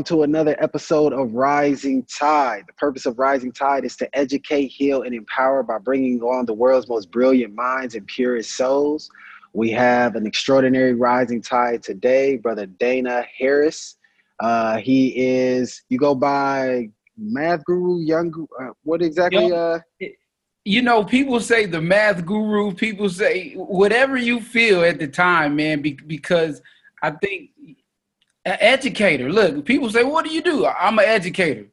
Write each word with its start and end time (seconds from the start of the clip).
Welcome 0.00 0.16
to 0.16 0.22
another 0.22 0.56
episode 0.58 1.12
of 1.12 1.34
Rising 1.34 2.04
Tide. 2.04 2.64
The 2.66 2.72
purpose 2.72 3.04
of 3.04 3.18
Rising 3.18 3.52
Tide 3.52 3.84
is 3.84 3.96
to 3.98 4.08
educate, 4.16 4.68
heal, 4.68 5.02
and 5.02 5.14
empower 5.14 5.62
by 5.62 5.76
bringing 5.76 6.22
on 6.22 6.46
the 6.46 6.54
world's 6.54 6.88
most 6.88 7.10
brilliant 7.10 7.54
minds 7.54 7.94
and 7.94 8.06
purest 8.06 8.56
souls. 8.56 9.10
We 9.52 9.70
have 9.72 10.16
an 10.16 10.26
extraordinary 10.26 10.94
Rising 10.94 11.42
Tide 11.42 11.82
today, 11.82 12.38
Brother 12.38 12.64
Dana 12.64 13.26
Harris. 13.36 13.98
Uh, 14.38 14.78
he 14.78 15.08
is, 15.18 15.82
you 15.90 15.98
go 15.98 16.14
by 16.14 16.88
Math 17.18 17.62
Guru, 17.66 18.00
Young, 18.00 18.32
uh, 18.58 18.68
what 18.84 19.02
exactly? 19.02 19.52
Uh, 19.52 19.80
you 20.64 20.80
know, 20.80 21.04
people 21.04 21.40
say 21.40 21.66
the 21.66 21.82
math 21.82 22.24
guru, 22.24 22.72
people 22.72 23.10
say 23.10 23.52
whatever 23.52 24.16
you 24.16 24.40
feel 24.40 24.82
at 24.82 24.98
the 24.98 25.08
time, 25.08 25.56
man, 25.56 25.82
because 25.82 26.62
I 27.02 27.10
think 27.10 27.50
an 28.44 28.56
educator. 28.60 29.30
Look, 29.30 29.64
people 29.64 29.90
say, 29.90 30.02
"What 30.02 30.24
do 30.24 30.32
you 30.32 30.42
do?" 30.42 30.66
I'm 30.66 30.98
an 30.98 31.04
educator. 31.04 31.66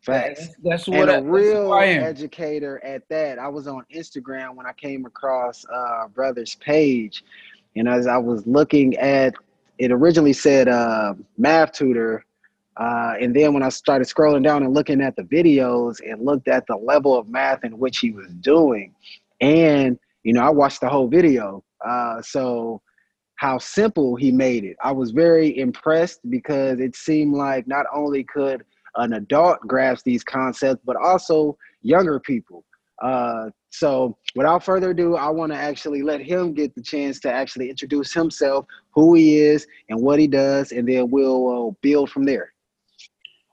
Facts. 0.00 0.40
That's, 0.40 0.56
that's 0.62 0.88
what 0.88 1.08
and 1.08 1.10
a 1.10 1.14
I, 1.14 1.18
real 1.18 1.74
educator 1.74 2.82
at 2.84 3.08
that. 3.08 3.38
I 3.38 3.48
was 3.48 3.66
on 3.66 3.84
Instagram 3.94 4.54
when 4.54 4.64
I 4.64 4.72
came 4.72 5.04
across 5.06 5.66
uh, 5.72 6.08
brother's 6.08 6.54
page, 6.56 7.24
and 7.76 7.88
as 7.88 8.06
I 8.06 8.16
was 8.16 8.46
looking 8.46 8.96
at 8.96 9.34
it, 9.78 9.92
originally 9.92 10.32
said 10.32 10.68
uh, 10.68 11.14
math 11.36 11.72
tutor, 11.72 12.24
uh, 12.76 13.14
and 13.20 13.34
then 13.34 13.52
when 13.52 13.62
I 13.62 13.68
started 13.68 14.06
scrolling 14.08 14.44
down 14.44 14.62
and 14.62 14.72
looking 14.72 15.00
at 15.00 15.16
the 15.16 15.24
videos 15.24 16.00
and 16.08 16.24
looked 16.24 16.48
at 16.48 16.66
the 16.66 16.76
level 16.76 17.16
of 17.16 17.28
math 17.28 17.64
in 17.64 17.78
which 17.78 17.98
he 17.98 18.12
was 18.12 18.28
doing, 18.40 18.94
and 19.40 19.98
you 20.22 20.32
know, 20.32 20.42
I 20.42 20.50
watched 20.50 20.80
the 20.80 20.88
whole 20.88 21.08
video. 21.08 21.64
Uh, 21.84 22.22
so 22.22 22.80
how 23.38 23.56
simple 23.56 24.16
he 24.16 24.32
made 24.32 24.64
it. 24.64 24.76
I 24.82 24.90
was 24.90 25.12
very 25.12 25.58
impressed 25.58 26.28
because 26.28 26.80
it 26.80 26.96
seemed 26.96 27.34
like 27.34 27.68
not 27.68 27.86
only 27.94 28.24
could 28.24 28.64
an 28.96 29.12
adult 29.12 29.60
grasp 29.60 30.04
these 30.04 30.24
concepts, 30.24 30.82
but 30.84 30.96
also 30.96 31.56
younger 31.82 32.18
people. 32.18 32.64
Uh, 33.00 33.50
so 33.70 34.18
without 34.34 34.64
further 34.64 34.90
ado, 34.90 35.14
I 35.14 35.28
want 35.28 35.52
to 35.52 35.58
actually 35.58 36.02
let 36.02 36.20
him 36.20 36.52
get 36.52 36.74
the 36.74 36.82
chance 36.82 37.20
to 37.20 37.32
actually 37.32 37.70
introduce 37.70 38.12
himself, 38.12 38.66
who 38.90 39.14
he 39.14 39.38
is, 39.38 39.68
and 39.88 40.02
what 40.02 40.18
he 40.18 40.26
does, 40.26 40.72
and 40.72 40.88
then 40.88 41.08
we'll 41.08 41.68
uh, 41.68 41.70
build 41.80 42.10
from 42.10 42.24
there. 42.24 42.52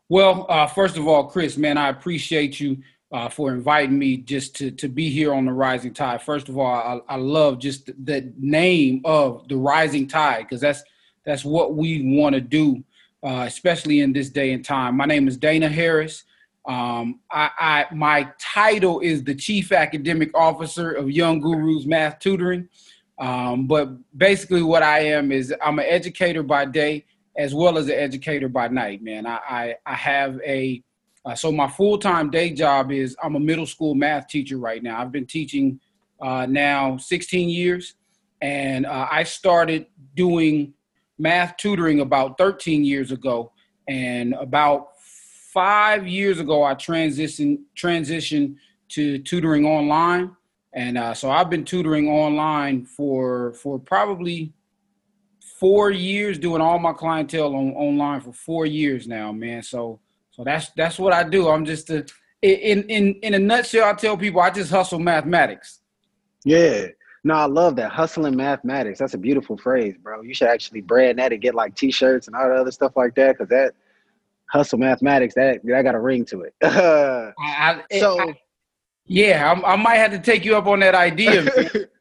Well, 0.10 0.48
uh, 0.50 0.66
first 0.66 0.98
of 0.98 1.08
all, 1.08 1.26
Chris, 1.28 1.58
man, 1.58 1.78
I 1.78 1.90
appreciate 1.90 2.60
you 2.60 2.78
uh, 3.12 3.30
for 3.30 3.54
inviting 3.54 3.98
me 3.98 4.18
just 4.18 4.56
to, 4.58 4.72
to 4.72 4.88
be 4.88 5.10
here 5.10 5.34
on 5.34 5.46
the 5.46 5.54
Rising 5.54 5.94
Tide. 5.94 6.22
First 6.22 6.50
of 6.50 6.58
all, 6.58 7.04
I, 7.08 7.14
I 7.14 7.18
love 7.18 7.60
just 7.60 7.92
the 8.06 8.34
name 8.38 9.02
of 9.06 9.48
the 9.48 9.58
Rising 9.58 10.08
Tide 10.08 10.44
because 10.44 10.62
that's 10.62 10.84
that's 11.26 11.44
what 11.46 11.76
we 11.76 12.18
want 12.20 12.36
to 12.36 12.42
do, 12.42 12.84
uh, 13.24 13.46
especially 13.48 14.02
in 14.02 14.14
this 14.14 14.30
day 14.30 14.54
and 14.54 14.64
time. 14.64 14.96
My 14.96 15.06
name 15.06 15.28
is 15.28 15.38
Dana 15.38 15.70
Harris. 15.70 16.24
Um, 16.68 17.20
I, 17.32 17.50
I, 17.60 17.86
my 17.94 18.32
title 18.40 19.00
is 19.00 19.24
the 19.24 19.36
Chief 19.36 19.72
Academic 19.72 20.36
Officer 20.36 20.92
of 20.92 21.10
Young 21.12 21.40
Gurus 21.40 21.86
Math 21.86 22.20
Tutoring. 22.20 22.68
Um, 23.18 23.68
but 23.68 23.90
basically, 24.18 24.62
what 24.62 24.84
I 24.84 25.00
am 25.00 25.32
is 25.32 25.54
I'm 25.64 25.80
an 25.80 25.86
educator 25.88 26.44
by 26.44 26.66
day 26.66 27.06
as 27.38 27.54
well 27.54 27.78
as 27.78 27.88
an 27.88 27.96
educator 27.96 28.50
by 28.50 28.68
night. 28.68 29.02
Man, 29.02 29.26
I 29.26 29.40
I, 29.48 29.76
I 29.86 29.94
have 29.94 30.40
a 30.46 30.84
uh, 31.26 31.34
so 31.34 31.52
my 31.52 31.68
full 31.68 31.98
time 31.98 32.30
day 32.30 32.52
job 32.52 32.92
is 32.92 33.16
I'm 33.24 33.36
a 33.36 33.40
middle 33.40 33.66
school 33.66 33.96
math 33.96 34.28
teacher 34.28 34.58
right 34.58 34.82
now. 34.84 35.02
I've 35.02 35.12
been 35.12 35.26
teaching 35.26 35.80
uh, 36.22 36.46
now 36.46 36.98
16 36.98 37.50
years, 37.50 37.96
and 38.42 38.86
uh, 38.86 39.08
I 39.12 39.24
started 39.24 39.88
doing 40.16 40.74
math 41.18 41.58
tutoring 41.58 42.02
about 42.02 42.38
13 42.38 42.84
years 42.84 43.12
ago. 43.12 43.52
And 43.88 44.34
about 44.34 44.90
five 45.00 46.08
years 46.08 46.40
ago, 46.40 46.64
I 46.64 46.76
transitioned 46.76 47.60
transitioned 47.76 48.58
to 48.90 49.20
tutoring 49.20 49.66
online. 49.66 50.36
And 50.74 50.98
uh, 50.98 51.14
so 51.14 51.32
I've 51.32 51.50
been 51.50 51.66
tutoring 51.66 52.08
online 52.08 52.86
for 52.86 53.54
for 53.54 53.80
probably 53.80 54.54
four 55.60 55.90
years, 55.90 56.38
doing 56.38 56.62
all 56.62 56.78
my 56.78 56.94
clientele 56.94 57.56
on, 57.56 57.72
online 57.74 58.22
for 58.22 58.34
four 58.34 58.66
years 58.66 59.08
now, 59.08 59.32
man. 59.32 59.64
So 59.64 60.00
so 60.36 60.44
that's 60.44 60.70
that's 60.72 61.00
what 61.00 61.14
I 61.14 61.24
do. 61.24 61.48
I'm 61.48 61.64
just 61.64 61.90
a, 61.90 62.06
in 62.42 62.84
in 62.90 63.14
in 63.22 63.34
a 63.36 63.40
nutshell. 63.40 63.86
I 63.86 63.94
tell 63.94 64.18
people 64.18 64.42
I 64.42 64.50
just 64.50 64.70
hustle 64.70 65.00
mathematics. 65.00 65.80
Yeah. 66.44 66.88
No, 67.24 67.36
I 67.36 67.46
love 67.46 67.76
that 67.78 67.92
hustling 67.92 68.36
mathematics. 68.36 69.00
That's 69.00 69.16
a 69.16 69.18
beautiful 69.18 69.58
phrase, 69.58 69.96
bro. 69.98 70.22
You 70.22 70.34
should 70.36 70.50
actually 70.50 70.82
brand 70.82 71.18
that 71.18 71.32
and 71.32 71.42
get 71.42 71.56
like 71.56 71.74
T-shirts 71.76 72.28
and 72.28 72.36
all 72.36 72.50
the 72.50 72.56
other 72.56 72.72
stuff 72.72 72.92
like 72.96 73.16
that, 73.16 73.38
because 73.38 73.50
that 73.50 73.74
hustle 74.52 74.78
mathematics 74.78 75.34
that 75.36 75.62
that 75.64 75.82
got 75.82 75.96
a 75.96 76.00
ring 76.00 76.26
to 76.26 76.42
it. 76.42 76.54
I, 76.64 77.82
so, 77.98 78.20
I, 78.20 78.38
yeah, 79.06 79.54
I, 79.64 79.74
I, 79.74 79.76
might 79.76 79.96
have 79.96 80.12
to 80.12 80.20
take 80.20 80.46
you 80.46 80.56
up 80.56 80.68
on 80.68 80.82
that 80.82 80.94
idea. 80.94 81.46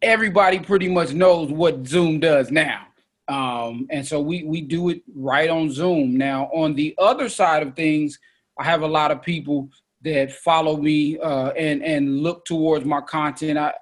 everybody 0.01 0.59
pretty 0.59 0.89
much 0.89 1.13
knows 1.13 1.51
what 1.51 1.87
Zoom 1.87 2.19
does 2.19 2.51
now. 2.51 2.87
Um, 3.27 3.87
and 3.89 4.05
so 4.05 4.19
we, 4.19 4.43
we 4.43 4.61
do 4.61 4.89
it 4.89 5.01
right 5.15 5.49
on 5.49 5.71
Zoom. 5.71 6.17
Now, 6.17 6.49
on 6.53 6.75
the 6.75 6.93
other 6.97 7.29
side 7.29 7.65
of 7.65 7.75
things, 7.75 8.19
I 8.59 8.63
have 8.63 8.81
a 8.81 8.87
lot 8.87 9.11
of 9.11 9.21
people 9.21 9.69
that 10.01 10.31
follow 10.31 10.75
me 10.77 11.17
uh, 11.19 11.51
and, 11.51 11.81
and 11.83 12.19
look 12.21 12.45
towards 12.45 12.85
my 12.85 12.99
content. 12.99 13.57
I, 13.57 13.73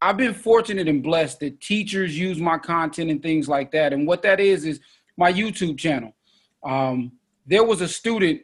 I've 0.00 0.16
been 0.16 0.32
fortunate 0.32 0.88
and 0.88 1.02
blessed 1.02 1.40
that 1.40 1.60
teachers 1.60 2.18
use 2.18 2.38
my 2.38 2.56
content 2.56 3.10
and 3.10 3.22
things 3.22 3.48
like 3.48 3.70
that. 3.72 3.92
And 3.92 4.06
what 4.06 4.22
that 4.22 4.40
is, 4.40 4.64
is 4.64 4.80
my 5.16 5.32
YouTube 5.32 5.78
channel. 5.78 6.14
Um, 6.64 7.12
there 7.46 7.64
was 7.64 7.80
a 7.80 7.88
student 7.88 8.42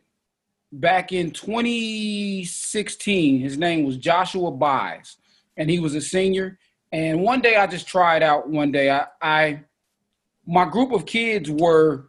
back 0.73 1.13
in 1.13 1.31
2016. 1.31 3.41
His 3.41 3.59
name 3.59 3.85
was 3.85 3.99
Joshua 3.99 4.51
Buys, 4.51 5.19
and 5.57 5.71
he 5.71 5.79
was 5.79 5.95
a 5.95 6.01
senior. 6.01 6.59
And 6.91 7.23
one 7.23 7.41
day 7.41 7.57
I 7.57 7.67
just 7.67 7.87
tried 7.87 8.23
out. 8.23 8.49
One 8.49 8.73
day 8.73 8.91
I, 8.91 9.07
I 9.21 9.61
my 10.47 10.65
group 10.65 10.93
of 10.93 11.07
kids 11.07 11.51
were 11.51 12.07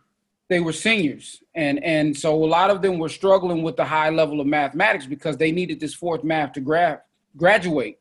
they 0.50 0.60
were 0.60 0.74
seniors, 0.74 1.44
and 1.56 1.84
and 1.84 2.18
so 2.18 2.44
a 2.44 2.46
lot 2.46 2.70
of 2.70 2.82
them 2.82 3.00
were 3.00 3.10
struggling 3.10 3.64
with 3.64 3.76
the 3.76 3.86
high 3.86 4.10
level 4.10 4.42
of 4.42 4.48
mathematics 4.48 5.06
because 5.06 5.38
they 5.38 5.52
needed 5.52 5.80
this 5.80 5.94
fourth 5.94 6.24
math 6.24 6.54
to 6.54 6.62
grab 6.62 7.00
graduate. 7.38 8.00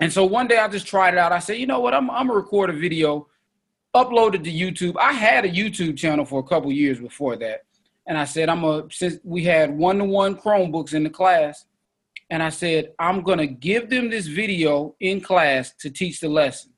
And 0.00 0.12
so 0.12 0.24
one 0.24 0.48
day 0.48 0.58
I 0.58 0.66
just 0.68 0.88
tried 0.88 1.14
it 1.14 1.18
out. 1.18 1.30
I 1.30 1.38
said, 1.38 1.58
you 1.58 1.66
know 1.66 1.80
what? 1.80 1.94
I'm 1.94 2.10
I'm 2.10 2.26
gonna 2.26 2.38
record 2.38 2.70
a 2.70 2.72
video, 2.72 3.28
upload 3.94 4.34
it 4.34 4.44
to 4.44 4.52
YouTube. 4.52 4.96
I 4.98 5.12
had 5.12 5.44
a 5.44 5.48
YouTube 5.48 5.96
channel 5.96 6.24
for 6.24 6.40
a 6.40 6.42
couple 6.42 6.72
years 6.72 7.00
before 7.00 7.36
that 7.36 7.64
and 8.06 8.18
I 8.18 8.24
said, 8.24 8.48
I'm 8.48 8.64
a 8.64 8.84
since 8.90 9.18
we 9.24 9.44
had 9.44 9.76
one 9.76 9.98
to 9.98 10.04
one 10.04 10.36
Chromebooks 10.36 10.94
in 10.94 11.04
the 11.04 11.10
class, 11.10 11.66
and 12.30 12.42
I 12.42 12.50
said, 12.50 12.92
I'm 12.98 13.22
gonna 13.22 13.46
give 13.46 13.90
them 13.90 14.10
this 14.10 14.26
video 14.26 14.94
in 15.00 15.20
class 15.20 15.72
to 15.80 15.90
teach 15.90 16.20
the 16.20 16.28
lesson, 16.28 16.72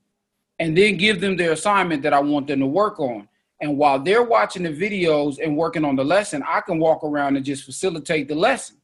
and 0.59 0.77
then 0.77 0.97
give 0.97 1.21
them 1.21 1.37
their 1.37 1.53
assignment 1.53 2.03
that 2.03 2.13
I 2.13 2.21
want 2.21 2.47
them 2.47 2.61
to 2.61 2.67
work 2.67 3.01
on. 3.01 3.29
And 3.61 3.79
while 3.79 3.99
they're 3.99 4.23
watching 4.23 4.65
the 4.65 4.71
videos 4.71 5.39
and 5.43 5.57
working 5.57 5.85
on 5.85 5.97
the 5.97 6.05
lesson, 6.05 6.43
I 6.47 6.61
can 6.61 6.79
walk 6.79 7.03
around 7.03 7.37
and 7.37 7.45
just 7.45 7.65
facilitate 7.65 8.29
the 8.29 8.35
lesson. 8.35 8.77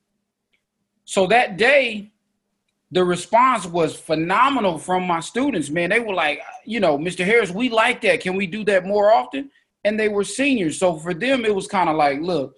So 1.04 1.26
that 1.26 1.56
day, 1.56 2.12
the 2.90 3.04
response 3.04 3.66
was 3.66 3.96
phenomenal 3.96 4.78
from 4.78 5.06
my 5.06 5.20
students. 5.20 5.70
Man, 5.70 5.90
they 5.90 6.00
were 6.00 6.14
like, 6.14 6.40
you 6.64 6.78
know, 6.80 6.98
Mr. 6.98 7.24
Harris, 7.24 7.50
we 7.50 7.68
like 7.68 8.00
that. 8.02 8.20
Can 8.20 8.36
we 8.36 8.46
do 8.46 8.64
that 8.64 8.84
more 8.84 9.12
often? 9.12 9.50
And 9.84 9.98
they 9.98 10.08
were 10.08 10.24
seniors. 10.24 10.78
So 10.78 10.96
for 10.96 11.14
them, 11.14 11.44
it 11.44 11.54
was 11.54 11.66
kind 11.66 11.88
of 11.88 11.96
like, 11.96 12.20
look, 12.20 12.56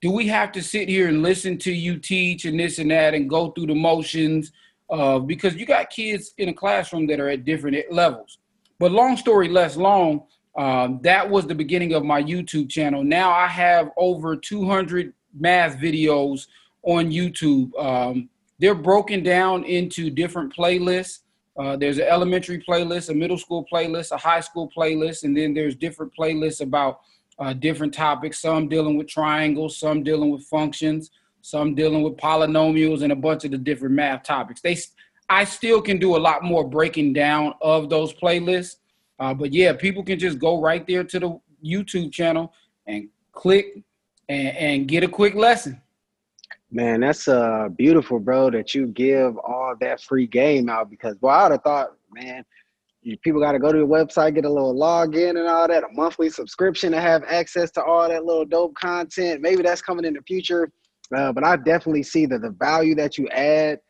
do 0.00 0.10
we 0.10 0.26
have 0.28 0.52
to 0.52 0.62
sit 0.62 0.88
here 0.88 1.08
and 1.08 1.22
listen 1.22 1.58
to 1.58 1.72
you 1.72 1.98
teach 1.98 2.44
and 2.44 2.58
this 2.58 2.78
and 2.78 2.90
that 2.90 3.14
and 3.14 3.28
go 3.28 3.50
through 3.50 3.66
the 3.66 3.74
motions? 3.74 4.52
Uh, 4.90 5.18
because 5.18 5.54
you 5.54 5.64
got 5.64 5.90
kids 5.90 6.34
in 6.36 6.50
a 6.50 6.54
classroom 6.54 7.06
that 7.06 7.18
are 7.18 7.30
at 7.30 7.44
different 7.44 7.76
levels. 7.90 8.38
But 8.78 8.92
long 8.92 9.16
story 9.16 9.48
less 9.48 9.76
long, 9.76 10.24
um, 10.56 11.00
that 11.02 11.28
was 11.28 11.46
the 11.46 11.54
beginning 11.54 11.94
of 11.94 12.04
my 12.04 12.22
YouTube 12.22 12.68
channel. 12.70 13.02
Now 13.02 13.32
I 13.32 13.46
have 13.46 13.90
over 13.96 14.36
200 14.36 15.12
math 15.38 15.78
videos 15.78 16.46
on 16.82 17.10
YouTube. 17.10 17.70
Um, 17.82 18.28
they're 18.58 18.74
broken 18.74 19.22
down 19.22 19.64
into 19.64 20.10
different 20.10 20.54
playlists. 20.54 21.20
Uh, 21.56 21.76
there's 21.76 21.98
an 21.98 22.06
elementary 22.08 22.62
playlist, 22.62 23.10
a 23.10 23.14
middle 23.14 23.38
school 23.38 23.64
playlist, 23.72 24.10
a 24.10 24.16
high 24.16 24.40
school 24.40 24.70
playlist, 24.76 25.22
and 25.22 25.36
then 25.36 25.54
there's 25.54 25.76
different 25.76 26.12
playlists 26.18 26.60
about 26.60 27.00
uh, 27.38 27.52
different 27.52 27.94
topics. 27.94 28.40
Some 28.40 28.68
dealing 28.68 28.96
with 28.96 29.06
triangles, 29.06 29.78
some 29.78 30.02
dealing 30.02 30.30
with 30.30 30.42
functions, 30.44 31.10
some 31.42 31.74
dealing 31.74 32.02
with 32.02 32.16
polynomials, 32.16 33.02
and 33.02 33.12
a 33.12 33.16
bunch 33.16 33.44
of 33.44 33.52
the 33.52 33.58
different 33.58 33.94
math 33.94 34.24
topics. 34.24 34.60
They, 34.60 34.76
I 35.30 35.44
still 35.44 35.80
can 35.80 35.98
do 35.98 36.16
a 36.16 36.18
lot 36.18 36.42
more 36.42 36.68
breaking 36.68 37.12
down 37.12 37.54
of 37.62 37.88
those 37.88 38.12
playlists. 38.12 38.76
Uh, 39.20 39.32
but 39.32 39.52
yeah, 39.52 39.72
people 39.72 40.02
can 40.02 40.18
just 40.18 40.40
go 40.40 40.60
right 40.60 40.84
there 40.86 41.04
to 41.04 41.20
the 41.20 41.40
YouTube 41.64 42.12
channel 42.12 42.52
and 42.86 43.08
click 43.32 43.84
and, 44.28 44.56
and 44.56 44.88
get 44.88 45.04
a 45.04 45.08
quick 45.08 45.34
lesson. 45.34 45.80
Man, 46.70 47.00
that's 47.00 47.28
uh 47.28 47.68
beautiful, 47.76 48.18
bro, 48.18 48.50
that 48.50 48.74
you 48.74 48.86
give 48.88 49.36
all 49.38 49.74
that 49.80 50.00
free 50.00 50.26
game 50.26 50.68
out 50.68 50.90
because 50.90 51.16
boy, 51.16 51.28
I 51.28 51.42
would 51.44 51.52
have 51.52 51.62
thought, 51.62 51.90
man, 52.12 52.44
people 53.22 53.40
got 53.40 53.52
to 53.52 53.58
go 53.58 53.72
to 53.72 53.78
the 53.78 53.86
website, 53.86 54.34
get 54.34 54.44
a 54.44 54.52
little 54.52 54.74
login 54.74 55.30
and 55.38 55.46
all 55.46 55.68
that, 55.68 55.84
a 55.84 55.92
monthly 55.92 56.30
subscription 56.30 56.92
to 56.92 57.00
have 57.00 57.22
access 57.24 57.70
to 57.72 57.84
all 57.84 58.08
that 58.08 58.24
little 58.24 58.44
dope 58.44 58.74
content. 58.74 59.40
Maybe 59.40 59.62
that's 59.62 59.82
coming 59.82 60.04
in 60.04 60.14
the 60.14 60.22
future, 60.22 60.70
uh, 61.14 61.32
but 61.32 61.44
I 61.44 61.56
definitely 61.56 62.02
see 62.02 62.26
that 62.26 62.40
the 62.42 62.50
value 62.50 62.94
that 62.96 63.18
you 63.18 63.28
add. 63.28 63.80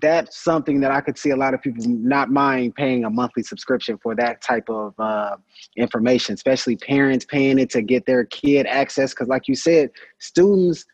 That's 0.00 0.42
something 0.42 0.80
that 0.80 0.90
I 0.90 1.02
could 1.02 1.18
see 1.18 1.28
a 1.28 1.36
lot 1.36 1.52
of 1.52 1.60
people 1.60 1.84
not 1.86 2.30
mind 2.30 2.74
paying 2.74 3.04
a 3.04 3.10
monthly 3.10 3.42
subscription 3.42 3.98
for 4.02 4.14
that 4.14 4.40
type 4.40 4.70
of 4.70 4.94
uh, 4.98 5.36
information, 5.76 6.32
especially 6.32 6.76
parents 6.76 7.26
paying 7.26 7.58
it 7.58 7.68
to 7.70 7.82
get 7.82 8.06
their 8.06 8.24
kid 8.24 8.64
access. 8.66 9.12
Because, 9.12 9.28
like 9.28 9.46
you 9.46 9.54
said, 9.54 9.90
students 10.18 10.86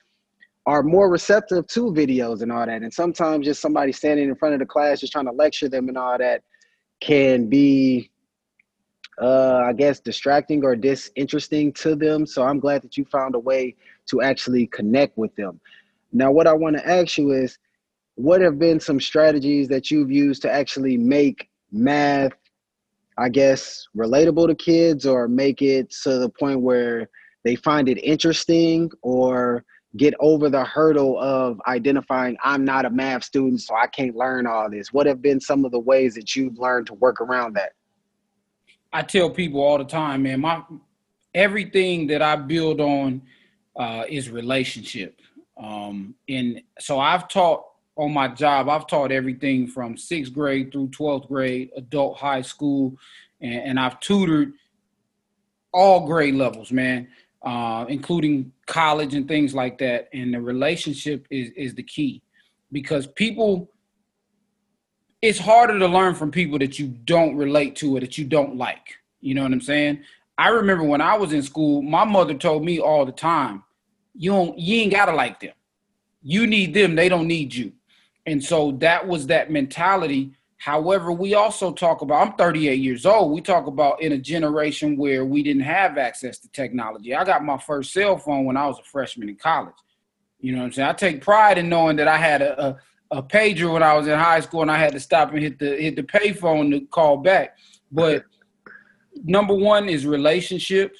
are 0.70 0.84
more 0.84 1.10
receptive 1.10 1.66
to 1.66 1.86
videos 1.86 2.42
and 2.42 2.52
all 2.52 2.64
that. 2.64 2.82
And 2.82 2.94
sometimes 2.94 3.44
just 3.44 3.60
somebody 3.60 3.90
standing 3.90 4.28
in 4.28 4.36
front 4.36 4.54
of 4.54 4.60
the 4.60 4.66
class 4.66 5.00
just 5.00 5.12
trying 5.12 5.24
to 5.24 5.32
lecture 5.32 5.68
them 5.68 5.88
and 5.88 5.98
all 5.98 6.16
that 6.16 6.44
can 7.00 7.48
be 7.48 8.12
uh, 9.20 9.64
I 9.66 9.72
guess 9.72 9.98
distracting 9.98 10.64
or 10.64 10.76
disinteresting 10.76 11.72
to 11.72 11.96
them. 11.96 12.24
So 12.24 12.44
I'm 12.44 12.60
glad 12.60 12.82
that 12.82 12.96
you 12.96 13.04
found 13.04 13.34
a 13.34 13.38
way 13.40 13.74
to 14.10 14.22
actually 14.22 14.68
connect 14.68 15.18
with 15.18 15.34
them. 15.34 15.60
Now, 16.12 16.30
what 16.30 16.46
I 16.46 16.52
want 16.52 16.76
to 16.76 16.88
ask 16.88 17.18
you 17.18 17.32
is 17.32 17.58
what 18.14 18.40
have 18.40 18.60
been 18.60 18.78
some 18.78 19.00
strategies 19.00 19.66
that 19.68 19.90
you've 19.90 20.12
used 20.12 20.40
to 20.42 20.52
actually 20.52 20.96
make 20.96 21.50
math, 21.72 22.32
I 23.18 23.28
guess, 23.28 23.88
relatable 23.96 24.46
to 24.46 24.54
kids 24.54 25.04
or 25.04 25.26
make 25.26 25.62
it 25.62 25.90
to 26.04 26.18
the 26.20 26.28
point 26.28 26.60
where 26.60 27.10
they 27.44 27.56
find 27.56 27.88
it 27.88 27.98
interesting 27.98 28.88
or 29.02 29.64
get 29.96 30.14
over 30.20 30.48
the 30.48 30.64
hurdle 30.64 31.18
of 31.18 31.60
identifying 31.66 32.36
I'm 32.44 32.64
not 32.64 32.84
a 32.84 32.90
math 32.90 33.24
student, 33.24 33.60
so 33.60 33.74
I 33.74 33.86
can't 33.86 34.14
learn 34.14 34.46
all 34.46 34.70
this? 34.70 34.92
What 34.92 35.06
have 35.06 35.20
been 35.20 35.40
some 35.40 35.64
of 35.64 35.72
the 35.72 35.80
ways 35.80 36.14
that 36.14 36.36
you've 36.36 36.58
learned 36.58 36.86
to 36.88 36.94
work 36.94 37.20
around 37.20 37.54
that? 37.54 37.72
I 38.92 39.02
tell 39.02 39.30
people 39.30 39.60
all 39.60 39.78
the 39.78 39.84
time, 39.84 40.22
man, 40.22 40.40
my 40.40 40.62
everything 41.34 42.06
that 42.08 42.22
I 42.22 42.36
build 42.36 42.80
on 42.80 43.22
uh, 43.76 44.04
is 44.08 44.30
relationship. 44.30 45.20
Um, 45.56 46.14
and 46.28 46.62
so 46.78 46.98
I've 46.98 47.28
taught 47.28 47.64
on 47.96 48.12
my 48.12 48.28
job, 48.28 48.68
I've 48.68 48.86
taught 48.86 49.12
everything 49.12 49.66
from 49.66 49.96
sixth 49.96 50.32
grade 50.32 50.72
through 50.72 50.88
12th 50.88 51.28
grade, 51.28 51.70
adult 51.76 52.18
high 52.18 52.42
school, 52.42 52.96
and, 53.40 53.54
and 53.54 53.80
I've 53.80 54.00
tutored 54.00 54.52
all 55.72 56.06
grade 56.06 56.34
levels, 56.34 56.72
man 56.72 57.08
uh, 57.42 57.86
including 57.88 58.52
college 58.70 59.14
and 59.14 59.28
things 59.28 59.54
like 59.54 59.76
that. 59.78 60.08
And 60.14 60.32
the 60.32 60.40
relationship 60.40 61.26
is 61.30 61.50
is 61.56 61.74
the 61.74 61.82
key 61.82 62.22
because 62.72 63.06
people. 63.06 63.70
It's 65.22 65.38
harder 65.38 65.78
to 65.78 65.86
learn 65.86 66.14
from 66.14 66.30
people 66.30 66.58
that 66.60 66.78
you 66.78 66.86
don't 66.86 67.36
relate 67.36 67.76
to 67.76 67.94
or 67.94 68.00
that 68.00 68.16
you 68.16 68.24
don't 68.24 68.56
like. 68.56 68.94
You 69.20 69.34
know 69.34 69.42
what 69.42 69.52
I'm 69.52 69.60
saying? 69.60 70.02
I 70.38 70.48
remember 70.48 70.82
when 70.82 71.02
I 71.02 71.14
was 71.18 71.34
in 71.34 71.42
school, 71.42 71.82
my 71.82 72.04
mother 72.04 72.32
told 72.32 72.64
me 72.64 72.80
all 72.80 73.04
the 73.04 73.12
time, 73.12 73.62
"You 74.14 74.30
don't, 74.30 74.58
you 74.58 74.76
ain't 74.78 74.94
gotta 74.94 75.12
like 75.12 75.38
them. 75.40 75.52
You 76.22 76.46
need 76.46 76.72
them. 76.72 76.94
They 76.94 77.10
don't 77.10 77.26
need 77.26 77.54
you." 77.54 77.72
And 78.24 78.42
so 78.42 78.72
that 78.78 79.06
was 79.06 79.26
that 79.26 79.50
mentality 79.50 80.32
However, 80.60 81.10
we 81.10 81.32
also 81.32 81.72
talk 81.72 82.02
about, 82.02 82.26
I'm 82.26 82.34
38 82.34 82.74
years 82.74 83.06
old. 83.06 83.32
We 83.32 83.40
talk 83.40 83.66
about 83.66 84.02
in 84.02 84.12
a 84.12 84.18
generation 84.18 84.98
where 84.98 85.24
we 85.24 85.42
didn't 85.42 85.62
have 85.62 85.96
access 85.96 86.38
to 86.40 86.50
technology. 86.50 87.14
I 87.14 87.24
got 87.24 87.42
my 87.42 87.56
first 87.56 87.94
cell 87.94 88.18
phone 88.18 88.44
when 88.44 88.58
I 88.58 88.66
was 88.66 88.78
a 88.78 88.82
freshman 88.82 89.30
in 89.30 89.36
college. 89.36 89.74
You 90.38 90.52
know 90.52 90.58
what 90.58 90.66
I'm 90.66 90.72
saying? 90.72 90.88
I 90.90 90.92
take 90.92 91.22
pride 91.22 91.56
in 91.56 91.70
knowing 91.70 91.96
that 91.96 92.08
I 92.08 92.18
had 92.18 92.42
a, 92.42 92.62
a, 92.62 92.76
a 93.10 93.22
pager 93.22 93.72
when 93.72 93.82
I 93.82 93.94
was 93.94 94.06
in 94.06 94.18
high 94.18 94.40
school 94.40 94.60
and 94.60 94.70
I 94.70 94.76
had 94.76 94.92
to 94.92 95.00
stop 95.00 95.32
and 95.32 95.42
hit 95.42 95.58
the 95.58 95.76
hit 95.76 95.96
the 95.96 96.02
payphone 96.02 96.70
to 96.72 96.86
call 96.88 97.16
back. 97.16 97.56
But 97.90 98.26
number 99.24 99.54
one 99.54 99.88
is 99.88 100.04
relationships. 100.04 100.98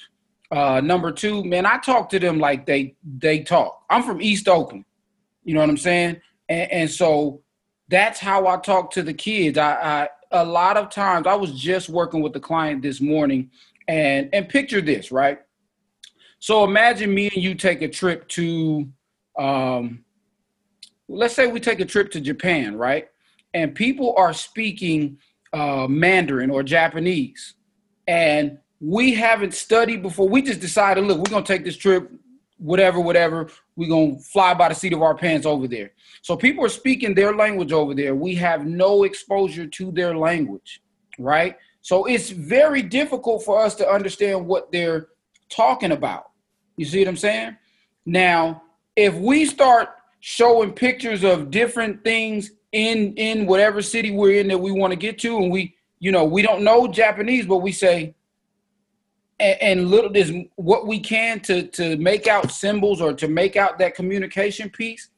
Uh, 0.49 0.81
number 0.81 1.11
two, 1.11 1.43
man, 1.43 1.67
I 1.67 1.77
talk 1.77 2.09
to 2.09 2.19
them 2.19 2.39
like 2.39 2.65
they 2.65 2.95
they 3.19 3.43
talk. 3.43 3.83
I'm 3.91 4.01
from 4.01 4.23
East 4.23 4.47
Oakland. 4.47 4.85
You 5.43 5.53
know 5.53 5.59
what 5.59 5.69
I'm 5.69 5.77
saying? 5.77 6.19
And, 6.49 6.71
and 6.71 6.89
so 6.89 7.43
that's 7.91 8.19
how 8.19 8.47
I 8.47 8.57
talk 8.57 8.89
to 8.91 9.03
the 9.03 9.13
kids. 9.13 9.57
I, 9.57 9.73
I 9.73 10.09
a 10.31 10.45
lot 10.45 10.77
of 10.77 10.89
times 10.89 11.27
I 11.27 11.35
was 11.35 11.51
just 11.51 11.89
working 11.89 12.21
with 12.21 12.33
the 12.33 12.39
client 12.39 12.81
this 12.81 13.01
morning 13.01 13.51
and 13.87 14.29
and 14.33 14.49
picture 14.49 14.81
this, 14.81 15.11
right? 15.11 15.39
So 16.39 16.63
imagine 16.63 17.13
me 17.13 17.29
and 17.33 17.43
you 17.43 17.53
take 17.53 17.83
a 17.83 17.87
trip 17.87 18.27
to 18.29 18.89
um 19.37 20.03
let's 21.07 21.35
say 21.35 21.47
we 21.47 21.59
take 21.59 21.81
a 21.81 21.85
trip 21.85 22.09
to 22.11 22.21
Japan, 22.21 22.77
right? 22.77 23.09
And 23.53 23.75
people 23.75 24.15
are 24.17 24.33
speaking 24.33 25.17
uh, 25.51 25.87
Mandarin 25.87 26.49
or 26.49 26.63
Japanese. 26.63 27.55
And 28.07 28.57
we 28.79 29.13
haven't 29.13 29.53
studied 29.53 30.01
before. 30.01 30.27
We 30.27 30.41
just 30.41 30.61
decided, 30.61 31.03
look, 31.03 31.17
we're 31.17 31.31
gonna 31.31 31.45
take 31.45 31.65
this 31.65 31.75
trip 31.75 32.09
whatever, 32.61 32.99
whatever. 32.99 33.47
We're 33.75 33.89
going 33.89 34.17
to 34.17 34.23
fly 34.23 34.53
by 34.53 34.69
the 34.69 34.75
seat 34.75 34.93
of 34.93 35.01
our 35.01 35.15
pants 35.15 35.45
over 35.45 35.67
there. 35.67 35.91
So 36.21 36.37
people 36.37 36.63
are 36.63 36.69
speaking 36.69 37.13
their 37.13 37.35
language 37.35 37.71
over 37.71 37.95
there. 37.95 38.15
We 38.15 38.35
have 38.35 38.65
no 38.65 39.03
exposure 39.03 39.65
to 39.65 39.91
their 39.91 40.15
language, 40.15 40.81
right? 41.17 41.57
So 41.81 42.05
it's 42.05 42.29
very 42.29 42.83
difficult 42.83 43.43
for 43.43 43.59
us 43.59 43.75
to 43.75 43.89
understand 43.89 44.45
what 44.45 44.71
they're 44.71 45.07
talking 45.49 45.91
about. 45.91 46.29
You 46.77 46.85
see 46.85 46.99
what 46.99 47.07
I'm 47.07 47.17
saying? 47.17 47.57
Now, 48.05 48.63
if 48.95 49.15
we 49.15 49.45
start 49.45 49.89
showing 50.19 50.71
pictures 50.71 51.23
of 51.23 51.49
different 51.49 52.03
things 52.03 52.51
in 52.71 53.13
in 53.15 53.47
whatever 53.47 53.81
city 53.81 54.11
we're 54.11 54.39
in 54.39 54.47
that 54.47 54.57
we 54.57 54.71
want 54.71 54.91
to 54.91 54.95
get 54.95 55.17
to 55.19 55.37
and 55.37 55.51
we 55.51 55.75
you 55.99 56.11
know 56.11 56.23
we 56.23 56.41
don't 56.41 56.63
know 56.63 56.87
japanese 56.87 57.45
but 57.45 57.57
we 57.57 57.71
say 57.71 58.15
and, 59.41 59.61
and 59.61 59.89
little 59.89 60.15
is 60.15 60.31
what 60.55 60.87
we 60.87 60.99
can 60.99 61.39
to 61.41 61.63
to 61.67 61.97
make 61.97 62.27
out 62.27 62.51
symbols 62.51 63.01
or 63.01 63.13
to 63.13 63.27
make 63.27 63.55
out 63.55 63.79
that 63.79 63.95
communication 63.95 64.69
piece, 64.69 65.09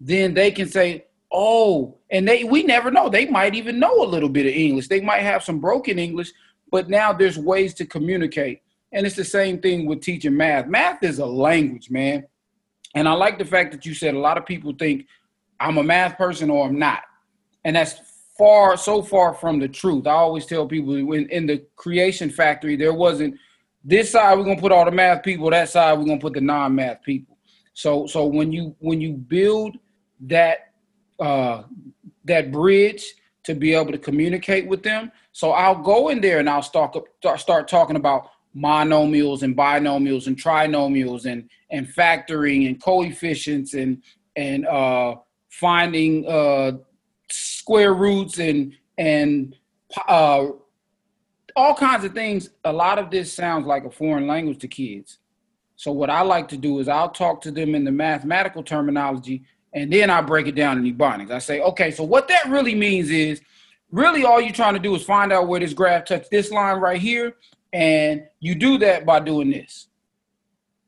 then 0.00 0.34
they 0.34 0.50
can 0.50 0.68
say, 0.68 1.06
"Oh," 1.32 1.96
and 2.10 2.26
they 2.26 2.44
we 2.44 2.64
never 2.64 2.90
know. 2.90 3.08
They 3.08 3.26
might 3.26 3.54
even 3.54 3.78
know 3.78 4.02
a 4.02 4.04
little 4.04 4.28
bit 4.28 4.46
of 4.46 4.52
English. 4.52 4.88
They 4.88 5.00
might 5.00 5.22
have 5.22 5.44
some 5.44 5.60
broken 5.60 5.98
English, 5.98 6.32
but 6.70 6.90
now 6.90 7.12
there's 7.12 7.38
ways 7.38 7.72
to 7.74 7.86
communicate. 7.86 8.62
And 8.92 9.06
it's 9.06 9.16
the 9.16 9.24
same 9.24 9.60
thing 9.60 9.86
with 9.86 10.00
teaching 10.00 10.36
math. 10.36 10.66
Math 10.66 11.02
is 11.02 11.18
a 11.18 11.26
language, 11.26 11.90
man. 11.90 12.26
And 12.94 13.06
I 13.06 13.12
like 13.12 13.38
the 13.38 13.44
fact 13.44 13.70
that 13.72 13.84
you 13.84 13.94
said 13.94 14.14
a 14.14 14.18
lot 14.18 14.38
of 14.38 14.46
people 14.46 14.72
think 14.72 15.06
I'm 15.60 15.76
a 15.76 15.82
math 15.82 16.16
person 16.16 16.48
or 16.50 16.66
I'm 16.66 16.78
not. 16.78 17.02
And 17.64 17.76
that's 17.76 18.00
far 18.38 18.78
so 18.78 19.02
far 19.02 19.34
from 19.34 19.58
the 19.58 19.68
truth. 19.68 20.06
I 20.06 20.12
always 20.12 20.46
tell 20.46 20.66
people 20.66 21.04
when 21.04 21.28
in 21.28 21.46
the 21.46 21.66
creation 21.76 22.30
factory 22.30 22.76
there 22.76 22.94
wasn't 22.94 23.34
this 23.88 24.10
side 24.10 24.36
we're 24.36 24.44
gonna 24.44 24.60
put 24.60 24.70
all 24.70 24.84
the 24.84 24.90
math 24.90 25.22
people. 25.22 25.50
That 25.50 25.70
side 25.70 25.98
we're 25.98 26.04
gonna 26.04 26.20
put 26.20 26.34
the 26.34 26.42
non-math 26.42 27.02
people. 27.02 27.38
So 27.72 28.06
so 28.06 28.26
when 28.26 28.52
you 28.52 28.76
when 28.80 29.00
you 29.00 29.14
build 29.14 29.78
that 30.20 30.72
uh, 31.18 31.62
that 32.24 32.52
bridge 32.52 33.14
to 33.44 33.54
be 33.54 33.72
able 33.72 33.92
to 33.92 33.98
communicate 33.98 34.66
with 34.66 34.82
them. 34.82 35.10
So 35.32 35.52
I'll 35.52 35.82
go 35.82 36.10
in 36.10 36.20
there 36.20 36.38
and 36.38 36.50
I'll 36.50 36.62
start 36.62 36.94
start 37.38 37.66
talking 37.66 37.96
about 37.96 38.28
monomials 38.54 39.42
and 39.42 39.56
binomials 39.56 40.26
and 40.26 40.36
trinomials 40.36 41.24
and 41.24 41.48
and 41.70 41.88
factoring 41.88 42.68
and 42.68 42.82
coefficients 42.82 43.72
and 43.72 44.02
and 44.36 44.66
uh, 44.66 45.16
finding 45.48 46.28
uh, 46.28 46.72
square 47.30 47.94
roots 47.94 48.38
and 48.38 48.74
and 48.98 49.56
uh, 50.06 50.48
all 51.58 51.74
kinds 51.74 52.04
of 52.04 52.14
things. 52.14 52.50
A 52.64 52.72
lot 52.72 52.98
of 52.98 53.10
this 53.10 53.32
sounds 53.32 53.66
like 53.66 53.84
a 53.84 53.90
foreign 53.90 54.26
language 54.26 54.58
to 54.60 54.68
kids. 54.68 55.18
So 55.76 55.92
what 55.92 56.10
I 56.10 56.22
like 56.22 56.48
to 56.48 56.56
do 56.56 56.78
is 56.78 56.88
I'll 56.88 57.10
talk 57.10 57.40
to 57.42 57.50
them 57.50 57.74
in 57.74 57.84
the 57.84 57.92
mathematical 57.92 58.62
terminology 58.62 59.44
and 59.72 59.92
then 59.92 60.10
I 60.10 60.20
break 60.20 60.46
it 60.46 60.54
down 60.54 60.78
in 60.78 60.96
Ebonics. 60.96 61.30
I 61.30 61.38
say, 61.38 61.60
okay, 61.60 61.90
so 61.90 62.02
what 62.04 62.28
that 62.28 62.48
really 62.48 62.74
means 62.74 63.10
is 63.10 63.40
really 63.90 64.24
all 64.24 64.40
you're 64.40 64.52
trying 64.52 64.74
to 64.74 64.80
do 64.80 64.94
is 64.94 65.04
find 65.04 65.32
out 65.32 65.48
where 65.48 65.60
this 65.60 65.74
graph 65.74 66.06
touches 66.06 66.28
this 66.30 66.50
line 66.50 66.78
right 66.78 67.00
here, 67.00 67.36
and 67.72 68.24
you 68.40 68.54
do 68.54 68.78
that 68.78 69.04
by 69.04 69.20
doing 69.20 69.50
this. 69.50 69.88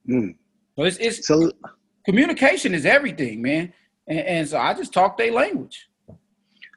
Mm. 0.09 0.35
So 0.77 0.85
it's, 0.85 0.97
it's 0.97 1.27
so 1.27 1.53
communication 2.07 2.75
is 2.75 2.87
everything, 2.87 3.43
man. 3.43 3.73
And, 4.07 4.19
and 4.21 4.49
so 4.49 4.59
I 4.59 4.73
just 4.75 4.93
talk 4.95 5.19
their 5.19 5.33
language. 5.33 5.89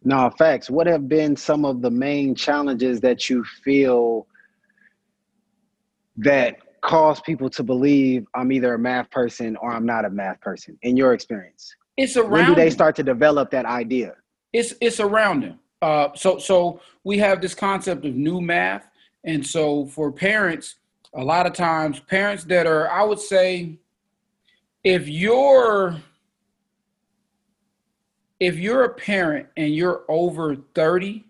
No, 0.04 0.30
facts. 0.38 0.70
What 0.70 0.88
have 0.88 1.08
been 1.08 1.36
some 1.36 1.66
of 1.66 1.82
the 1.82 1.90
main 1.90 2.36
challenges 2.36 3.00
that 3.02 3.30
you 3.30 3.44
feel 3.64 4.28
that 6.18 6.58
cause 6.82 7.22
people 7.22 7.50
to 7.50 7.64
believe 7.64 8.26
I'm 8.36 8.52
either 8.52 8.74
a 8.74 8.80
math 8.80 9.10
person 9.10 9.56
or 9.58 9.72
I'm 9.72 9.86
not 9.86 10.04
a 10.06 10.10
math 10.10 10.42
person 10.42 10.78
in 10.82 10.98
your 10.98 11.14
experience? 11.14 11.76
It's 11.96 12.18
around. 12.18 12.32
When 12.32 12.46
do 12.48 12.56
they 12.56 12.70
start 12.70 12.96
to 12.98 13.04
develop 13.04 13.52
that 13.52 13.66
idea? 13.66 14.16
It's 14.52 14.74
it's 14.82 15.00
around 15.00 15.44
them. 15.44 15.60
Uh, 15.82 16.10
so 16.16 16.38
so 16.38 16.82
we 17.04 17.18
have 17.20 17.42
this 17.42 17.54
concept 17.56 18.06
of 18.06 18.16
new 18.16 18.42
math, 18.42 18.88
and 19.24 19.46
so 19.46 19.86
for 19.88 20.12
parents, 20.12 20.76
a 21.14 21.24
lot 21.24 21.46
of 21.46 21.54
times 21.54 22.00
parents 22.00 22.44
that 22.46 22.68
are, 22.68 22.90
I 22.90 23.04
would 23.04 23.20
say, 23.20 23.78
if 24.84 25.08
you're 25.08 25.96
if 28.44 28.60
you're 28.60 28.84
a 28.84 28.94
parent 28.94 29.48
and 29.56 29.74
you're 29.74 30.04
over 30.10 30.58
30, 30.76 31.24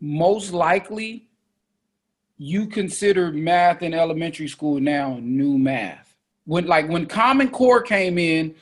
most 0.00 0.52
likely 0.52 1.30
you 2.36 2.66
consider 2.66 3.32
math 3.32 3.80
in 3.80 3.94
elementary 3.94 4.48
school 4.48 4.78
now 4.80 5.18
new 5.22 5.56
math. 5.56 6.14
When 6.44 6.66
like 6.66 6.88
when 6.90 7.06
Common 7.06 7.48
Core 7.48 7.80
came 7.80 8.18
in, 8.18 8.54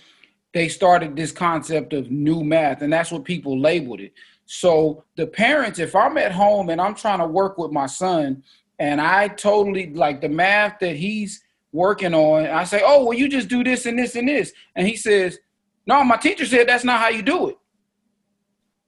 they 0.55 0.69
started 0.69 1.17
this 1.17 1.33
concept 1.33 1.93
of 1.95 2.13
new 2.13 2.45
math, 2.45 2.83
and 2.83 2.93
that's 2.93 3.11
what 3.11 3.25
people 3.25 3.59
labeled 3.59 4.01
it. 4.01 4.13
So 4.47 5.03
the 5.17 5.27
parents, 5.27 5.81
if 5.81 5.97
I'm 5.97 6.17
at 6.17 6.31
home 6.31 6.71
and 6.71 6.81
I'm 6.81 6.95
trying 6.95 7.19
to 7.19 7.27
work 7.27 7.59
with 7.59 7.73
my 7.73 7.87
son, 7.87 8.45
and 8.79 9.01
I 9.01 9.29
totally 9.29 9.93
like 9.95 10.21
the 10.21 10.29
math 10.29 10.79
that 10.79 10.95
he's 10.95 11.43
working 11.73 12.15
on, 12.15 12.47
I 12.47 12.63
say, 12.63 12.83
"Oh, 12.85 13.05
well, 13.05 13.19
you 13.19 13.29
just 13.29 13.49
do 13.49 13.65
this 13.65 13.85
and 13.87 13.99
this 13.99 14.15
and 14.15 14.29
this," 14.29 14.53
and 14.77 14.87
he 14.87 14.95
says, 14.95 15.41
"No, 15.89 16.05
my 16.05 16.17
teacher 16.17 16.47
said 16.47 16.69
that's 16.69 16.85
not 16.85 17.01
how 17.01 17.09
you 17.09 17.23
do 17.23 17.49
it." 17.49 17.59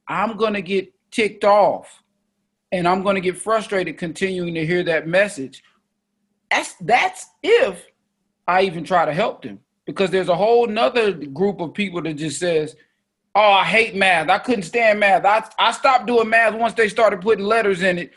I'm 0.07 0.37
gonna 0.37 0.61
get 0.61 0.93
ticked 1.11 1.45
off, 1.45 2.03
and 2.71 2.87
I'm 2.87 3.03
gonna 3.03 3.21
get 3.21 3.39
frustrated 3.39 3.99
continuing 3.99 4.55
to 4.55 4.67
hear 4.67 4.83
that 4.85 5.09
message. 5.09 5.65
That's 6.51 6.75
that's 6.75 7.27
if 7.43 7.87
I 8.47 8.63
even 8.63 8.85
try 8.85 9.05
to 9.05 9.13
help 9.13 9.43
them 9.43 9.61
because 9.87 10.11
there's 10.11 10.29
a 10.29 10.37
whole 10.37 10.67
nother 10.67 11.13
group 11.13 11.61
of 11.61 11.75
people 11.75 12.03
that 12.03 12.15
just 12.15 12.39
says, 12.39 12.77
"Oh, 13.35 13.53
I 13.53 13.65
hate 13.65 13.95
math. 13.95 14.29
I 14.29 14.39
couldn't 14.39 14.65
stand 14.65 15.01
math. 15.01 15.25
I 15.25 15.49
I 15.59 15.73
stopped 15.73 16.07
doing 16.07 16.29
math 16.29 16.55
once 16.55 16.75
they 16.75 16.89
started 16.89 17.21
putting 17.21 17.45
letters 17.45 17.83
in 17.83 17.99
it." 17.99 18.13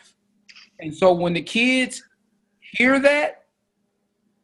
And 0.80 0.94
so 0.94 1.14
when 1.14 1.34
the 1.34 1.42
kids 1.42 2.04
hear 2.60 3.00
that, 3.00 3.46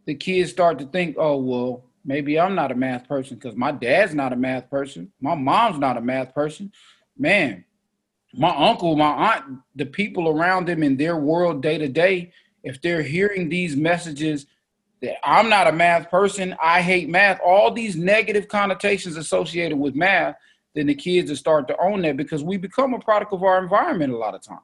the 0.05 0.15
kids 0.15 0.51
start 0.51 0.79
to 0.79 0.85
think, 0.85 1.15
"Oh, 1.17 1.37
well, 1.37 1.88
maybe 2.09 2.39
I'm 2.39 2.55
not 2.55 2.71
a 2.71 2.75
math 2.75 3.07
person 3.07 3.37
because 3.37 3.55
my 3.55 3.71
dad's 3.71 4.15
not 4.15 4.33
a 4.33 4.35
math 4.35 4.67
person. 4.67 5.11
My 5.21 5.35
mom's 5.35 5.77
not 5.77 5.95
a 5.95 6.01
math 6.01 6.33
person. 6.33 6.71
Man, 7.15 7.63
my 8.33 8.49
uncle, 8.49 8.95
my 8.95 9.35
aunt, 9.35 9.59
the 9.75 9.85
people 9.85 10.27
around 10.27 10.67
them 10.67 10.81
in 10.81 10.97
their 10.97 11.17
world 11.17 11.61
day 11.61 11.77
to 11.77 11.87
day, 11.87 12.31
if 12.63 12.81
they're 12.81 13.03
hearing 13.03 13.47
these 13.47 13.75
messages 13.75 14.47
that 15.03 15.17
I'm 15.23 15.49
not 15.49 15.67
a 15.67 15.71
math 15.71 16.09
person, 16.09 16.55
I 16.61 16.81
hate 16.81 17.09
math, 17.09 17.39
all 17.45 17.71
these 17.71 17.95
negative 17.95 18.47
connotations 18.47 19.15
associated 19.15 19.77
with 19.77 19.93
math, 19.93 20.35
then 20.73 20.87
the 20.87 20.95
kids 20.95 21.29
will 21.29 21.37
start 21.37 21.67
to 21.67 21.77
own 21.79 22.01
that 22.01 22.17
because 22.17 22.43
we 22.43 22.57
become 22.57 22.95
a 22.95 22.99
product 22.99 23.33
of 23.33 23.43
our 23.43 23.61
environment 23.61 24.13
a 24.13 24.17
lot 24.17 24.33
of 24.33 24.41
times. 24.41 24.61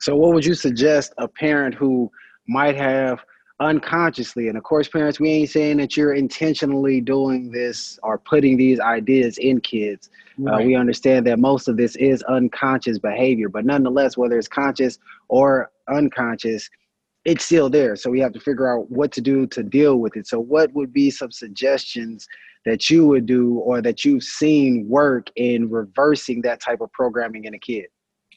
So, 0.00 0.16
what 0.16 0.34
would 0.34 0.44
you 0.44 0.54
suggest 0.54 1.14
a 1.18 1.28
parent 1.28 1.76
who 1.76 2.10
might 2.48 2.74
have 2.74 3.20
unconsciously, 3.60 4.48
and 4.48 4.56
of 4.56 4.64
course, 4.64 4.88
parents, 4.88 5.20
we 5.20 5.30
ain't 5.30 5.50
saying 5.50 5.76
that 5.76 5.96
you're 5.96 6.14
intentionally 6.14 7.00
doing 7.00 7.50
this 7.50 7.98
or 8.02 8.18
putting 8.18 8.56
these 8.56 8.80
ideas 8.80 9.38
in 9.38 9.60
kids. 9.60 10.10
Uh, 10.40 10.44
right. 10.44 10.62
Uh, 10.62 10.66
we 10.66 10.74
understand 10.74 11.26
that 11.26 11.38
most 11.38 11.68
of 11.68 11.76
this 11.76 11.94
is 11.96 12.22
unconscious 12.24 12.98
behavior, 12.98 13.48
but 13.48 13.64
nonetheless, 13.64 14.16
whether 14.16 14.38
it's 14.38 14.48
conscious 14.48 14.98
or 15.28 15.70
unconscious, 15.88 16.68
it's 17.26 17.44
still 17.44 17.68
there. 17.68 17.96
So 17.96 18.10
we 18.10 18.20
have 18.20 18.32
to 18.32 18.40
figure 18.40 18.72
out 18.72 18.90
what 18.90 19.12
to 19.12 19.20
do 19.20 19.46
to 19.48 19.62
deal 19.62 19.96
with 19.96 20.16
it. 20.16 20.26
So, 20.26 20.40
what 20.40 20.72
would 20.72 20.92
be 20.92 21.10
some 21.10 21.30
suggestions 21.30 22.26
that 22.64 22.88
you 22.88 23.06
would 23.06 23.26
do 23.26 23.58
or 23.58 23.82
that 23.82 24.04
you've 24.04 24.22
seen 24.22 24.88
work 24.88 25.28
in 25.36 25.70
reversing 25.70 26.40
that 26.42 26.60
type 26.60 26.80
of 26.80 26.90
programming 26.92 27.44
in 27.44 27.54
a 27.54 27.58
kid? 27.58 27.86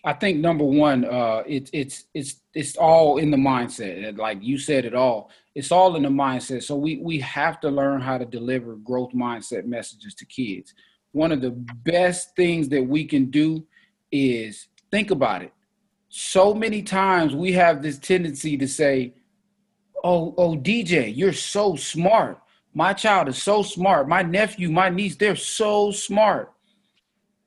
I 0.03 0.13
think 0.13 0.39
number 0.39 0.65
one, 0.65 1.05
uh, 1.05 1.43
it's 1.48 1.69
it's 1.74 2.05
it's 2.13 2.36
it's 2.53 2.75
all 2.77 3.17
in 3.17 3.31
the 3.31 3.38
mindset. 3.38 4.17
Like 4.17 4.39
you 4.41 4.57
said, 4.57 4.86
it 4.86 4.93
all. 4.95 5.31
It's 5.55 5.72
all 5.72 5.95
in 5.95 6.03
the 6.03 6.10
mindset. 6.10 6.63
So 6.63 6.75
we 6.75 6.98
we 6.98 7.19
have 7.19 7.60
to 7.62 7.69
learn 7.69 8.01
how 8.01 8.17
to 8.17 8.25
deliver 8.25 8.75
growth 8.75 9.13
mindset 9.13 9.65
messages 9.65 10.13
to 10.15 10.25
kids. 10.25 10.74
One 11.13 11.31
of 11.31 11.41
the 11.41 11.51
best 11.51 12.36
things 12.36 12.69
that 12.69 12.83
we 12.83 13.05
can 13.05 13.31
do 13.31 13.65
is 14.12 14.67
think 14.91 15.12
about 15.12 15.43
it 15.43 15.53
so 16.15 16.53
many 16.53 16.83
times 16.83 17.36
we 17.36 17.53
have 17.53 17.81
this 17.81 17.98
tendency 17.98 18.55
to 18.55 18.67
say, 18.67 19.15
"Oh, 20.03 20.36
oh, 20.38 20.55
DJ, 20.55 21.10
you're 21.10 21.33
so 21.33 21.75
smart. 21.75 22.39
My 22.75 22.93
child 22.93 23.29
is 23.29 23.41
so 23.41 23.63
smart. 23.63 24.07
My 24.07 24.22
nephew, 24.22 24.69
my 24.69 24.89
niece, 24.89 25.15
they're 25.15 25.36
so 25.36 25.89
smart." 25.89 26.52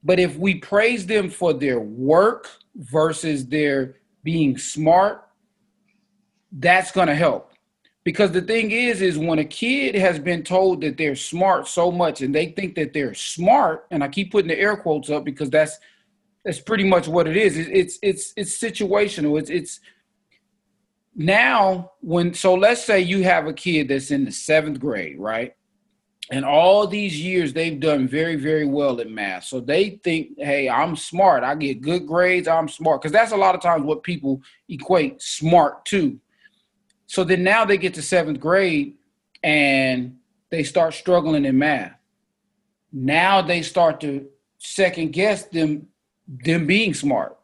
But 0.07 0.21
if 0.21 0.37
we 0.37 0.55
praise 0.55 1.05
them 1.05 1.29
for 1.29 1.53
their 1.53 1.81
work 1.81 2.49
versus 2.77 3.45
their 3.45 3.97
being 4.23 4.57
smart, 4.57 5.29
that's 6.53 6.93
going 6.93 7.09
to 7.09 7.15
help. 7.17 7.51
Because 8.05 8.31
the 8.31 8.41
thing 8.41 8.71
is, 8.71 9.03
is 9.03 9.19
when 9.19 9.41
a 9.41 9.45
kid 9.45 9.97
has 9.97 10.21
been 10.21 10.45
told 10.45 10.81
that 10.83 10.97
they're 10.97 11.17
smart 11.17 11.67
so 11.67 11.91
much 11.91 12.23
and 12.23 12.33
they 12.33 12.47
think 12.53 12.77
that 12.77 12.93
they're 12.93 13.15
smart, 13.15 13.89
and 13.91 14.05
I 14.05 14.07
keep 14.07 14.31
putting 14.31 14.47
the 14.47 14.57
air 14.57 14.77
quotes 14.77 15.11
up 15.11 15.25
because 15.25 15.51
that's 15.51 15.77
that's 16.45 16.61
pretty 16.61 16.85
much 16.85 17.09
what 17.09 17.27
it 17.27 17.37
is. 17.37 17.59
It's 17.59 17.99
it's 18.01 18.33
it's 18.37 18.57
situational. 18.57 19.41
It's 19.41 19.51
it's 19.51 19.81
now 21.17 21.91
when 22.01 22.33
so 22.33 22.55
let's 22.55 22.85
say 22.85 23.01
you 23.01 23.25
have 23.25 23.49
a 23.49 23.53
kid 23.53 23.89
that's 23.89 24.13
in 24.13 24.25
the 24.25 24.31
seventh 24.31 24.79
grade, 24.79 25.19
right? 25.19 25.57
And 26.31 26.45
all 26.45 26.87
these 26.87 27.21
years 27.21 27.53
they've 27.53 27.79
done 27.79 28.09
very, 28.09 28.37
very 28.37 28.67
well 28.67 29.01
at 29.01 29.11
math. 29.11 29.45
So 29.45 29.61
they 29.61 30.01
think, 30.03 30.31
hey, 30.39 30.69
I'm 30.69 30.97
smart. 30.97 31.45
I 31.45 31.55
get 31.55 31.81
good 31.81 32.07
grades. 32.07 32.49
I'm 32.49 32.69
smart. 32.69 33.01
Because 33.01 33.13
that's 33.13 33.33
a 33.33 33.37
lot 33.37 33.55
of 33.55 33.61
times 33.61 33.85
what 33.85 34.03
people 34.03 34.43
equate 34.69 35.23
smart 35.23 35.85
to. 35.87 36.19
So 37.07 37.23
then 37.23 37.45
now 37.45 37.65
they 37.65 37.79
get 37.79 37.95
to 37.95 38.03
seventh 38.03 38.41
grade 38.41 38.95
and 39.43 40.17
they 40.51 40.65
start 40.65 40.95
struggling 40.95 41.45
in 41.45 41.59
math. 41.59 41.93
Now 42.93 43.43
they 43.43 43.63
start 43.63 44.01
to 44.01 44.27
second 44.59 45.13
guess 45.13 45.45
them 45.45 45.87
them 46.29 46.67
being 46.67 46.93
smart. 46.93 47.37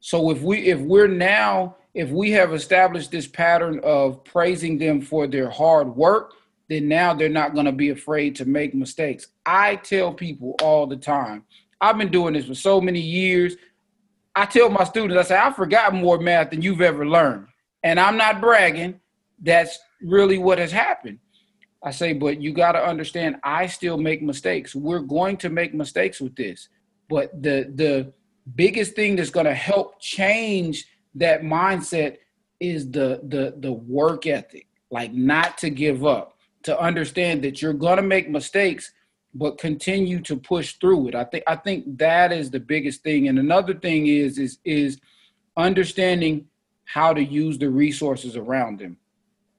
So 0.00 0.30
if 0.30 0.40
we 0.40 0.58
if 0.60 0.78
we're 0.78 1.08
now 1.08 1.76
if 1.92 2.10
we 2.10 2.30
have 2.32 2.52
established 2.54 3.10
this 3.10 3.26
pattern 3.26 3.80
of 3.82 4.22
praising 4.24 4.78
them 4.78 5.00
for 5.00 5.26
their 5.26 5.50
hard 5.50 5.94
work, 5.96 6.32
then 6.68 6.88
now 6.88 7.14
they're 7.14 7.28
not 7.28 7.54
going 7.54 7.66
to 7.66 7.72
be 7.72 7.90
afraid 7.90 8.34
to 8.36 8.44
make 8.44 8.74
mistakes. 8.74 9.28
I 9.44 9.76
tell 9.76 10.12
people 10.12 10.56
all 10.62 10.86
the 10.86 10.96
time. 10.96 11.44
I've 11.80 11.98
been 11.98 12.10
doing 12.10 12.34
this 12.34 12.46
for 12.46 12.54
so 12.54 12.80
many 12.80 13.00
years. 13.00 13.56
I 14.34 14.46
tell 14.46 14.68
my 14.68 14.84
students, 14.84 15.18
I 15.18 15.22
say, 15.22 15.36
I've 15.36 15.56
forgotten 15.56 16.00
more 16.00 16.18
math 16.18 16.50
than 16.50 16.62
you've 16.62 16.80
ever 16.80 17.06
learned. 17.06 17.46
And 17.82 18.00
I'm 18.00 18.16
not 18.16 18.40
bragging. 18.40 19.00
That's 19.40 19.78
really 20.02 20.38
what 20.38 20.58
has 20.58 20.72
happened. 20.72 21.18
I 21.82 21.90
say, 21.90 22.12
but 22.12 22.40
you 22.40 22.52
got 22.52 22.72
to 22.72 22.84
understand, 22.84 23.36
I 23.44 23.66
still 23.66 23.96
make 23.96 24.22
mistakes. 24.22 24.74
We're 24.74 25.00
going 25.00 25.36
to 25.38 25.50
make 25.50 25.72
mistakes 25.72 26.20
with 26.20 26.34
this. 26.34 26.68
But 27.08 27.42
the 27.42 27.70
the 27.74 28.12
biggest 28.54 28.94
thing 28.94 29.16
that's 29.16 29.30
going 29.30 29.46
to 29.46 29.54
help 29.54 30.00
change 30.00 30.86
that 31.14 31.42
mindset 31.42 32.16
is 32.58 32.90
the 32.90 33.20
the 33.28 33.54
the 33.58 33.72
work 33.72 34.26
ethic, 34.26 34.66
like 34.90 35.12
not 35.12 35.58
to 35.58 35.70
give 35.70 36.04
up, 36.04 36.35
to 36.66 36.78
understand 36.78 37.42
that 37.42 37.62
you're 37.62 37.72
going 37.72 37.96
to 37.96 38.02
make 38.02 38.28
mistakes 38.28 38.92
but 39.34 39.58
continue 39.58 40.20
to 40.20 40.36
push 40.36 40.74
through 40.74 41.08
it. 41.08 41.14
I 41.14 41.24
think 41.24 41.44
I 41.46 41.56
think 41.56 41.98
that 41.98 42.32
is 42.32 42.50
the 42.50 42.60
biggest 42.60 43.02
thing. 43.02 43.28
And 43.28 43.38
another 43.38 43.74
thing 43.74 44.06
is 44.06 44.38
is 44.38 44.58
is 44.64 44.98
understanding 45.56 46.46
how 46.84 47.12
to 47.12 47.22
use 47.22 47.58
the 47.58 47.70
resources 47.70 48.36
around 48.36 48.78
them. 48.78 48.96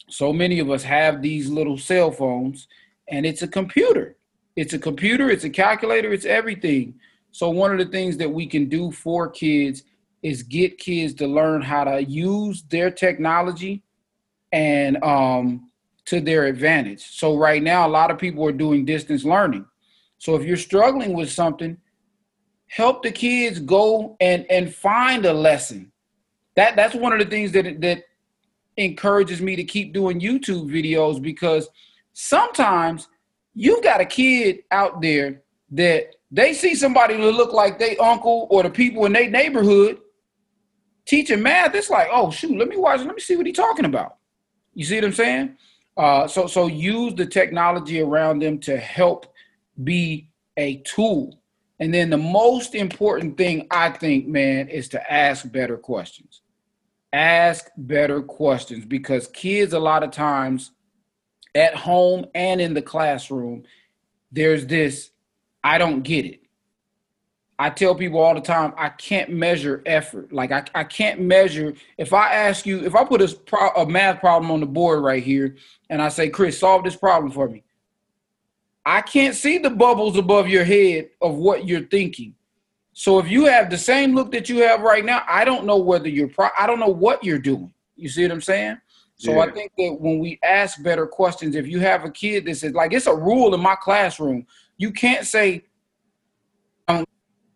So 0.10 0.32
many 0.32 0.60
of 0.60 0.70
us 0.70 0.84
have 0.84 1.22
these 1.22 1.50
little 1.50 1.78
cell 1.78 2.12
phones 2.12 2.68
and 3.10 3.26
it's 3.26 3.42
a 3.42 3.48
computer. 3.48 4.16
It's 4.56 4.74
a 4.74 4.80
computer, 4.80 5.30
it's 5.30 5.44
a 5.44 5.50
calculator, 5.50 6.12
it's 6.12 6.26
everything. 6.26 6.96
So 7.32 7.50
one 7.50 7.72
of 7.72 7.78
the 7.78 7.92
things 7.92 8.18
that 8.18 8.32
we 8.32 8.48
can 8.48 8.68
do 8.68 8.92
for 8.92 9.30
kids 9.30 9.84
is 10.24 10.44
get 10.44 10.78
kids 10.78 11.14
to 11.16 11.28
learn 11.28 11.62
how 11.62 11.84
to 11.84 12.04
use 12.04 12.64
their 12.64 12.90
technology 12.90 13.84
and 14.52 15.02
um, 15.04 15.67
to 16.08 16.22
their 16.22 16.46
advantage. 16.46 17.06
So 17.12 17.38
right 17.38 17.62
now, 17.62 17.86
a 17.86 17.90
lot 17.90 18.12
of 18.12 18.18
people 18.18 18.46
are 18.46 18.54
doing 18.54 18.86
distance 18.86 19.24
learning. 19.24 19.66
So 20.18 20.36
if 20.36 20.44
you're 20.44 20.58
struggling 20.58 21.14
with 21.14 21.30
something, 21.30 21.78
help 22.68 23.04
the 23.04 23.12
kids 23.12 23.60
go 23.60 24.16
and 24.20 24.46
and 24.50 24.74
find 24.74 25.26
a 25.26 25.34
lesson. 25.34 25.92
That 26.56 26.76
that's 26.76 26.96
one 26.96 27.14
of 27.14 27.20
the 27.20 27.26
things 27.26 27.52
that 27.52 27.82
that 27.82 28.04
encourages 28.78 29.42
me 29.42 29.56
to 29.58 29.64
keep 29.64 29.94
doing 29.94 30.20
YouTube 30.20 30.72
videos 30.72 31.22
because 31.22 31.68
sometimes 32.14 33.08
you've 33.54 33.84
got 33.84 34.02
a 34.02 34.06
kid 34.06 34.60
out 34.72 35.02
there 35.02 35.42
that 35.72 36.16
they 36.32 36.54
see 36.54 36.74
somebody 36.74 37.18
that 37.18 37.32
look 37.32 37.52
like 37.52 37.80
they 37.80 37.98
uncle 37.98 38.48
or 38.50 38.64
the 38.64 38.70
people 38.70 39.06
in 39.06 39.14
their 39.14 39.30
neighborhood 39.30 39.98
teaching 41.06 41.42
math. 41.42 41.76
It's 41.76 41.90
like, 41.90 42.08
oh 42.12 42.32
shoot, 42.32 42.58
let 42.58 42.70
me 42.70 42.78
watch. 42.78 43.02
Let 43.02 43.16
me 43.16 43.22
see 43.22 43.36
what 43.36 43.46
he's 43.46 43.58
talking 43.58 43.86
about. 43.86 44.16
You 44.74 44.86
see 44.86 44.96
what 44.96 45.06
I'm 45.06 45.14
saying? 45.14 45.58
Uh, 45.98 46.28
so 46.28 46.48
so 46.48 46.68
use 46.68 47.16
the 47.16 47.26
technology 47.26 48.02
around 48.02 48.42
them 48.42 48.60
to 48.60 48.78
help 48.78 49.34
be 49.84 50.30
a 50.58 50.78
tool. 50.78 51.42
And 51.80 51.94
then 51.94 52.10
the 52.10 52.18
most 52.18 52.76
important 52.76 53.38
thing 53.38 53.68
I 53.70 53.90
think, 53.90 54.28
man, 54.28 54.68
is 54.68 54.90
to 54.90 55.12
ask 55.12 55.52
better 55.52 55.78
questions. 55.78 56.42
Ask 57.14 57.70
better 57.78 58.22
questions 58.22 58.86
because 58.86 59.28
kids 59.28 59.74
a 59.74 59.80
lot 59.80 60.04
of 60.04 60.12
times 60.12 60.72
at 61.56 61.76
home 61.76 62.26
and 62.36 62.62
in 62.62 62.74
the 62.74 62.82
classroom, 62.82 63.64
there's 64.32 64.66
this 64.68 65.12
I 65.64 65.78
don't 65.78 66.04
get 66.04 66.26
it. 66.26 66.42
I 67.60 67.72
tell 67.72 67.96
people 67.96 68.20
all 68.20 68.36
the 68.36 68.42
time, 68.42 68.74
I 68.78 68.90
can't 68.90 69.32
measure 69.32 69.82
effort. 69.86 70.32
Like 70.32 70.52
I, 70.52 70.64
I 70.76 70.84
can't 70.84 71.22
measure. 71.22 71.74
If 71.98 72.14
I 72.14 72.34
ask 72.34 72.66
you, 72.66 72.86
if 72.86 72.96
I 72.96 73.04
put 73.04 73.22
a, 73.22 73.36
pro, 73.36 73.70
a 73.70 73.90
math 73.90 74.20
problem 74.20 74.52
on 74.52 74.60
the 74.60 74.68
board 74.68 75.04
right 75.04 75.24
here, 75.24 75.56
and 75.90 76.02
I 76.02 76.10
say, 76.10 76.30
Chris, 76.30 76.60
solve 76.60 76.84
this 76.84 76.96
problem 76.96 77.32
for 77.32 77.50
me. 77.50 77.64
I 78.86 79.02
can't 79.02 79.36
see 79.36 79.58
the 79.58 79.70
bubbles 79.72 80.18
above 80.18 80.48
your 80.48 80.64
head 80.64 81.10
of 81.22 81.36
what 81.36 81.68
you're 81.68 81.82
thinking. 81.82 82.36
So 82.94 83.20
if 83.20 83.28
you 83.30 83.46
have 83.46 83.70
the 83.70 83.78
same 83.78 84.16
look 84.16 84.32
that 84.32 84.50
you 84.50 84.60
have 84.64 84.82
right 84.82 85.04
now, 85.04 85.24
I 85.28 85.44
don't 85.44 85.66
know 85.66 85.78
whether 85.78 86.10
you're. 86.10 86.30
Pro- 86.30 86.50
I 86.58 86.68
don't 86.68 86.80
know 86.80 86.88
what 86.88 87.24
you're 87.24 87.38
doing. 87.38 87.74
You 87.96 88.10
see 88.10 88.24
what 88.24 88.32
I'm 88.32 88.42
saying? 88.42 88.78
So 89.18 89.34
yeah. 89.34 89.40
I 89.40 89.52
think 89.52 89.72
that 89.78 89.98
when 90.00 90.20
we 90.20 90.40
ask 90.44 90.82
better 90.84 91.08
questions, 91.08 91.56
if 91.56 91.68
you 91.68 91.80
have 91.80 92.06
a 92.06 92.12
kid 92.12 92.46
that 92.46 92.56
says, 92.56 92.74
like, 92.74 92.94
it's 92.94 93.08
a 93.08 93.16
rule 93.16 93.54
in 93.54 93.60
my 93.60 93.76
classroom, 93.76 94.46
you 94.78 94.92
can't 94.92 95.26
say, 95.26 95.64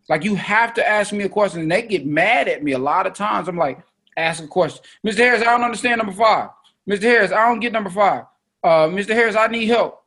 like 0.08 0.24
you 0.24 0.34
have 0.34 0.74
to 0.74 0.88
ask 0.88 1.12
me 1.12 1.24
a 1.24 1.28
question, 1.28 1.60
and 1.60 1.70
they 1.70 1.82
get 1.82 2.06
mad 2.06 2.48
at 2.48 2.62
me 2.62 2.72
a 2.72 2.78
lot 2.78 3.06
of 3.06 3.14
times. 3.14 3.48
I'm 3.48 3.56
like, 3.56 3.80
ask 4.16 4.42
a 4.42 4.46
question, 4.46 4.82
Mr. 5.06 5.18
Harris. 5.18 5.42
I 5.42 5.46
don't 5.46 5.62
understand 5.62 5.98
number 5.98 6.12
five. 6.12 6.50
Mr. 6.88 7.02
Harris, 7.02 7.32
I 7.32 7.46
don't 7.48 7.60
get 7.60 7.72
number 7.72 7.90
five. 7.90 8.24
Uh, 8.64 8.88
Mr. 8.88 9.10
Harris, 9.10 9.36
I 9.36 9.46
need 9.46 9.66
help. 9.66 10.04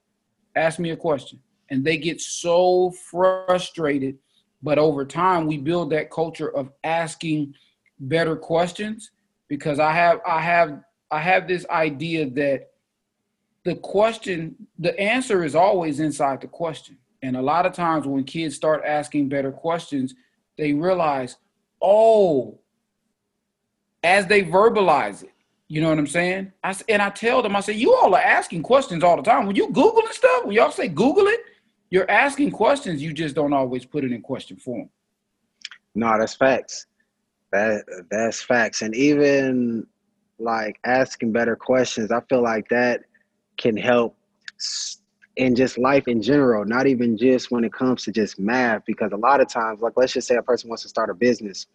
Ask 0.55 0.79
me 0.79 0.91
a 0.91 0.97
question, 0.97 1.39
and 1.69 1.83
they 1.83 1.97
get 1.97 2.21
so 2.21 2.91
frustrated. 2.91 4.17
But 4.61 4.79
over 4.79 5.05
time, 5.05 5.45
we 5.45 5.57
build 5.57 5.91
that 5.91 6.09
culture 6.09 6.55
of 6.55 6.71
asking 6.83 7.53
better 7.99 8.35
questions 8.35 9.11
because 9.47 9.79
I 9.79 9.91
have 9.91 10.21
I 10.25 10.41
have 10.41 10.81
I 11.11 11.19
have 11.19 11.47
this 11.47 11.65
idea 11.69 12.29
that 12.31 12.71
the 13.63 13.75
question, 13.75 14.55
the 14.77 14.97
answer 14.99 15.43
is 15.43 15.55
always 15.55 15.99
inside 15.99 16.41
the 16.41 16.47
question. 16.47 16.97
And 17.25 17.35
a 17.35 17.41
lot 17.41 17.65
of 17.65 17.73
times 17.73 18.05
when 18.05 18.23
kids 18.23 18.55
start 18.55 18.83
asking 18.85 19.29
better 19.29 19.51
questions, 19.51 20.13
they 20.57 20.73
realize, 20.73 21.37
oh, 21.81 22.59
as 24.03 24.27
they 24.27 24.43
verbalize 24.43 25.23
it, 25.23 25.31
you 25.67 25.81
know 25.81 25.89
what 25.89 25.97
I'm 25.97 26.05
saying? 26.05 26.51
I, 26.63 26.75
and 26.87 27.01
I 27.01 27.09
tell 27.09 27.41
them, 27.41 27.55
I 27.55 27.61
say, 27.61 27.73
you 27.73 27.93
all 27.95 28.13
are 28.13 28.21
asking 28.21 28.61
questions 28.61 29.03
all 29.03 29.15
the 29.15 29.23
time. 29.23 29.47
When 29.47 29.55
you 29.55 29.67
Googling 29.69 30.11
stuff, 30.11 30.45
when 30.45 30.55
y'all 30.55 30.69
say 30.69 30.87
Google 30.87 31.25
it, 31.25 31.39
you're 31.89 32.09
asking 32.09 32.51
questions. 32.51 33.01
You 33.01 33.13
just 33.13 33.33
don't 33.33 33.53
always 33.53 33.85
put 33.85 34.03
it 34.03 34.11
in 34.11 34.21
question 34.21 34.57
form. 34.57 34.89
No, 35.95 36.15
that's 36.19 36.35
facts. 36.35 36.85
That 37.51 37.83
that's 38.11 38.43
facts. 38.43 38.83
And 38.83 38.93
even 38.95 39.87
like 40.37 40.77
asking 40.85 41.31
better 41.31 41.55
questions, 41.55 42.11
I 42.11 42.21
feel 42.29 42.43
like 42.43 42.67
that 42.69 43.05
can 43.57 43.77
help 43.77 44.15
in 45.37 45.55
just 45.55 45.77
life 45.77 46.07
in 46.07 46.21
general, 46.21 46.65
not 46.65 46.87
even 46.87 47.17
just 47.17 47.51
when 47.51 47.63
it 47.63 47.73
comes 47.73 48.03
to 48.03 48.11
just 48.11 48.39
math, 48.39 48.83
because 48.85 49.11
a 49.11 49.17
lot 49.17 49.41
of 49.41 49.49
times, 49.49 49.81
like 49.81 49.93
let's 49.95 50.13
just 50.13 50.27
say 50.27 50.35
a 50.35 50.41
person 50.41 50.69
wants 50.69 50.83
to 50.83 50.89
start 50.89 51.09
a 51.09 51.13
business 51.13 51.67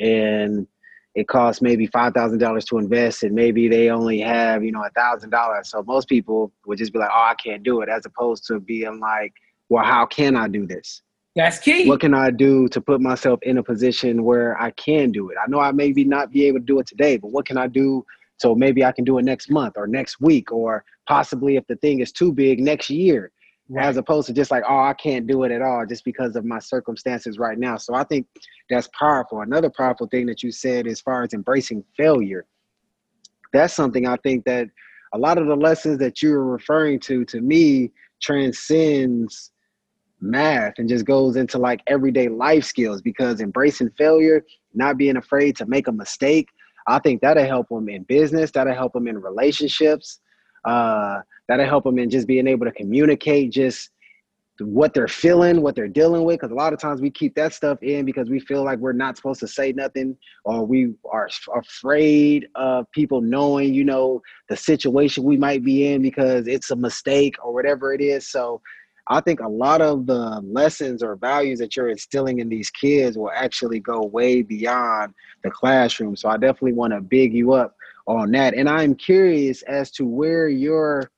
and 0.00 0.66
it 1.14 1.28
costs 1.28 1.62
maybe 1.62 1.86
five 1.86 2.12
thousand 2.12 2.38
dollars 2.38 2.64
to 2.66 2.78
invest 2.78 3.22
and 3.22 3.34
maybe 3.34 3.68
they 3.68 3.90
only 3.90 4.20
have, 4.20 4.62
you 4.62 4.72
know, 4.72 4.84
a 4.84 4.90
thousand 4.90 5.30
dollars. 5.30 5.70
So 5.70 5.82
most 5.86 6.08
people 6.08 6.52
would 6.66 6.78
just 6.78 6.92
be 6.92 6.98
like, 6.98 7.10
Oh, 7.12 7.26
I 7.30 7.34
can't 7.34 7.62
do 7.62 7.80
it, 7.80 7.88
as 7.88 8.04
opposed 8.06 8.46
to 8.46 8.60
being 8.60 9.00
like, 9.00 9.32
Well, 9.68 9.84
how 9.84 10.06
can 10.06 10.36
I 10.36 10.48
do 10.48 10.66
this? 10.66 11.02
That's 11.34 11.58
key. 11.58 11.86
What 11.86 12.00
can 12.00 12.14
I 12.14 12.30
do 12.30 12.66
to 12.68 12.80
put 12.80 13.00
myself 13.02 13.40
in 13.42 13.58
a 13.58 13.62
position 13.62 14.24
where 14.24 14.60
I 14.60 14.70
can 14.70 15.12
do 15.12 15.28
it? 15.28 15.36
I 15.42 15.48
know 15.50 15.60
I 15.60 15.70
maybe 15.72 16.02
not 16.02 16.30
be 16.30 16.46
able 16.46 16.60
to 16.60 16.64
do 16.64 16.80
it 16.80 16.86
today, 16.86 17.18
but 17.18 17.28
what 17.28 17.46
can 17.46 17.58
I 17.58 17.66
do 17.66 18.04
so 18.38 18.54
maybe 18.54 18.84
I 18.84 18.92
can 18.92 19.04
do 19.04 19.18
it 19.18 19.24
next 19.24 19.50
month 19.50 19.74
or 19.76 19.86
next 19.86 20.20
week 20.20 20.52
or 20.52 20.84
possibly 21.08 21.56
if 21.56 21.66
the 21.66 21.76
thing 21.76 22.00
is 22.00 22.12
too 22.12 22.32
big 22.32 22.60
next 22.60 22.90
year. 22.90 23.32
Right. 23.68 23.86
As 23.86 23.96
opposed 23.96 24.28
to 24.28 24.32
just 24.32 24.52
like, 24.52 24.62
oh, 24.68 24.78
I 24.78 24.94
can't 24.94 25.26
do 25.26 25.42
it 25.42 25.50
at 25.50 25.60
all 25.60 25.84
just 25.86 26.04
because 26.04 26.36
of 26.36 26.44
my 26.44 26.60
circumstances 26.60 27.36
right 27.36 27.58
now. 27.58 27.76
So 27.76 27.94
I 27.94 28.04
think 28.04 28.28
that's 28.70 28.88
powerful. 28.96 29.40
Another 29.40 29.70
powerful 29.70 30.06
thing 30.06 30.26
that 30.26 30.42
you 30.42 30.52
said 30.52 30.86
as 30.86 31.00
far 31.00 31.24
as 31.24 31.32
embracing 31.32 31.82
failure, 31.96 32.46
that's 33.52 33.74
something 33.74 34.06
I 34.06 34.16
think 34.18 34.44
that 34.44 34.68
a 35.14 35.18
lot 35.18 35.38
of 35.38 35.46
the 35.46 35.56
lessons 35.56 35.98
that 35.98 36.22
you're 36.22 36.44
referring 36.44 37.00
to 37.00 37.24
to 37.24 37.40
me 37.40 37.90
transcends 38.22 39.50
math 40.20 40.74
and 40.78 40.88
just 40.88 41.04
goes 41.04 41.36
into 41.36 41.58
like 41.58 41.80
everyday 41.86 42.28
life 42.28 42.64
skills 42.64 43.02
because 43.02 43.40
embracing 43.40 43.90
failure, 43.98 44.44
not 44.74 44.96
being 44.96 45.16
afraid 45.16 45.56
to 45.56 45.66
make 45.66 45.88
a 45.88 45.92
mistake, 45.92 46.48
I 46.86 46.98
think 46.98 47.20
that'll 47.20 47.44
help 47.44 47.68
them 47.68 47.88
in 47.88 48.04
business. 48.04 48.50
That'll 48.50 48.74
help 48.74 48.92
them 48.92 49.08
in 49.08 49.20
relationships. 49.20 50.20
Uh, 50.64 51.20
that'll 51.48 51.66
help 51.66 51.84
them 51.84 51.98
in 51.98 52.10
just 52.10 52.26
being 52.26 52.46
able 52.46 52.66
to 52.66 52.72
communicate 52.72 53.52
just 53.52 53.90
what 54.58 54.94
they're 54.94 55.08
feeling, 55.08 55.60
what 55.60 55.74
they're 55.74 55.88
dealing 55.88 56.24
with. 56.24 56.40
Because 56.40 56.50
a 56.50 56.54
lot 56.54 56.72
of 56.72 56.80
times 56.80 57.00
we 57.00 57.10
keep 57.10 57.34
that 57.34 57.52
stuff 57.52 57.82
in 57.82 58.04
because 58.04 58.30
we 58.30 58.40
feel 58.40 58.64
like 58.64 58.78
we're 58.78 58.92
not 58.92 59.16
supposed 59.16 59.40
to 59.40 59.48
say 59.48 59.72
nothing, 59.72 60.16
or 60.44 60.64
we 60.64 60.94
are 61.10 61.28
afraid 61.54 62.46
of 62.54 62.90
people 62.92 63.20
knowing, 63.20 63.74
you 63.74 63.84
know, 63.84 64.22
the 64.48 64.56
situation 64.56 65.24
we 65.24 65.36
might 65.36 65.64
be 65.64 65.92
in 65.92 66.02
because 66.02 66.46
it's 66.46 66.70
a 66.70 66.76
mistake 66.76 67.34
or 67.44 67.52
whatever 67.52 67.92
it 67.92 68.00
is. 68.00 68.30
So 68.30 68.60
I 69.08 69.20
think 69.20 69.40
a 69.40 69.48
lot 69.48 69.80
of 69.80 70.06
the 70.06 70.40
lessons 70.40 71.02
or 71.02 71.16
values 71.16 71.60
that 71.60 71.76
you're 71.76 71.88
instilling 71.88 72.40
in 72.40 72.48
these 72.48 72.70
kids 72.70 73.16
will 73.16 73.30
actually 73.32 73.78
go 73.78 74.02
way 74.02 74.42
beyond 74.42 75.14
the 75.44 75.50
classroom. 75.50 76.16
So 76.16 76.28
I 76.28 76.36
definitely 76.36 76.72
want 76.72 76.92
to 76.92 77.00
big 77.00 77.32
you 77.32 77.52
up 77.52 77.76
on 78.06 78.32
that. 78.32 78.54
And 78.54 78.68
I'm 78.68 78.94
curious 78.94 79.62
as 79.62 79.90
to 79.92 80.04
where 80.04 80.48
your 80.48 81.10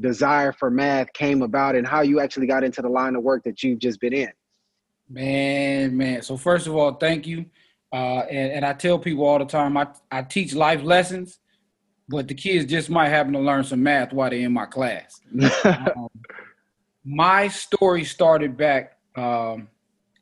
desire 0.00 0.52
for 0.52 0.70
math 0.70 1.12
came 1.12 1.42
about 1.42 1.74
and 1.74 1.86
how 1.86 2.02
you 2.02 2.20
actually 2.20 2.46
got 2.46 2.64
into 2.64 2.82
the 2.82 2.88
line 2.88 3.16
of 3.16 3.22
work 3.22 3.42
that 3.44 3.62
you've 3.62 3.78
just 3.78 4.00
been 4.00 4.12
in. 4.12 4.32
Man, 5.08 5.96
man. 5.96 6.22
So 6.22 6.36
first 6.36 6.66
of 6.66 6.76
all, 6.76 6.94
thank 6.94 7.26
you. 7.26 7.46
Uh, 7.92 8.20
and, 8.30 8.52
and 8.52 8.64
I 8.64 8.72
tell 8.72 8.98
people 8.98 9.24
all 9.24 9.38
the 9.38 9.44
time, 9.44 9.76
I, 9.76 9.88
I 10.10 10.22
teach 10.22 10.54
life 10.54 10.82
lessons, 10.82 11.38
but 12.08 12.26
the 12.26 12.34
kids 12.34 12.70
just 12.70 12.90
might 12.90 13.08
happen 13.08 13.32
to 13.34 13.38
learn 13.38 13.64
some 13.64 13.82
math 13.82 14.12
while 14.12 14.30
they're 14.30 14.40
in 14.40 14.52
my 14.52 14.66
class. 14.66 15.20
um, 15.64 16.08
my 17.04 17.48
story 17.48 18.04
started 18.04 18.56
back 18.56 18.96
um, 19.16 19.68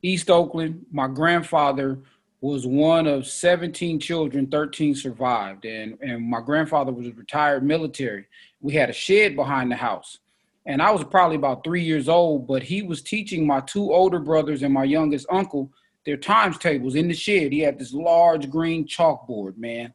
East 0.01 0.29
Oakland. 0.29 0.85
My 0.91 1.07
grandfather 1.07 1.99
was 2.41 2.67
one 2.67 3.07
of 3.07 3.25
17 3.25 3.99
children, 3.99 4.47
13 4.47 4.95
survived. 4.95 5.65
And, 5.65 5.97
and 6.01 6.21
my 6.21 6.41
grandfather 6.41 6.91
was 6.91 7.07
a 7.07 7.13
retired 7.13 7.63
military. 7.63 8.25
We 8.59 8.73
had 8.73 8.89
a 8.89 8.93
shed 8.93 9.35
behind 9.35 9.71
the 9.71 9.77
house. 9.77 10.19
And 10.65 10.81
I 10.81 10.91
was 10.91 11.03
probably 11.05 11.37
about 11.37 11.63
three 11.63 11.83
years 11.83 12.09
old, 12.09 12.47
but 12.47 12.63
he 12.63 12.81
was 12.81 13.01
teaching 13.01 13.47
my 13.47 13.61
two 13.61 13.93
older 13.93 14.19
brothers 14.19 14.61
and 14.63 14.73
my 14.73 14.83
youngest 14.83 15.25
uncle 15.29 15.71
their 16.05 16.17
times 16.17 16.57
tables 16.57 16.95
in 16.95 17.07
the 17.07 17.13
shed. 17.13 17.53
He 17.53 17.59
had 17.59 17.79
this 17.79 17.93
large 17.93 18.49
green 18.49 18.85
chalkboard, 18.85 19.57
man. 19.57 19.93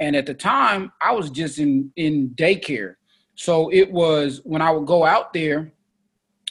And 0.00 0.16
at 0.16 0.26
the 0.26 0.34
time, 0.34 0.92
I 1.00 1.12
was 1.12 1.30
just 1.30 1.58
in, 1.58 1.92
in 1.94 2.30
daycare. 2.30 2.96
So 3.36 3.70
it 3.72 3.90
was 3.90 4.40
when 4.42 4.62
I 4.62 4.72
would 4.72 4.86
go 4.86 5.04
out 5.04 5.32
there 5.32 5.72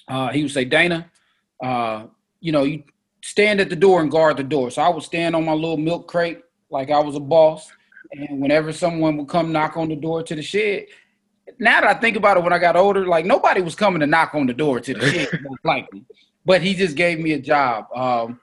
uh, 0.08 0.30
he 0.30 0.42
would 0.44 0.52
say, 0.52 0.66
Dana, 0.66 1.10
uh, 1.64 2.06
you 2.40 2.52
know, 2.52 2.64
you 2.64 2.84
stand 3.22 3.60
at 3.62 3.70
the 3.70 3.76
door 3.76 4.02
and 4.02 4.12
guard 4.12 4.38
the 4.38 4.44
door. 4.44 4.72
So 4.72 4.82
I 4.82 4.90
would 4.90 5.04
stand 5.04 5.36
on 5.36 5.46
my 5.46 5.54
little 5.54 5.78
milk 5.78 6.08
crate 6.08 6.42
like 6.70 6.92
I 6.92 7.00
was 7.00 7.16
a 7.16 7.20
boss. 7.20 7.72
And 8.12 8.40
whenever 8.42 8.74
someone 8.74 9.18
would 9.18 9.28
come 9.28 9.52
knock 9.52 9.78
on 9.78 9.90
the 9.90 9.96
door 9.96 10.24
to 10.24 10.36
the 10.36 10.42
shed, 10.42 10.86
now 11.60 11.82
that 11.82 11.98
I 11.98 12.00
think 12.00 12.16
about 12.18 12.38
it, 12.38 12.44
when 12.44 12.54
I 12.54 12.60
got 12.60 12.76
older, 12.76 13.06
like 13.08 13.26
nobody 13.26 13.62
was 13.62 13.76
coming 13.76 14.00
to 14.02 14.08
knock 14.08 14.36
on 14.36 14.46
the 14.46 14.54
door 14.54 14.80
to 14.80 14.94
the 14.94 15.12
shed, 15.12 15.30
most 15.42 15.66
likely. 15.66 16.06
But 16.46 16.62
he 16.62 16.74
just 16.74 16.96
gave 16.96 17.20
me 17.20 17.34
a 17.34 17.40
job. 17.40 17.88
Um, 17.96 18.40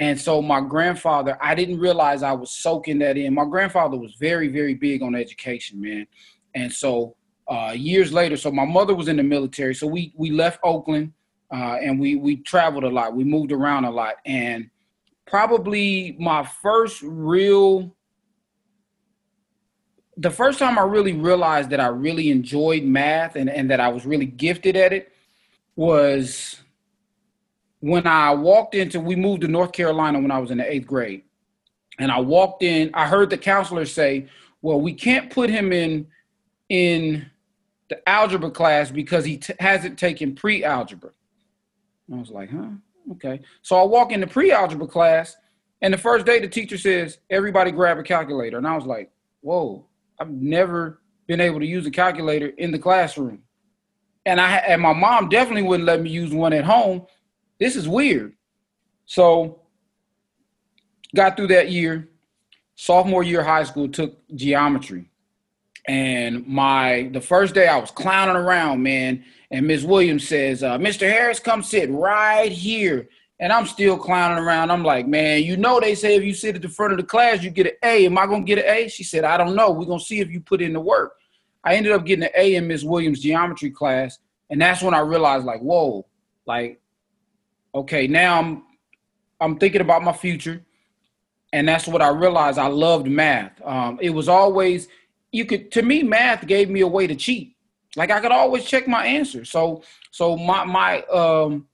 And 0.00 0.20
so 0.20 0.40
my 0.40 0.60
grandfather, 0.60 1.36
I 1.40 1.56
didn't 1.56 1.80
realize 1.80 2.22
I 2.22 2.32
was 2.32 2.52
soaking 2.52 3.00
that 3.00 3.16
in. 3.16 3.34
My 3.34 3.44
grandfather 3.44 3.96
was 3.98 4.14
very, 4.20 4.46
very 4.46 4.74
big 4.74 5.02
on 5.02 5.16
education, 5.16 5.80
man. 5.80 6.06
And 6.54 6.72
so 6.72 7.16
uh, 7.48 7.72
years 7.74 8.12
later, 8.12 8.36
so 8.36 8.50
my 8.50 8.64
mother 8.64 8.94
was 8.94 9.08
in 9.08 9.16
the 9.16 9.22
military. 9.22 9.74
So 9.74 9.86
we 9.86 10.12
we 10.16 10.30
left 10.30 10.60
Oakland 10.62 11.12
uh, 11.50 11.76
and 11.82 11.98
we 11.98 12.16
we 12.16 12.36
traveled 12.36 12.84
a 12.84 12.88
lot. 12.88 13.14
We 13.14 13.24
moved 13.24 13.52
around 13.52 13.84
a 13.84 13.90
lot. 13.90 14.16
And 14.26 14.70
probably 15.26 16.16
my 16.18 16.44
first 16.44 17.02
real 17.02 17.94
the 20.18 20.30
first 20.30 20.58
time 20.58 20.78
I 20.78 20.82
really 20.82 21.12
realized 21.12 21.70
that 21.70 21.78
I 21.78 21.86
really 21.86 22.30
enjoyed 22.30 22.82
math 22.82 23.36
and, 23.36 23.48
and 23.48 23.70
that 23.70 23.78
I 23.78 23.88
was 23.88 24.04
really 24.04 24.26
gifted 24.26 24.74
at 24.74 24.92
it 24.92 25.12
was 25.76 26.60
when 27.78 28.04
I 28.04 28.34
walked 28.34 28.74
into, 28.74 28.98
we 28.98 29.14
moved 29.14 29.42
to 29.42 29.48
North 29.48 29.70
Carolina 29.70 30.18
when 30.18 30.32
I 30.32 30.40
was 30.40 30.50
in 30.50 30.58
the 30.58 30.70
eighth 30.70 30.88
grade. 30.88 31.22
And 32.00 32.10
I 32.10 32.18
walked 32.18 32.64
in, 32.64 32.90
I 32.94 33.06
heard 33.06 33.30
the 33.30 33.38
counselor 33.38 33.84
say, 33.86 34.26
well, 34.60 34.80
we 34.80 34.92
can't 34.92 35.30
put 35.30 35.50
him 35.50 35.72
in 35.72 36.08
in 36.68 37.30
the 37.88 38.06
algebra 38.08 38.50
class 38.50 38.90
because 38.90 39.24
he 39.24 39.38
t- 39.38 39.54
hasn't 39.58 39.98
taken 39.98 40.34
pre-algebra. 40.34 41.10
I 42.12 42.16
was 42.16 42.30
like, 42.30 42.50
huh? 42.50 42.70
Okay. 43.12 43.40
So 43.62 43.76
I 43.76 43.84
walk 43.84 44.12
into 44.12 44.26
pre-algebra 44.26 44.86
class, 44.86 45.36
and 45.80 45.92
the 45.92 45.98
first 45.98 46.26
day 46.26 46.40
the 46.40 46.48
teacher 46.48 46.78
says, 46.78 47.18
everybody 47.30 47.70
grab 47.70 47.98
a 47.98 48.02
calculator. 48.02 48.58
And 48.58 48.66
I 48.66 48.74
was 48.74 48.86
like, 48.86 49.10
whoa, 49.40 49.86
I've 50.18 50.30
never 50.30 51.00
been 51.26 51.40
able 51.40 51.60
to 51.60 51.66
use 51.66 51.86
a 51.86 51.90
calculator 51.90 52.48
in 52.48 52.72
the 52.72 52.78
classroom. 52.78 53.42
And 54.26 54.40
I 54.40 54.56
and 54.56 54.82
my 54.82 54.92
mom 54.92 55.28
definitely 55.28 55.62
wouldn't 55.62 55.86
let 55.86 56.02
me 56.02 56.10
use 56.10 56.32
one 56.32 56.52
at 56.52 56.64
home 56.64 57.06
this 57.58 57.74
is 57.76 57.88
weird. 57.88 58.34
So 59.06 59.62
got 61.14 61.36
through 61.36 61.48
that 61.48 61.70
year. 61.70 62.08
Sophomore 62.76 63.24
year 63.24 63.42
high 63.42 63.64
school 63.64 63.88
took 63.88 64.16
geometry. 64.34 65.10
And 65.88 66.46
my 66.46 67.10
the 67.12 67.20
first 67.20 67.54
day 67.54 67.66
I 67.66 67.78
was 67.78 67.90
clowning 67.90 68.36
around, 68.36 68.82
man. 68.82 69.24
And 69.50 69.66
Miss 69.66 69.82
Williams 69.82 70.28
says, 70.28 70.62
uh, 70.62 70.76
Mr. 70.78 71.08
Harris, 71.08 71.40
come 71.40 71.62
sit 71.62 71.90
right 71.90 72.52
here. 72.52 73.08
And 73.40 73.52
I'm 73.52 73.66
still 73.66 73.96
clowning 73.96 74.42
around. 74.42 74.70
I'm 74.70 74.84
like, 74.84 75.06
man, 75.06 75.42
you 75.42 75.56
know 75.56 75.80
they 75.80 75.94
say 75.94 76.16
if 76.16 76.24
you 76.24 76.34
sit 76.34 76.56
at 76.56 76.62
the 76.62 76.68
front 76.68 76.92
of 76.92 76.98
the 76.98 77.06
class, 77.06 77.42
you 77.42 77.50
get 77.50 77.66
an 77.66 77.72
A. 77.82 78.04
Am 78.04 78.18
I 78.18 78.26
gonna 78.26 78.44
get 78.44 78.58
an 78.58 78.64
A? 78.66 78.88
She 78.88 79.04
said, 79.04 79.24
I 79.24 79.36
don't 79.36 79.56
know. 79.56 79.70
We're 79.70 79.86
gonna 79.86 80.00
see 80.00 80.20
if 80.20 80.30
you 80.30 80.40
put 80.40 80.60
in 80.60 80.72
the 80.72 80.80
work. 80.80 81.14
I 81.64 81.74
ended 81.74 81.92
up 81.92 82.04
getting 82.04 82.24
an 82.24 82.30
A 82.36 82.56
in 82.56 82.66
Miss 82.66 82.84
Williams' 82.84 83.20
geometry 83.20 83.70
class. 83.70 84.18
And 84.50 84.60
that's 84.60 84.82
when 84.82 84.94
I 84.94 85.00
realized, 85.00 85.44
like, 85.44 85.60
whoa, 85.60 86.06
like 86.46 86.80
okay, 87.74 88.06
now 88.06 88.38
I'm 88.38 88.62
I'm 89.40 89.58
thinking 89.58 89.80
about 89.80 90.02
my 90.02 90.12
future, 90.12 90.64
and 91.52 91.68
that's 91.68 91.86
what 91.86 92.02
I 92.02 92.08
realized. 92.08 92.58
I 92.58 92.66
loved 92.66 93.06
math. 93.06 93.60
Um, 93.64 93.98
it 94.02 94.10
was 94.10 94.28
always 94.28 94.88
you 95.32 95.44
could 95.44 95.70
to 95.72 95.82
me 95.82 96.02
math 96.02 96.46
gave 96.46 96.70
me 96.70 96.80
a 96.80 96.86
way 96.86 97.06
to 97.06 97.14
cheat. 97.14 97.54
Like 97.96 98.10
I 98.10 98.20
could 98.20 98.32
always 98.32 98.64
check 98.64 98.86
my 98.86 99.06
answer. 99.06 99.44
So 99.44 99.82
so 100.10 100.36
my 100.36 100.64
my 100.64 101.02
um 101.04 101.66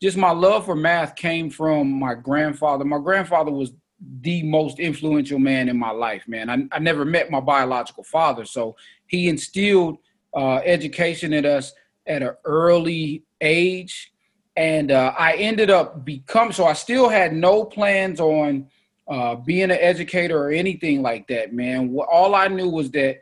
just 0.00 0.16
my 0.16 0.32
love 0.32 0.64
for 0.64 0.74
math 0.74 1.14
came 1.14 1.50
from 1.50 1.92
my 1.92 2.14
grandfather. 2.14 2.84
My 2.84 2.98
grandfather 2.98 3.52
was 3.52 3.72
the 4.20 4.42
most 4.42 4.80
influential 4.80 5.38
man 5.38 5.68
in 5.68 5.78
my 5.78 5.92
life, 5.92 6.26
man. 6.26 6.50
I, 6.50 6.76
I 6.76 6.80
never 6.80 7.04
met 7.04 7.30
my 7.30 7.38
biological 7.38 8.02
father, 8.02 8.44
so 8.44 8.74
he 9.06 9.28
instilled 9.28 9.98
uh, 10.34 10.56
education 10.64 11.32
in 11.32 11.46
us 11.46 11.72
at 12.06 12.22
an 12.22 12.34
early 12.44 13.22
age 13.40 14.12
and 14.56 14.90
uh, 14.90 15.14
I 15.18 15.34
ended 15.34 15.70
up 15.70 16.04
become 16.04 16.52
so 16.52 16.66
I 16.66 16.74
still 16.74 17.08
had 17.08 17.32
no 17.34 17.64
plans 17.64 18.20
on 18.20 18.68
uh, 19.08 19.34
being 19.36 19.64
an 19.64 19.78
educator 19.80 20.38
or 20.38 20.50
anything 20.50 21.02
like 21.02 21.26
that, 21.28 21.52
man. 21.52 21.96
All 22.10 22.34
I 22.34 22.48
knew 22.48 22.68
was 22.68 22.90
that 22.92 23.18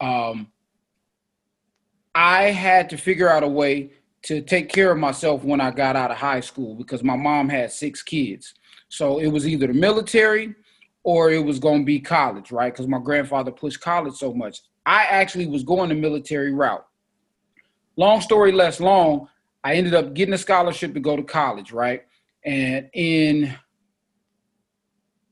um, 0.00 0.48
I 2.14 2.44
had 2.44 2.90
to 2.90 2.96
figure 2.96 3.28
out 3.28 3.42
a 3.42 3.48
way 3.48 3.92
to 4.22 4.40
take 4.42 4.68
care 4.68 4.92
of 4.92 4.98
myself 4.98 5.44
when 5.44 5.60
I 5.60 5.70
got 5.70 5.96
out 5.96 6.10
of 6.10 6.16
high 6.16 6.40
school 6.40 6.74
because 6.74 7.02
my 7.02 7.16
mom 7.16 7.48
had 7.48 7.72
six 7.72 8.02
kids. 8.02 8.54
So 8.88 9.18
it 9.18 9.28
was 9.28 9.46
either 9.46 9.66
the 9.66 9.74
military 9.74 10.54
or 11.02 11.30
it 11.30 11.44
was 11.44 11.58
going 11.58 11.80
to 11.80 11.86
be 11.86 12.00
college, 12.00 12.52
right? 12.52 12.72
Because 12.72 12.86
my 12.86 12.98
grandfather 12.98 13.50
pushed 13.50 13.80
college 13.80 14.14
so 14.14 14.34
much. 14.34 14.60
I 14.84 15.04
actually 15.04 15.46
was 15.46 15.62
going 15.62 15.88
the 15.88 15.94
military 15.94 16.52
route. 16.52 16.86
Long 17.96 18.20
story 18.20 18.52
less 18.52 18.80
long, 18.80 19.28
I 19.64 19.74
ended 19.74 19.94
up 19.94 20.14
getting 20.14 20.34
a 20.34 20.38
scholarship 20.38 20.94
to 20.94 21.00
go 21.00 21.16
to 21.16 21.22
college, 21.22 21.72
right? 21.72 22.04
And 22.44 22.88
in 22.94 23.54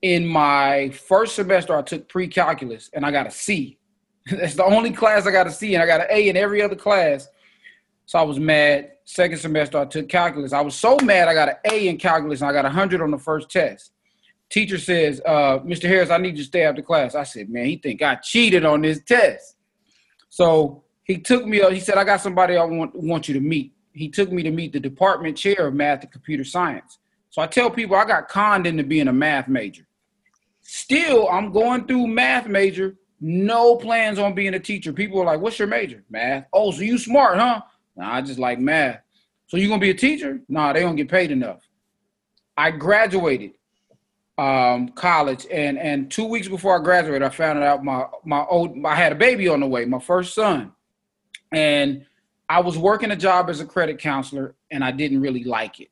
in 0.02 0.26
my 0.26 0.90
first 0.90 1.34
semester, 1.34 1.76
I 1.76 1.82
took 1.82 2.08
pre-calculus 2.08 2.90
and 2.92 3.04
I 3.04 3.11
got 3.11 3.26
a 3.26 3.30
C. 3.30 3.78
That's 4.30 4.54
the 4.54 4.64
only 4.64 4.90
class 4.90 5.26
I 5.26 5.30
got 5.30 5.46
a 5.46 5.50
C, 5.50 5.74
and 5.74 5.82
I 5.82 5.87
got 5.87 6.00
an 6.02 6.06
A 6.11 6.28
in 6.28 6.37
every 6.37 6.62
other 6.62 6.76
class. 6.76 7.28
So 8.06 8.18
I 8.18 8.22
was 8.22 8.38
mad. 8.38 8.92
Second 9.04 9.38
semester, 9.38 9.78
I 9.78 9.87
took 9.87 10.08
calculus. 10.08 10.52
I 10.52 10.61
was 10.61 10.74
so 10.74 10.96
mad 11.02 11.28
I 11.28 11.34
got 11.34 11.48
an 11.48 11.56
A 11.70 11.88
in 11.88 11.96
calculus 11.96 12.40
and 12.40 12.50
I 12.50 12.52
got 12.52 12.64
a 12.64 12.70
hundred 12.70 13.00
on 13.00 13.11
the 13.11 13.18
first 13.18 13.50
test. 13.50 13.92
Teacher 14.50 14.78
says, 14.78 15.20
uh, 15.26 15.58
"Mr. 15.61 15.88
Harris, 15.88 16.11
I 16.11 16.18
need 16.18 16.37
you 16.37 16.42
to 16.42 16.48
stay 16.48 16.62
after 16.62 16.82
class." 16.82 17.14
I 17.14 17.24
said, 17.24 17.50
"Man, 17.50 17.66
he 17.66 17.76
think 17.76 18.02
I 18.02 18.16
cheated 18.16 18.64
on 18.64 18.82
this 18.82 19.00
test." 19.04 19.56
So 20.30 20.84
he 21.04 21.18
took 21.18 21.46
me. 21.46 21.61
He 21.70 21.80
said, 21.80 21.96
"I 21.96 22.04
got 22.04 22.20
somebody 22.20 22.56
I 22.56 22.64
want 22.64 22.94
want 22.94 23.28
you 23.28 23.34
to 23.34 23.40
meet." 23.40 23.72
he 23.98 24.08
took 24.08 24.30
me 24.30 24.42
to 24.44 24.50
meet 24.50 24.72
the 24.72 24.80
department 24.80 25.37
chair 25.37 25.66
of 25.66 25.74
math 25.74 26.02
and 26.02 26.12
computer 26.12 26.44
science. 26.44 26.98
So 27.30 27.42
I 27.42 27.46
tell 27.46 27.68
people 27.68 27.96
I 27.96 28.04
got 28.04 28.28
conned 28.28 28.66
into 28.66 28.84
being 28.84 29.08
a 29.08 29.12
math 29.12 29.48
major. 29.48 29.87
Still, 30.70 31.26
I'm 31.31 31.50
going 31.50 31.87
through 31.87 32.09
math 32.09 32.46
major, 32.46 32.94
no 33.22 33.76
plans 33.76 34.18
on 34.18 34.35
being 34.35 34.52
a 34.52 34.61
teacher. 34.61 34.92
People 34.92 35.18
are 35.18 35.24
like, 35.24 35.40
"What's 35.40 35.59
your 35.59 35.66
major?" 35.66 36.04
Math. 36.11 36.44
Oh, 36.52 36.72
so 36.72 36.83
you 36.83 36.98
smart, 36.98 37.38
huh? 37.38 37.62
Nah, 37.96 38.16
I 38.16 38.20
just 38.20 38.38
like 38.38 38.59
math. 38.59 39.00
So 39.46 39.57
you 39.57 39.66
gonna 39.66 39.81
be 39.81 39.88
a 39.88 39.94
teacher? 39.94 40.42
Nah, 40.46 40.74
they 40.74 40.81
don't 40.81 40.96
get 40.96 41.09
paid 41.09 41.31
enough. 41.31 41.66
I 42.54 42.70
graduated 42.70 43.52
um, 44.37 44.90
college, 44.90 45.46
and 45.50 45.78
and 45.78 46.11
two 46.11 46.26
weeks 46.26 46.48
before 46.48 46.78
I 46.78 46.85
graduated, 46.85 47.22
I 47.22 47.31
found 47.31 47.61
out 47.61 47.83
my 47.83 48.04
my 48.26 48.44
old 48.44 48.76
I 48.85 48.94
had 48.94 49.12
a 49.12 49.14
baby 49.16 49.48
on 49.48 49.61
the 49.61 49.66
way, 49.66 49.87
my 49.87 50.00
first 50.00 50.35
son, 50.35 50.72
and 51.50 52.04
I 52.46 52.61
was 52.61 52.76
working 52.76 53.11
a 53.11 53.16
job 53.16 53.48
as 53.48 53.61
a 53.61 53.64
credit 53.64 53.98
counselor 53.98 54.54
and 54.70 54.85
I 54.85 54.90
didn't 54.90 55.22
really 55.22 55.44
like 55.44 55.81
it. 55.81 55.88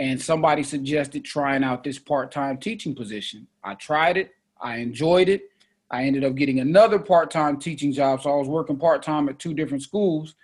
And 0.00 0.20
somebody 0.20 0.62
suggested 0.62 1.26
trying 1.26 1.62
out 1.62 1.84
this 1.84 1.98
part 1.98 2.32
time 2.32 2.56
teaching 2.56 2.94
position. 2.94 3.46
I 3.62 3.74
tried 3.74 4.16
it, 4.16 4.34
I 4.60 4.78
enjoyed 4.78 5.28
it. 5.28 5.42
I 5.90 6.04
ended 6.04 6.24
up 6.24 6.36
getting 6.36 6.60
another 6.60 6.98
part 6.98 7.30
time 7.30 7.58
teaching 7.58 7.92
job. 7.92 8.22
So 8.22 8.32
I 8.32 8.36
was 8.36 8.48
working 8.48 8.78
part 8.78 9.02
time 9.02 9.28
at 9.28 9.38
two 9.38 9.52
different 9.52 9.82
schools. 9.82 10.36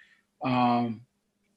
Um, 0.45 1.01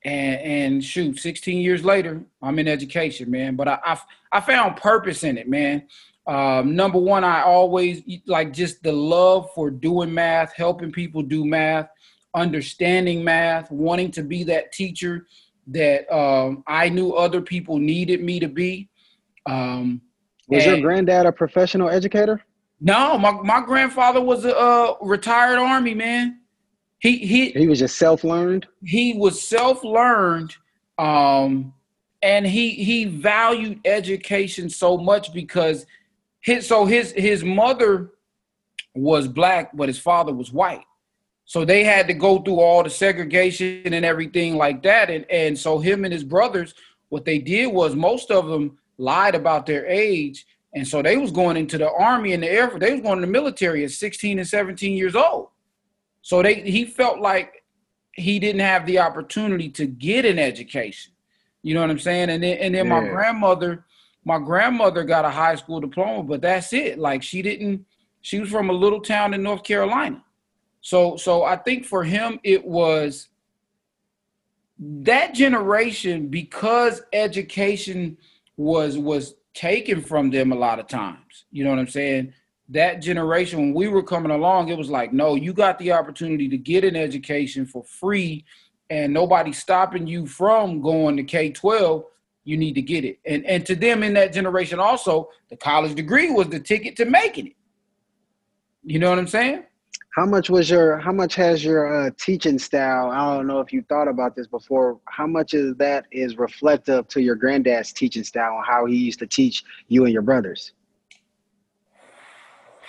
and, 0.05 0.39
and 0.41 0.83
shoot, 0.83 1.19
16 1.19 1.59
years 1.59 1.83
later, 1.83 2.23
I'm 2.41 2.57
in 2.57 2.69
education, 2.69 3.29
man. 3.29 3.57
But 3.57 3.67
I, 3.67 3.79
I, 3.83 3.99
I 4.31 4.41
found 4.41 4.77
purpose 4.77 5.25
in 5.25 5.37
it, 5.37 5.49
man. 5.49 5.85
Um, 6.25 6.75
number 6.77 6.99
one, 6.99 7.25
I 7.25 7.41
always 7.41 8.01
like 8.27 8.53
just 8.53 8.81
the 8.81 8.93
love 8.93 9.49
for 9.53 9.69
doing 9.69 10.13
math, 10.13 10.53
helping 10.55 10.91
people 10.93 11.21
do 11.21 11.43
math 11.43 11.89
understanding 12.33 13.23
math, 13.23 13.71
wanting 13.71 14.11
to 14.11 14.23
be 14.23 14.43
that 14.43 14.71
teacher 14.71 15.25
that 15.71 16.11
um, 16.13 16.63
I 16.67 16.89
knew 16.89 17.13
other 17.13 17.41
people 17.41 17.77
needed 17.77 18.23
me 18.23 18.39
to 18.39 18.47
be. 18.47 18.89
Um, 19.45 20.01
was 20.47 20.65
your 20.65 20.81
granddad 20.81 21.25
a 21.25 21.31
professional 21.31 21.89
educator? 21.89 22.43
No, 22.81 23.17
my, 23.17 23.31
my 23.31 23.61
grandfather 23.61 24.21
was 24.21 24.45
a, 24.45 24.51
a 24.51 24.97
retired 25.01 25.59
army 25.59 25.93
man. 25.93 26.39
He 26.99 27.17
he 27.17 27.51
he 27.51 27.67
was 27.67 27.79
just 27.79 27.97
self 27.97 28.23
learned. 28.23 28.67
He 28.83 29.13
was 29.13 29.41
self 29.41 29.83
learned, 29.83 30.55
um, 30.97 31.73
and 32.21 32.45
he 32.45 32.71
he 32.71 33.05
valued 33.05 33.79
education 33.85 34.69
so 34.69 34.97
much 34.97 35.33
because 35.33 35.85
his 36.41 36.67
so 36.67 36.85
his 36.85 37.11
his 37.13 37.43
mother 37.43 38.11
was 38.95 39.27
black, 39.27 39.75
but 39.75 39.87
his 39.87 39.99
father 39.99 40.33
was 40.33 40.51
white. 40.51 40.83
So 41.49 41.65
they 41.65 41.83
had 41.83 42.07
to 42.09 42.13
go 42.13 42.37
through 42.37 42.59
all 42.59 42.83
the 42.83 42.91
segregation 42.91 43.91
and 43.91 44.05
everything 44.05 44.55
like 44.55 44.83
that. 44.83 45.09
And, 45.09 45.25
and 45.31 45.57
so 45.57 45.79
him 45.79 46.05
and 46.05 46.13
his 46.13 46.23
brothers, 46.23 46.75
what 47.09 47.25
they 47.25 47.39
did 47.39 47.73
was 47.73 47.95
most 47.95 48.29
of 48.29 48.45
them 48.45 48.77
lied 48.99 49.33
about 49.33 49.65
their 49.65 49.87
age. 49.87 50.45
And 50.75 50.87
so 50.87 51.01
they 51.01 51.17
was 51.17 51.31
going 51.31 51.57
into 51.57 51.79
the 51.79 51.91
army 51.91 52.33
and 52.33 52.43
the 52.43 52.51
air 52.51 52.69
force. 52.69 52.81
They 52.81 52.91
was 52.91 53.01
going 53.01 53.19
to 53.19 53.25
the 53.25 53.31
military 53.31 53.83
at 53.83 53.89
16 53.89 54.37
and 54.37 54.47
17 54.47 54.95
years 54.95 55.15
old. 55.15 55.47
So 56.21 56.43
they 56.43 56.61
he 56.61 56.85
felt 56.85 57.19
like 57.19 57.63
he 58.11 58.37
didn't 58.37 58.61
have 58.61 58.85
the 58.85 58.99
opportunity 58.99 59.69
to 59.69 59.87
get 59.87 60.25
an 60.25 60.37
education. 60.37 61.13
You 61.63 61.73
know 61.73 61.81
what 61.81 61.89
I'm 61.89 61.97
saying? 61.97 62.29
And 62.29 62.43
then 62.43 62.59
and 62.59 62.75
then 62.75 62.85
yeah. 62.85 63.01
my 63.01 63.07
grandmother, 63.07 63.85
my 64.23 64.37
grandmother 64.37 65.03
got 65.03 65.25
a 65.25 65.31
high 65.31 65.55
school 65.55 65.79
diploma, 65.79 66.21
but 66.21 66.41
that's 66.41 66.73
it. 66.73 66.99
Like 66.99 67.23
she 67.23 67.41
didn't, 67.41 67.87
she 68.21 68.39
was 68.39 68.51
from 68.51 68.69
a 68.69 68.73
little 68.73 69.01
town 69.01 69.33
in 69.33 69.41
North 69.41 69.63
Carolina. 69.63 70.23
So 70.81 71.17
so 71.17 71.43
I 71.43 71.55
think 71.57 71.85
for 71.85 72.03
him 72.03 72.39
it 72.43 72.65
was 72.65 73.29
that 74.79 75.33
generation 75.33 76.27
because 76.27 77.01
education 77.11 78.17
was 78.57 78.97
was 78.97 79.35
taken 79.53 80.01
from 80.01 80.29
them 80.29 80.51
a 80.51 80.55
lot 80.55 80.79
of 80.79 80.87
times. 80.87 81.45
You 81.51 81.63
know 81.63 81.71
what 81.71 81.79
I'm 81.79 81.87
saying? 81.87 82.33
That 82.69 83.01
generation, 83.01 83.59
when 83.59 83.73
we 83.73 83.87
were 83.87 84.03
coming 84.03 84.31
along, 84.31 84.69
it 84.69 84.77
was 84.77 84.89
like, 84.89 85.11
no, 85.11 85.35
you 85.35 85.53
got 85.53 85.79
the 85.79 85.91
opportunity 85.91 86.47
to 86.47 86.57
get 86.57 86.83
an 86.83 86.95
education 86.95 87.65
for 87.65 87.83
free, 87.83 88.45
and 88.89 89.13
nobody 89.13 89.51
stopping 89.51 90.07
you 90.07 90.27
from 90.27 90.81
going 90.81 91.17
to 91.17 91.23
K 91.23 91.51
12. 91.51 92.05
You 92.45 92.57
need 92.57 92.73
to 92.73 92.81
get 92.81 93.03
it. 93.05 93.19
And 93.25 93.45
and 93.45 93.65
to 93.65 93.75
them 93.75 94.03
in 94.03 94.13
that 94.13 94.33
generation, 94.33 94.79
also, 94.79 95.29
the 95.49 95.57
college 95.57 95.95
degree 95.95 96.31
was 96.31 96.47
the 96.47 96.59
ticket 96.59 96.95
to 96.97 97.05
making 97.05 97.47
it. 97.47 97.55
You 98.83 98.99
know 98.99 99.09
what 99.09 99.19
I'm 99.19 99.27
saying? 99.27 99.63
How 100.15 100.25
much 100.25 100.49
was 100.49 100.69
your? 100.69 100.97
How 100.97 101.11
much 101.11 101.35
has 101.35 101.63
your 101.63 102.07
uh, 102.07 102.09
teaching 102.17 102.57
style? 102.57 103.11
I 103.11 103.35
don't 103.35 103.45
know 103.45 103.59
if 103.59 103.71
you 103.71 103.83
thought 103.87 104.07
about 104.07 104.35
this 104.35 104.47
before. 104.47 104.99
How 105.05 105.27
much 105.27 105.53
of 105.53 105.77
that 105.77 106.05
is 106.11 106.37
reflective 106.37 107.07
to 107.09 107.21
your 107.21 107.35
granddad's 107.35 107.93
teaching 107.93 108.23
style 108.23 108.57
and 108.57 108.65
how 108.65 108.85
he 108.85 108.95
used 108.95 109.19
to 109.19 109.27
teach 109.27 109.63
you 109.87 110.05
and 110.05 110.13
your 110.13 110.23
brothers? 110.23 110.73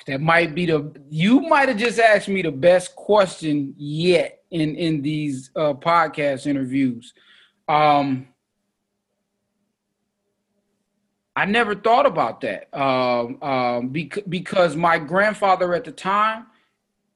That 0.06 0.22
might 0.22 0.54
be 0.54 0.64
the. 0.64 0.92
You 1.10 1.40
might 1.40 1.68
have 1.68 1.76
just 1.76 1.98
asked 1.98 2.28
me 2.28 2.40
the 2.40 2.50
best 2.50 2.96
question 2.96 3.74
yet 3.76 4.42
in 4.50 4.74
in 4.76 5.02
these 5.02 5.50
uh, 5.54 5.74
podcast 5.74 6.46
interviews. 6.46 7.12
Um, 7.68 8.28
I 11.36 11.44
never 11.44 11.74
thought 11.74 12.06
about 12.06 12.40
that 12.40 12.74
um, 12.76 13.42
um, 13.42 13.88
bec- 13.90 14.24
because 14.28 14.74
my 14.74 14.98
grandfather 14.98 15.74
at 15.74 15.84
the 15.84 15.92
time 15.92 16.46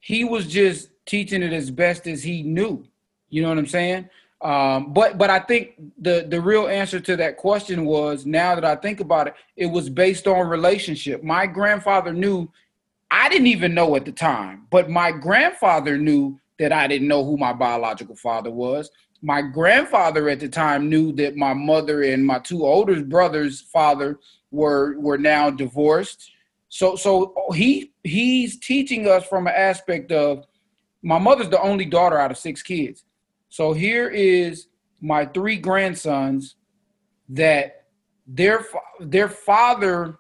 he 0.05 0.23
was 0.23 0.47
just 0.47 0.90
teaching 1.07 1.43
it 1.43 1.55
as 1.55 1.71
best 1.71 2.07
as 2.07 2.23
he 2.23 2.43
knew. 2.43 2.87
You 3.31 3.40
know 3.40 3.49
what 3.49 3.57
I'm 3.57 3.67
saying? 3.67 4.11
Um, 4.43 4.93
but 4.93 5.17
but 5.17 5.31
I 5.31 5.38
think 5.38 5.81
the 5.97 6.27
the 6.29 6.43
real 6.43 6.69
answer 6.69 7.01
to 7.01 7.17
that 7.17 7.38
question 7.38 7.87
was 7.87 8.27
now 8.27 8.55
that 8.55 8.67
I 8.67 8.77
think 8.77 9.01
about 9.01 9.29
it, 9.29 9.35
it 9.57 9.64
was 9.64 9.88
based 9.88 10.27
on 10.27 10.47
relationship. 10.47 11.23
My 11.23 11.47
grandfather 11.47 12.12
knew 12.12 12.53
I 13.11 13.31
didn't 13.31 13.47
even 13.47 13.73
know 13.73 13.97
at 13.97 14.05
the 14.05 14.12
time, 14.12 14.67
but 14.71 14.90
my 14.90 15.11
grandfather 15.11 15.97
knew 15.97 16.38
that 16.59 16.71
I 16.71 16.87
didn't 16.87 17.09
know 17.09 17.25
who 17.25 17.38
my 17.38 17.55
biological 17.55 18.14
father 18.14 18.51
was. 18.51 18.90
My 19.23 19.40
grandfather 19.40 20.29
at 20.29 20.38
the 20.38 20.51
time 20.51 20.90
knew 20.90 21.12
that 21.14 21.35
my 21.35 21.55
mother 21.55 22.03
and 22.03 22.27
my 22.27 22.40
two 22.40 22.67
older 22.67 23.03
brothers' 23.03 23.62
father 23.62 24.19
were 24.51 24.99
were 24.99 25.17
now 25.17 25.49
divorced. 25.49 26.31
So 26.75 26.97
so 26.97 27.33
he 27.55 27.93
he's 28.03 28.59
teaching 28.59 29.07
us 29.07 29.25
from 29.25 29.47
an 29.47 29.55
aspect 29.57 30.11
of 30.11 30.45
my 31.03 31.21
mother's 31.21 31.49
the 31.49 31.63
only 31.63 31.85
daughter 31.85 32.19
out 32.19 32.33
of 32.33 32.37
six 32.37 32.65
kids. 32.65 33.05
So 33.49 33.73
here 33.73 34.09
is 34.09 34.67
my 35.01 35.27
three 35.27 35.57
grandsons 35.57 36.57
that 37.29 37.85
their 38.27 38.67
their 38.99 39.29
father 39.29 40.19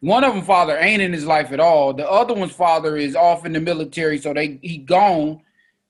one 0.00 0.24
of 0.24 0.34
them 0.34 0.42
father 0.42 0.76
ain't 0.76 1.00
in 1.00 1.12
his 1.12 1.24
life 1.24 1.52
at 1.52 1.60
all. 1.60 1.94
The 1.94 2.10
other 2.10 2.34
one's 2.34 2.50
father 2.50 2.96
is 2.96 3.14
off 3.14 3.46
in 3.46 3.52
the 3.52 3.60
military, 3.60 4.18
so 4.18 4.34
they 4.34 4.58
he 4.60 4.78
gone. 4.78 5.40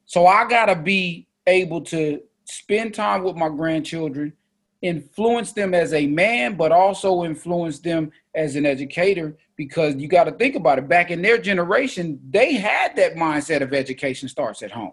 So 0.04 0.26
I 0.26 0.46
gotta 0.46 0.76
be 0.76 1.26
able 1.46 1.80
to 1.84 2.20
spend 2.44 2.92
time 2.92 3.22
with 3.22 3.34
my 3.34 3.48
grandchildren, 3.48 4.34
influence 4.82 5.52
them 5.52 5.72
as 5.72 5.94
a 5.94 6.06
man, 6.06 6.54
but 6.54 6.70
also 6.70 7.24
influence 7.24 7.78
them 7.78 8.12
as 8.34 8.56
an 8.56 8.66
educator 8.66 9.38
because 9.56 9.94
you 9.96 10.08
got 10.08 10.24
to 10.24 10.32
think 10.32 10.56
about 10.56 10.78
it. 10.78 10.88
Back 10.88 11.10
in 11.10 11.22
their 11.22 11.38
generation, 11.38 12.20
they 12.30 12.54
had 12.54 12.96
that 12.96 13.14
mindset 13.14 13.60
of 13.60 13.72
education 13.72 14.28
starts 14.28 14.62
at 14.62 14.70
home. 14.70 14.92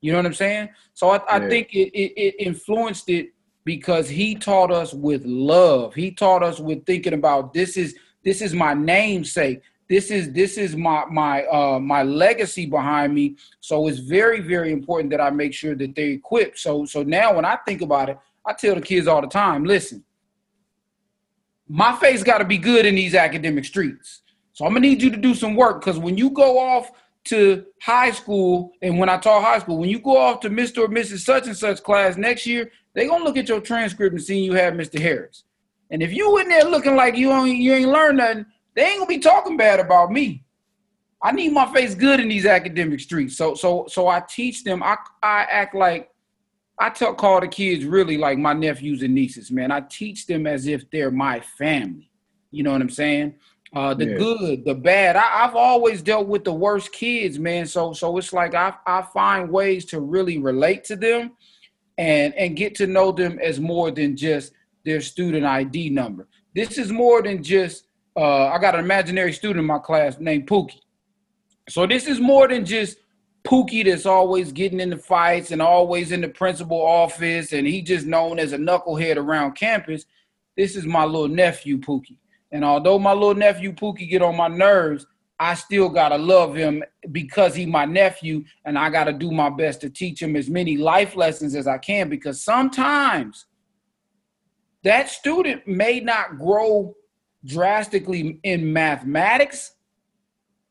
You 0.00 0.12
know 0.12 0.18
what 0.18 0.26
I'm 0.26 0.34
saying? 0.34 0.68
So 0.94 1.10
I, 1.10 1.20
I 1.28 1.48
think 1.48 1.72
it, 1.72 1.90
it, 1.98 2.12
it 2.16 2.34
influenced 2.38 3.08
it 3.08 3.32
because 3.64 4.08
he 4.08 4.34
taught 4.34 4.70
us 4.70 4.94
with 4.94 5.24
love. 5.24 5.94
He 5.94 6.10
taught 6.10 6.42
us 6.42 6.60
with 6.60 6.86
thinking 6.86 7.14
about 7.14 7.52
this 7.52 7.76
is 7.76 7.96
this 8.24 8.40
is 8.40 8.54
my 8.54 8.74
namesake. 8.74 9.62
This 9.88 10.10
is 10.10 10.32
this 10.32 10.56
is 10.56 10.76
my 10.76 11.04
my 11.10 11.44
uh 11.46 11.80
my 11.80 12.02
legacy 12.02 12.66
behind 12.66 13.14
me. 13.14 13.36
So 13.60 13.88
it's 13.88 13.98
very 13.98 14.40
very 14.40 14.72
important 14.72 15.10
that 15.10 15.20
I 15.20 15.30
make 15.30 15.52
sure 15.52 15.74
that 15.74 15.94
they're 15.96 16.10
equipped. 16.10 16.58
So 16.58 16.84
so 16.84 17.02
now 17.02 17.34
when 17.34 17.44
I 17.44 17.56
think 17.66 17.82
about 17.82 18.10
it, 18.10 18.18
I 18.46 18.52
tell 18.52 18.74
the 18.76 18.80
kids 18.80 19.06
all 19.08 19.20
the 19.20 19.26
time, 19.26 19.64
listen, 19.64 20.04
my 21.68 21.94
face 21.96 22.22
got 22.22 22.38
to 22.38 22.44
be 22.44 22.58
good 22.58 22.86
in 22.86 22.94
these 22.94 23.14
academic 23.14 23.64
streets. 23.64 24.22
So 24.52 24.64
I'm 24.64 24.72
gonna 24.72 24.80
need 24.80 25.02
you 25.02 25.10
to 25.10 25.16
do 25.16 25.34
some 25.34 25.54
work 25.54 25.80
because 25.80 25.98
when 25.98 26.18
you 26.18 26.30
go 26.30 26.58
off 26.58 26.90
to 27.26 27.64
high 27.82 28.10
school, 28.10 28.72
and 28.82 28.98
when 28.98 29.08
I 29.08 29.18
taught 29.18 29.44
high 29.44 29.58
school, 29.58 29.78
when 29.78 29.90
you 29.90 30.00
go 30.00 30.16
off 30.16 30.40
to 30.40 30.50
Mr. 30.50 30.78
or 30.78 30.88
Mrs. 30.88 31.20
Such 31.20 31.46
and 31.46 31.56
Such 31.56 31.82
class 31.82 32.16
next 32.16 32.46
year, 32.46 32.70
they 32.94 33.06
gonna 33.06 33.22
look 33.22 33.36
at 33.36 33.48
your 33.48 33.60
transcript 33.60 34.14
and 34.14 34.22
see 34.22 34.40
you 34.40 34.54
have 34.54 34.74
Mr. 34.74 34.98
Harris. 34.98 35.44
And 35.90 36.02
if 36.02 36.12
you 36.12 36.38
in 36.38 36.48
there 36.48 36.64
looking 36.64 36.96
like 36.96 37.16
you 37.16 37.30
ain't 37.32 37.58
you 37.58 37.72
ain't 37.74 37.90
learned 37.90 38.18
nothing, 38.18 38.46
they 38.74 38.84
ain't 38.84 38.98
gonna 38.98 39.06
be 39.06 39.18
talking 39.18 39.56
bad 39.56 39.78
about 39.78 40.10
me. 40.10 40.44
I 41.22 41.32
need 41.32 41.52
my 41.52 41.72
face 41.72 41.94
good 41.94 42.20
in 42.20 42.28
these 42.28 42.46
academic 42.46 43.00
streets. 43.00 43.36
So 43.36 43.54
so 43.54 43.86
so 43.88 44.08
I 44.08 44.22
teach 44.28 44.64
them. 44.64 44.82
I 44.82 44.96
I 45.22 45.46
act 45.50 45.74
like 45.74 46.10
I 46.80 46.90
tell 46.90 47.14
call 47.14 47.40
the 47.40 47.48
kids 47.48 47.84
really 47.84 48.18
like 48.18 48.38
my 48.38 48.52
nephews 48.52 49.02
and 49.02 49.14
nieces, 49.14 49.50
man. 49.50 49.72
I 49.72 49.80
teach 49.80 50.26
them 50.26 50.46
as 50.46 50.66
if 50.66 50.88
they're 50.90 51.10
my 51.10 51.40
family. 51.40 52.10
You 52.50 52.62
know 52.62 52.72
what 52.72 52.80
I'm 52.80 52.90
saying? 52.90 53.34
Uh, 53.74 53.92
the 53.92 54.06
yeah. 54.06 54.16
good, 54.16 54.64
the 54.64 54.74
bad. 54.74 55.16
I, 55.16 55.20
have 55.20 55.54
always 55.54 56.00
dealt 56.00 56.26
with 56.26 56.44
the 56.44 56.52
worst 56.52 56.92
kids, 56.92 57.38
man. 57.38 57.66
So 57.66 57.92
so 57.92 58.16
it's 58.16 58.32
like 58.32 58.54
I 58.54 58.72
I 58.86 59.02
find 59.02 59.50
ways 59.50 59.84
to 59.86 60.00
really 60.00 60.38
relate 60.38 60.84
to 60.84 60.96
them 60.96 61.32
and 61.98 62.32
and 62.34 62.56
get 62.56 62.74
to 62.76 62.86
know 62.86 63.12
them 63.12 63.38
as 63.42 63.60
more 63.60 63.90
than 63.90 64.16
just 64.16 64.52
their 64.84 65.00
student 65.00 65.44
ID 65.44 65.90
number. 65.90 66.28
This 66.54 66.78
is 66.78 66.90
more 66.90 67.22
than 67.22 67.42
just 67.42 67.88
uh, 68.16 68.46
I 68.46 68.58
got 68.58 68.74
an 68.74 68.80
imaginary 68.80 69.32
student 69.32 69.60
in 69.60 69.66
my 69.66 69.78
class 69.78 70.18
named 70.18 70.48
Pookie. 70.48 70.80
So 71.68 71.86
this 71.86 72.06
is 72.06 72.20
more 72.20 72.48
than 72.48 72.64
just 72.64 72.96
Pookie 73.44 73.84
that's 73.84 74.06
always 74.06 74.52
getting 74.52 74.80
into 74.80 74.98
fights 74.98 75.50
and 75.50 75.62
always 75.62 76.12
in 76.12 76.20
the 76.20 76.28
principal 76.28 76.80
office, 76.80 77.52
and 77.52 77.66
he 77.66 77.82
just 77.82 78.06
known 78.06 78.38
as 78.38 78.52
a 78.52 78.58
knucklehead 78.58 79.16
around 79.16 79.52
campus. 79.52 80.04
This 80.56 80.76
is 80.76 80.84
my 80.84 81.04
little 81.04 81.28
nephew 81.28 81.78
Pookie, 81.78 82.18
and 82.52 82.64
although 82.64 82.98
my 82.98 83.12
little 83.12 83.34
nephew 83.34 83.72
Pookie 83.72 84.10
get 84.10 84.22
on 84.22 84.36
my 84.36 84.48
nerves, 84.48 85.06
I 85.40 85.54
still 85.54 85.88
gotta 85.88 86.18
love 86.18 86.56
him 86.56 86.82
because 87.12 87.54
he 87.54 87.64
my 87.64 87.84
nephew, 87.84 88.44
and 88.64 88.76
I 88.76 88.90
gotta 88.90 89.12
do 89.12 89.30
my 89.30 89.50
best 89.50 89.80
to 89.82 89.90
teach 89.90 90.20
him 90.20 90.34
as 90.34 90.50
many 90.50 90.76
life 90.76 91.14
lessons 91.14 91.54
as 91.54 91.68
I 91.68 91.78
can. 91.78 92.08
Because 92.08 92.42
sometimes 92.42 93.46
that 94.82 95.08
student 95.08 95.66
may 95.66 96.00
not 96.00 96.38
grow 96.38 96.96
drastically 97.44 98.40
in 98.42 98.72
mathematics, 98.72 99.74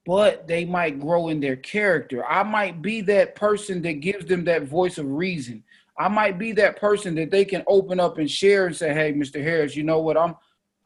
but 0.08 0.48
they 0.48 0.64
might 0.64 1.02
grow 1.02 1.28
in 1.28 1.42
their 1.42 1.58
character. 1.58 2.26
I 2.26 2.42
might 2.42 2.82
be 2.82 3.02
that 3.02 3.36
person 3.36 3.82
that 3.82 4.00
gives 4.00 4.26
them 4.26 4.46
that 4.46 4.64
voice 4.64 4.98
of 4.98 5.06
reason. 5.06 5.66
I 6.00 6.08
might 6.08 6.40
be 6.40 6.54
that 6.54 6.80
person 6.80 7.14
that 7.16 7.30
they 7.30 7.44
can 7.44 7.62
open 7.68 8.00
up 8.00 8.18
and 8.18 8.32
share 8.32 8.68
and 8.68 8.76
say, 8.76 8.94
"Hey, 8.94 9.12
Mr. 9.12 9.44
Harris, 9.44 9.76
you 9.76 9.84
know 9.84 10.00
what? 10.00 10.18
I'm 10.18 10.38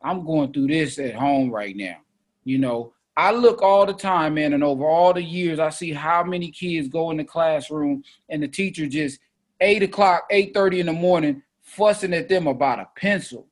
I'm 0.02 0.26
going 0.26 0.52
through 0.52 0.70
this 0.70 0.98
at 0.98 1.14
home 1.14 1.52
right 1.52 1.76
now." 1.76 1.98
You 2.46 2.58
know, 2.58 2.94
I 3.16 3.32
look 3.32 3.62
all 3.62 3.86
the 3.86 3.94
time, 3.94 4.34
man, 4.34 4.54
and 4.54 4.64
over 4.64 4.86
all 4.86 5.14
the 5.14 5.22
years, 5.22 5.60
I 5.60 5.70
see 5.70 5.94
how 5.94 6.24
many 6.24 6.50
kids 6.50 6.88
go 6.88 7.12
in 7.12 7.18
the 7.18 7.24
classroom 7.24 8.04
and 8.30 8.42
the 8.42 8.48
teacher 8.48 8.88
just 8.88 9.20
eight 9.60 9.84
o'clock, 9.84 10.24
eight 10.32 10.52
thirty 10.52 10.80
in 10.80 10.88
the 10.88 10.94
morning, 10.94 11.44
fussing 11.62 12.16
at 12.16 12.28
them 12.28 12.48
about 12.48 12.80
a 12.80 12.90
pencil 12.96 13.46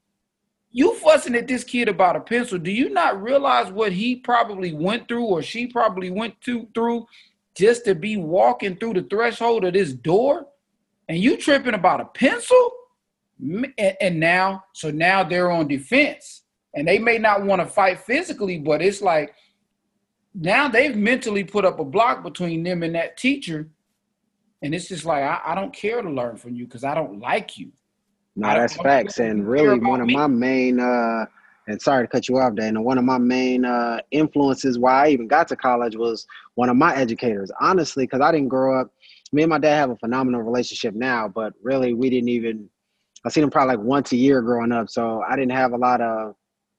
you 0.71 0.95
fussing 0.95 1.35
at 1.35 1.47
this 1.47 1.63
kid 1.63 1.89
about 1.89 2.15
a 2.15 2.19
pencil. 2.19 2.59
Do 2.59 2.71
you 2.71 2.89
not 2.89 3.21
realize 3.21 3.71
what 3.71 3.91
he 3.91 4.17
probably 4.17 4.73
went 4.73 5.07
through 5.07 5.25
or 5.25 5.41
she 5.41 5.67
probably 5.67 6.11
went 6.11 6.39
to, 6.41 6.67
through 6.75 7.07
just 7.55 7.85
to 7.85 7.95
be 7.95 8.17
walking 8.17 8.77
through 8.77 8.93
the 8.93 9.03
threshold 9.03 9.65
of 9.65 9.73
this 9.73 9.93
door? 9.93 10.45
And 11.07 11.17
you 11.17 11.37
tripping 11.37 11.73
about 11.73 12.01
a 12.01 12.05
pencil? 12.05 12.71
And, 13.99 14.19
now, 14.19 14.63
so 14.73 14.91
now 14.91 15.23
they're 15.23 15.49
on 15.49 15.67
defense. 15.67 16.43
And 16.75 16.87
they 16.87 16.99
may 16.99 17.17
not 17.17 17.43
want 17.43 17.61
to 17.61 17.67
fight 17.67 18.01
physically, 18.01 18.59
but 18.59 18.81
it's 18.81 19.01
like 19.01 19.33
now 20.35 20.67
they've 20.67 20.95
mentally 20.95 21.43
put 21.43 21.65
up 21.65 21.79
a 21.79 21.85
block 21.85 22.21
between 22.21 22.61
them 22.61 22.83
and 22.83 22.93
that 22.93 23.17
teacher. 23.17 23.69
And 24.61 24.75
it's 24.75 24.87
just 24.87 25.05
like, 25.05 25.23
I, 25.23 25.41
I 25.47 25.55
don't 25.55 25.73
care 25.73 26.01
to 26.01 26.09
learn 26.09 26.37
from 26.37 26.53
you 26.53 26.65
because 26.65 26.83
I 26.83 26.93
don't 26.93 27.19
like 27.19 27.57
you. 27.57 27.71
No, 28.35 28.47
that's 28.47 28.75
facts. 28.77 29.19
And 29.19 29.47
really, 29.47 29.79
one 29.79 30.01
of 30.01 30.07
me. 30.07 30.13
my 30.15 30.27
main, 30.27 30.79
uh, 30.79 31.25
and 31.67 31.81
sorry 31.81 32.05
to 32.05 32.11
cut 32.11 32.29
you 32.29 32.37
off, 32.37 32.55
Dana, 32.55 32.81
one 32.81 32.97
of 32.97 33.03
my 33.03 33.17
main 33.17 33.65
uh, 33.65 33.99
influences 34.11 34.79
why 34.79 35.05
I 35.05 35.09
even 35.09 35.27
got 35.27 35.47
to 35.49 35.55
college 35.55 35.95
was 35.95 36.25
one 36.55 36.69
of 36.69 36.77
my 36.77 36.95
educators. 36.95 37.51
Honestly, 37.59 38.05
because 38.05 38.21
I 38.21 38.31
didn't 38.31 38.47
grow 38.47 38.79
up, 38.79 38.91
me 39.31 39.43
and 39.43 39.49
my 39.49 39.59
dad 39.59 39.75
have 39.75 39.89
a 39.91 39.97
phenomenal 39.97 40.41
relationship 40.41 40.95
now, 40.95 41.27
but 41.27 41.53
really, 41.61 41.93
we 41.93 42.09
didn't 42.09 42.29
even, 42.29 42.69
I 43.25 43.29
seen 43.29 43.43
him 43.43 43.51
probably 43.51 43.75
like 43.75 43.85
once 43.85 44.11
a 44.11 44.17
year 44.17 44.41
growing 44.41 44.71
up. 44.71 44.89
So 44.89 45.21
I 45.27 45.35
didn't 45.35 45.51
have 45.51 45.73
a 45.73 45.77
lot 45.77 46.01
of, 46.01 46.35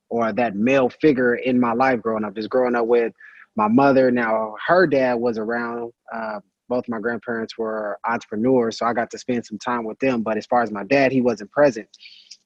or 0.09 0.33
that 0.33 0.57
male 0.57 0.89
figure 0.89 1.37
in 1.37 1.61
my 1.61 1.73
life 1.73 2.01
growing 2.03 2.25
up, 2.25 2.35
just 2.35 2.51
growing 2.51 2.75
up 2.75 2.87
with 2.87 3.13
my 3.55 3.69
mother. 3.69 4.11
Now, 4.11 4.57
her 4.67 4.87
dad 4.87 5.15
was 5.15 5.39
around. 5.39 5.93
Uh, 6.13 6.41
both 6.71 6.89
my 6.89 6.99
grandparents 6.99 7.59
were 7.59 7.99
entrepreneurs, 8.09 8.79
so 8.79 8.87
I 8.87 8.95
got 8.95 9.11
to 9.11 9.19
spend 9.19 9.45
some 9.45 9.59
time 9.59 9.85
with 9.85 9.99
them. 9.99 10.23
But 10.23 10.39
as 10.39 10.47
far 10.47 10.63
as 10.63 10.73
my 10.73 10.85
dad, 10.85 11.13
he 11.13 11.21
wasn't 11.21 11.51
present. 11.51 11.89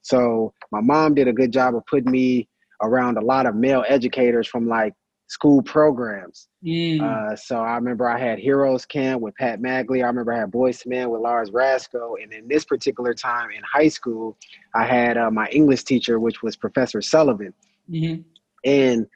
So 0.01 0.53
my 0.71 0.81
mom 0.81 1.15
did 1.15 1.29
a 1.29 1.33
good 1.33 1.53
job 1.53 1.75
of 1.75 1.85
putting 1.85 2.11
me 2.11 2.49
around 2.81 3.17
a 3.17 3.21
lot 3.21 3.45
of 3.45 3.55
male 3.55 3.85
educators 3.87 4.47
from 4.47 4.67
like 4.67 4.93
school 5.27 5.61
programs. 5.63 6.49
Mm. 6.63 7.01
Uh, 7.01 7.35
so 7.35 7.59
I 7.59 7.75
remember 7.75 8.09
I 8.09 8.19
had 8.19 8.37
Heroes 8.37 8.85
Camp 8.85 9.21
with 9.21 9.35
Pat 9.35 9.61
Magley. 9.61 10.03
I 10.03 10.07
remember 10.07 10.33
I 10.33 10.39
had 10.39 10.51
Boys 10.51 10.79
to 10.79 10.89
Men 10.89 11.09
with 11.09 11.21
Lars 11.21 11.51
Rasco. 11.51 12.15
And 12.21 12.33
in 12.33 12.47
this 12.47 12.65
particular 12.65 13.13
time 13.13 13.49
in 13.51 13.61
high 13.63 13.87
school, 13.87 14.37
I 14.75 14.85
had 14.85 15.17
uh, 15.17 15.31
my 15.31 15.47
English 15.47 15.83
teacher, 15.83 16.19
which 16.19 16.43
was 16.43 16.55
Professor 16.55 17.01
Sullivan. 17.01 17.53
Mm-hmm. 17.89 18.21
And 18.65 19.07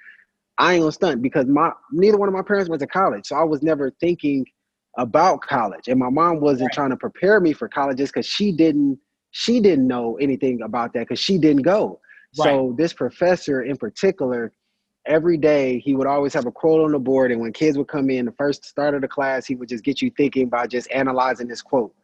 I 0.60 0.74
ain't 0.74 0.82
gonna 0.82 0.92
stunt 0.92 1.22
because 1.22 1.46
my 1.46 1.72
neither 1.92 2.18
one 2.18 2.28
of 2.28 2.34
my 2.34 2.42
parents 2.42 2.70
went 2.70 2.82
to 2.82 2.88
college, 2.88 3.28
so 3.28 3.36
I 3.38 3.44
was 3.44 3.64
never 3.64 3.92
thinking 4.02 4.46
about 5.00 5.42
college, 5.42 5.88
and 5.88 5.98
my 5.98 6.10
mom 6.10 6.42
wasn't 6.42 6.68
right. 6.68 6.74
trying 6.74 6.90
to 6.90 6.98
prepare 6.98 7.40
me 7.40 7.54
for 7.54 7.68
colleges 7.68 8.10
because 8.10 8.26
she 8.26 8.52
didn't 8.52 9.00
she 9.32 9.60
didn't 9.60 9.88
know 9.88 10.18
anything 10.18 10.62
about 10.62 10.94
that 10.94 11.02
because 11.02 11.20
she 11.20 11.38
didn't 11.38 11.62
go. 11.62 12.00
Right. 12.38 12.46
So 12.46 12.76
this 12.78 12.94
professor 12.94 13.62
in 13.62 13.78
particular, 13.78 14.52
every 15.06 15.38
day 15.38 15.80
he 15.80 15.96
would 15.96 16.08
always 16.08 16.34
have 16.34 16.46
a 16.46 16.52
quote 16.52 16.84
on 16.84 16.92
the 16.92 17.00
board, 17.00 17.32
and 17.32 17.40
when 17.40 17.54
kids 17.54 17.78
would 17.78 17.88
come 17.88 18.10
in, 18.10 18.26
the 18.26 18.34
first 18.34 18.66
start 18.66 18.94
of 18.94 19.02
the 19.02 19.08
class, 19.08 19.46
he 19.46 19.56
would 19.56 19.70
just 19.70 19.84
get 19.84 20.02
you 20.02 20.12
thinking 20.18 20.50
by 20.50 20.68
just 20.68 20.92
analyzing 20.92 21.48
this 21.48 21.62
quote, 21.62 21.96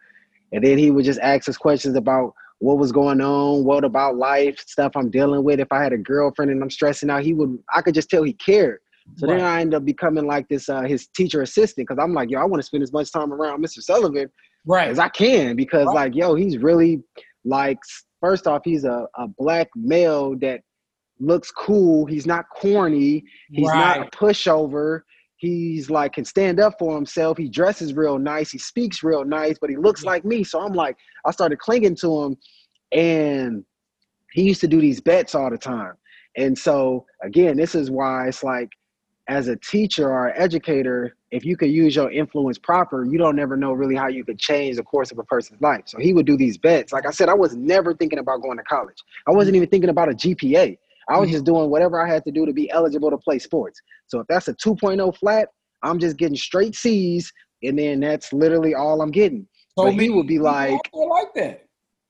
and 0.53 0.63
then 0.63 0.77
he 0.77 0.89
would 0.89 1.05
just 1.05 1.19
ask 1.19 1.49
us 1.49 1.57
questions 1.57 1.95
about 1.95 2.33
what 2.59 2.77
was 2.77 2.93
going 2.93 3.19
on, 3.19 3.65
what 3.65 3.83
about 3.83 4.15
life, 4.15 4.57
stuff 4.65 4.93
I'm 4.95 5.09
dealing 5.09 5.43
with. 5.43 5.59
If 5.59 5.71
I 5.71 5.83
had 5.83 5.91
a 5.91 5.97
girlfriend 5.97 6.49
and 6.49 6.63
I'm 6.63 6.69
stressing 6.69 7.09
out, 7.09 7.23
he 7.23 7.33
would 7.33 7.59
I 7.73 7.81
could 7.81 7.93
just 7.93 8.09
tell 8.09 8.23
he 8.23 8.33
cared. 8.33 8.79
So 9.17 9.27
right. 9.27 9.37
then 9.37 9.45
I 9.45 9.61
end 9.61 9.73
up 9.73 9.85
becoming 9.85 10.25
like 10.25 10.47
this 10.49 10.67
uh, 10.67 10.81
his 10.81 11.07
teacher 11.15 11.41
assistant 11.41 11.87
because 11.87 12.01
I'm 12.01 12.13
like, 12.13 12.29
yo, 12.29 12.39
I 12.39 12.45
want 12.45 12.61
to 12.61 12.65
spend 12.65 12.83
as 12.83 12.91
much 12.91 13.11
time 13.11 13.31
around 13.31 13.63
Mr. 13.63 13.81
Sullivan 13.81 14.29
right. 14.65 14.89
as 14.89 14.99
I 14.99 15.09
can 15.09 15.55
because 15.55 15.85
right. 15.87 15.95
like, 15.95 16.15
yo, 16.15 16.35
he's 16.35 16.57
really 16.57 17.01
like 17.45 17.77
first 18.19 18.47
off, 18.47 18.61
he's 18.65 18.83
a, 18.83 19.07
a 19.17 19.27
black 19.37 19.67
male 19.75 20.35
that 20.39 20.61
looks 21.19 21.51
cool. 21.51 22.05
He's 22.05 22.25
not 22.25 22.45
corny. 22.55 23.23
He's 23.51 23.67
right. 23.67 23.99
not 23.99 24.07
a 24.07 24.09
pushover. 24.09 25.01
He's 25.37 25.89
like 25.89 26.13
can 26.13 26.25
stand 26.25 26.59
up 26.59 26.75
for 26.79 26.95
himself. 26.95 27.37
He 27.37 27.49
dresses 27.49 27.93
real 27.93 28.17
nice. 28.17 28.51
He 28.51 28.57
speaks 28.57 29.03
real 29.03 29.23
nice, 29.23 29.57
but 29.59 29.69
he 29.69 29.75
looks 29.77 30.03
like 30.03 30.25
me. 30.25 30.43
So 30.43 30.59
I'm 30.59 30.73
like, 30.73 30.97
I 31.25 31.31
started 31.31 31.59
clinging 31.59 31.95
to 31.97 32.23
him, 32.23 32.37
and 32.91 33.63
he 34.31 34.43
used 34.43 34.61
to 34.61 34.67
do 34.67 34.81
these 34.81 35.01
bets 35.01 35.35
all 35.35 35.49
the 35.49 35.57
time. 35.57 35.93
And 36.37 36.57
so 36.57 37.05
again, 37.23 37.57
this 37.57 37.75
is 37.75 37.91
why 37.91 38.27
it's 38.27 38.43
like, 38.43 38.69
as 39.27 39.47
a 39.47 39.55
teacher 39.55 40.09
or 40.09 40.29
educator, 40.39 41.15
if 41.31 41.43
you 41.43 41.57
could 41.57 41.71
use 41.71 41.95
your 41.95 42.11
influence 42.11 42.59
proper, 42.59 43.05
you 43.05 43.17
don't 43.17 43.35
never 43.35 43.57
know 43.57 43.73
really 43.73 43.95
how 43.95 44.07
you 44.07 44.23
could 44.23 44.37
change 44.37 44.75
the 44.75 44.83
course 44.83 45.11
of 45.11 45.17
a 45.17 45.23
person's 45.23 45.61
life. 45.61 45.83
So 45.85 45.97
he 45.99 46.13
would 46.13 46.25
do 46.25 46.37
these 46.37 46.57
bets. 46.57 46.93
Like 46.93 47.07
I 47.07 47.11
said, 47.11 47.29
I 47.29 47.33
was 47.33 47.55
never 47.55 47.93
thinking 47.93 48.19
about 48.19 48.41
going 48.41 48.57
to 48.57 48.63
college. 48.63 48.97
I 49.27 49.31
wasn't 49.31 49.55
even 49.55 49.69
thinking 49.69 49.89
about 49.89 50.09
a 50.09 50.13
GPA. 50.13 50.77
I 51.09 51.17
was 51.17 51.27
mm-hmm. 51.27 51.33
just 51.33 51.45
doing 51.45 51.69
whatever 51.69 51.99
I 52.01 52.11
had 52.11 52.23
to 52.25 52.31
do 52.31 52.45
to 52.45 52.53
be 52.53 52.69
eligible 52.71 53.09
to 53.09 53.17
play 53.17 53.39
sports. 53.39 53.81
So 54.07 54.19
if 54.19 54.27
that's 54.27 54.47
a 54.47 54.53
2.0 54.55 55.17
flat, 55.17 55.49
I'm 55.83 55.99
just 55.99 56.17
getting 56.17 56.37
straight 56.37 56.75
C's, 56.75 57.31
and 57.63 57.77
then 57.77 57.99
that's 57.99 58.31
literally 58.31 58.75
all 58.75 59.01
I'm 59.01 59.11
getting. 59.11 59.47
So 59.77 59.85
but 59.85 59.93
he 59.93 60.09
would 60.09 60.27
be 60.27 60.39
like, 60.39 60.79
like 60.93 61.33
that. 61.35 61.65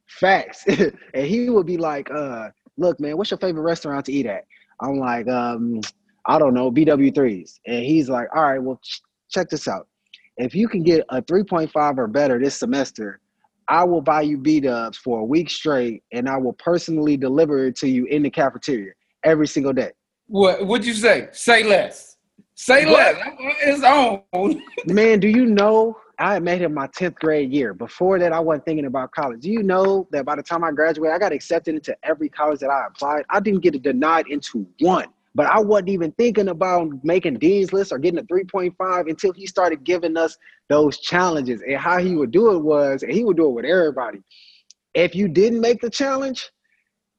Facts. 0.08 0.66
and 0.68 1.26
he 1.26 1.50
would 1.50 1.66
be 1.66 1.78
like, 1.78 2.10
uh, 2.12 2.50
look, 2.78 3.00
man, 3.00 3.18
what's 3.18 3.32
your 3.32 3.40
favorite 3.40 3.64
restaurant 3.64 4.06
to 4.06 4.12
eat 4.12 4.26
at? 4.26 4.46
I'm 4.82 4.98
like, 4.98 5.28
um, 5.28 5.82
I 6.28 6.40
don't 6.40 6.54
know, 6.54 6.72
BW3s. 6.72 7.60
And 7.66 7.84
he's 7.84 8.10
like, 8.10 8.28
all 8.36 8.44
right, 8.44 8.62
well, 8.62 8.80
ch- 8.84 9.02
check 9.30 9.50
this 9.50 9.68
out. 9.68 9.88
If 10.38 10.54
you 10.56 10.68
can 10.68 10.84
get 10.84 11.06
a 11.10 11.22
3.5 11.22 11.98
or 11.98 12.08
better 12.08 12.40
this 12.40 12.58
semester, 12.58 13.20
I 13.68 13.84
will 13.84 14.02
buy 14.02 14.22
you 14.22 14.38
B 14.38 14.60
dubs 14.60 14.98
for 14.98 15.20
a 15.20 15.24
week 15.24 15.50
straight, 15.50 16.04
and 16.12 16.30
I 16.30 16.38
will 16.38 16.54
personally 16.54 17.18
deliver 17.18 17.68
it 17.68 17.76
to 17.78 17.88
you 17.88 18.06
in 18.06 18.24
the 18.24 18.30
cafeteria 18.30 18.94
every 19.24 19.48
single 19.48 19.74
day. 19.74 19.92
What 20.28 20.66
would 20.66 20.86
you 20.86 20.94
say? 20.94 21.30
Say 21.32 21.64
less. 21.64 22.18
Say 22.56 22.86
less. 22.86 23.18
It's 23.64 23.84
on. 23.84 24.62
Man, 24.88 25.20
do 25.20 25.28
you 25.28 25.46
know 25.46 25.98
I 26.20 26.40
met 26.40 26.62
him 26.62 26.74
my 26.74 26.88
10th 26.88 27.16
grade 27.16 27.52
year. 27.52 27.74
Before 27.74 28.20
that, 28.20 28.32
I 28.32 28.40
wasn't 28.40 28.66
thinking 28.66 28.86
about 28.86 29.12
college. 29.12 29.42
Do 29.42 29.50
you 29.50 29.64
know 29.64 30.08
that 30.12 30.26
by 30.26 30.36
the 30.36 30.44
time 30.44 30.64
I 30.64 30.72
graduated, 30.72 31.14
I 31.16 31.20
got 31.20 31.32
accepted 31.32 31.76
into 31.76 31.96
every 32.04 32.30
college 32.30 32.60
that 32.60 32.70
I 32.70 32.88
applied? 32.88 33.26
I 33.30 33.40
didn't 33.40 33.62
get 33.62 33.82
denied 33.82 34.28
into 34.30 34.66
one. 34.80 35.08
But 35.36 35.48
I 35.48 35.60
wasn't 35.60 35.90
even 35.90 36.12
thinking 36.14 36.48
about 36.48 36.90
making 37.04 37.36
Dean's 37.36 37.74
list 37.74 37.92
or 37.92 38.00
getting 38.00 38.20
a 38.20 38.24
3.5 38.24 39.10
until 39.10 39.34
he 39.34 39.46
started 39.46 39.84
giving 39.84 40.16
us 40.16 40.38
those 40.70 41.00
challenges. 41.00 41.62
And 41.62 41.78
how 41.78 42.00
he 42.00 42.16
would 42.16 42.32
do 42.32 42.54
it 42.54 42.60
was, 42.60 43.04
and 43.04 43.12
he 43.12 43.26
would 43.26 43.38
do 43.38 43.48
it 43.48 43.54
with 43.54 43.66
everybody. 43.66 44.20
If 44.94 45.14
you 45.14 45.28
didn't 45.28 45.60
make 45.60 45.82
the 45.82 45.90
challenge, 45.90 46.50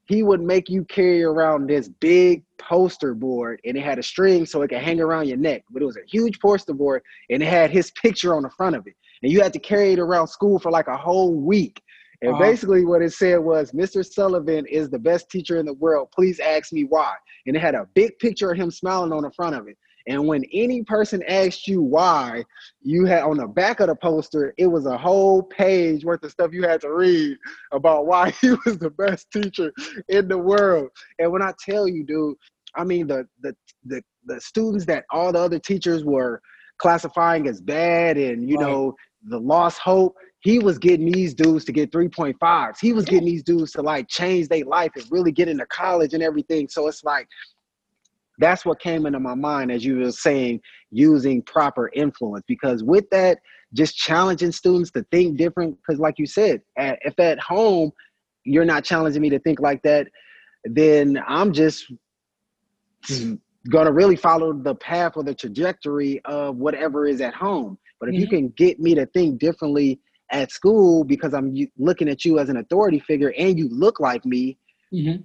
he 0.07 0.23
would 0.23 0.41
make 0.41 0.69
you 0.69 0.85
carry 0.85 1.23
around 1.23 1.69
this 1.69 1.89
big 1.89 2.43
poster 2.59 3.13
board 3.13 3.61
and 3.65 3.77
it 3.77 3.83
had 3.83 3.99
a 3.99 4.03
string 4.03 4.47
so 4.47 4.63
it 4.63 4.69
could 4.69 4.79
hang 4.79 5.01
around 5.01 5.29
your 5.29 5.37
neck. 5.37 5.65
But 5.71 5.83
it 5.83 5.87
was 5.87 5.97
a 5.97 6.09
huge 6.09 6.39
poster 6.41 6.73
board 6.73 7.03
and 7.29 7.43
it 7.43 7.47
had 7.47 7.71
his 7.71 7.91
picture 8.03 8.35
on 8.35 8.45
the 8.45 8.51
front 8.51 8.77
of 8.77 8.87
it. 8.87 8.95
And 9.23 9.33
you 9.33 9.43
had 9.43 9.53
to 9.53 9.59
carry 9.59 9.93
it 9.93 9.99
around 9.99 10.29
school 10.29 10.59
for 10.59 10.71
like 10.71 10.89
a 10.89 10.97
whole 10.97 11.35
week. 11.35 11.83
And 12.23 12.33
uh-huh. 12.33 12.43
basically, 12.43 12.85
what 12.85 13.03
it 13.03 13.13
said 13.13 13.39
was, 13.39 13.73
Mr. 13.73 14.05
Sullivan 14.05 14.67
is 14.67 14.89
the 14.89 14.99
best 14.99 15.31
teacher 15.31 15.59
in 15.59 15.67
the 15.67 15.75
world. 15.75 16.09
Please 16.15 16.41
ask 16.41 16.73
me 16.73 16.85
why. 16.85 17.15
And 17.47 17.57
it 17.57 17.61
had 17.61 17.75
a 17.75 17.87
big 17.95 18.19
picture 18.19 18.51
of 18.51 18.59
him 18.59 18.71
smiling 18.71 19.13
on 19.13 19.23
the 19.23 19.31
front 19.33 19.57
of 19.57 19.69
it. 19.69 19.77
And 20.09 20.27
when 20.27 20.45
any 20.53 20.85
person 20.85 21.23
asked 21.27 21.67
you 21.67 21.83
why, 21.83 22.45
you 22.81 23.07
had 23.07 23.25
on 23.25 23.39
the 23.39 23.49
back 23.49 23.81
of 23.81 23.89
the 23.89 23.97
poster, 23.97 24.55
it 24.57 24.69
was 24.69 24.87
a 24.87 24.97
whole 24.97 25.43
page 25.43 26.05
worth 26.05 26.23
of 26.23 26.31
stuff 26.31 26.53
you 26.53 26.63
had 26.63 26.81
to 26.83 26.93
read 26.93 27.37
about 27.73 28.07
why 28.07 28.31
he 28.41 28.51
was 28.65 28.79
the 28.79 28.91
best 28.91 29.27
teacher 29.33 29.73
in 30.09 30.29
the 30.29 30.39
world. 30.39 30.91
And 31.19 31.33
when 31.33 31.43
I 31.43 31.53
tell 31.65 31.89
you, 31.89 32.05
dude, 32.05 32.37
I 32.77 32.85
mean 32.85 33.07
the 33.09 33.27
the 33.41 33.57
the, 33.85 34.03
the 34.27 34.41
students 34.41 34.85
that 34.87 35.05
all 35.11 35.33
the 35.33 35.41
other 35.41 35.59
teachers 35.59 36.05
were 36.05 36.41
classifying 36.79 37.49
as 37.49 37.61
bad 37.61 38.19
and 38.19 38.49
you 38.49 38.57
right. 38.57 38.67
know 38.67 38.95
the 39.29 39.39
lost 39.39 39.79
hope 39.79 40.15
he 40.47 40.61
was 40.61 40.79
getting 40.79 41.11
these 41.11 41.35
dudes 41.35 41.65
to 41.65 41.73
get 41.73 41.91
3.5s. 41.91 42.77
He 42.81 42.93
was 42.93 43.05
getting 43.05 43.27
these 43.27 43.43
dudes 43.43 43.73
to 43.73 43.83
like 43.83 44.07
change 44.07 44.47
their 44.47 44.65
life 44.65 44.93
and 44.95 45.05
really 45.11 45.33
get 45.33 45.49
into 45.49 45.67
college 45.67 46.15
and 46.15 46.23
everything. 46.23 46.69
So 46.69 46.87
it's 46.87 47.03
like 47.03 47.27
that's 48.39 48.65
what 48.65 48.79
came 48.79 49.07
into 49.07 49.19
my 49.19 49.35
mind 49.35 49.73
as 49.73 49.85
you 49.85 49.99
were 49.99 50.13
saying 50.13 50.61
using 50.93 51.43
proper 51.43 51.91
influence 51.95 52.45
because 52.47 52.85
with 52.85 53.11
that 53.11 53.39
just 53.73 53.97
challenging 53.97 54.53
students 54.53 54.93
to 54.93 55.05
think 55.11 55.37
different 55.37 55.77
because 55.79 55.99
like 55.99 56.15
you 56.17 56.27
said 56.27 56.63
at, 56.79 57.01
if 57.03 57.19
at 57.19 57.41
home 57.41 57.91
you're 58.45 58.65
not 58.65 58.85
challenging 58.85 59.23
me 59.23 59.31
to 59.31 59.41
think 59.41 59.59
like 59.59 59.83
that 59.83 60.07
then 60.65 61.19
i'm 61.27 61.51
just 61.51 61.91
going 63.09 63.87
to 63.87 63.93
really 63.93 64.17
follow 64.17 64.53
the 64.53 64.75
path 64.77 65.13
or 65.17 65.25
the 65.25 65.35
trajectory 65.35 66.21
of 66.27 66.57
whatever 66.57 67.07
is 67.07 67.21
at 67.23 67.35
home 67.35 67.79
but 67.99 68.09
if 68.11 68.15
mm-hmm. 68.15 68.21
you 68.21 68.29
can 68.29 68.49
get 68.51 68.79
me 68.79 68.95
to 68.95 69.07
think 69.07 69.41
differently 69.41 69.99
at 70.31 70.51
school 70.51 71.05
because 71.05 71.35
i'm 71.35 71.55
looking 71.79 72.09
at 72.09 72.25
you 72.25 72.39
as 72.39 72.49
an 72.49 72.57
authority 72.57 72.99
figure 73.01 73.33
and 73.39 73.59
you 73.59 73.69
look 73.69 74.01
like 74.01 74.25
me 74.25 74.59
mm-hmm 74.93 75.23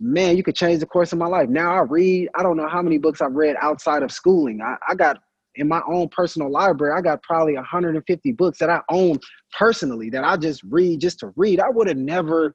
man, 0.00 0.36
you 0.36 0.42
could 0.42 0.54
change 0.54 0.80
the 0.80 0.86
course 0.86 1.12
of 1.12 1.18
my 1.18 1.26
life. 1.26 1.48
Now 1.48 1.74
I 1.74 1.80
read, 1.80 2.28
I 2.34 2.42
don't 2.42 2.56
know 2.56 2.68
how 2.68 2.82
many 2.82 2.98
books 2.98 3.20
I've 3.20 3.32
read 3.32 3.56
outside 3.60 4.02
of 4.02 4.12
schooling. 4.12 4.60
I, 4.62 4.76
I 4.88 4.94
got 4.94 5.18
in 5.56 5.66
my 5.66 5.82
own 5.88 6.08
personal 6.08 6.50
library, 6.50 6.96
I 6.96 7.00
got 7.00 7.22
probably 7.22 7.54
150 7.54 8.32
books 8.32 8.58
that 8.58 8.70
I 8.70 8.80
own 8.90 9.18
personally 9.58 10.08
that 10.10 10.22
I 10.22 10.36
just 10.36 10.62
read 10.64 11.00
just 11.00 11.18
to 11.20 11.32
read. 11.36 11.58
I 11.60 11.68
would 11.68 11.88
have 11.88 11.96
never 11.96 12.54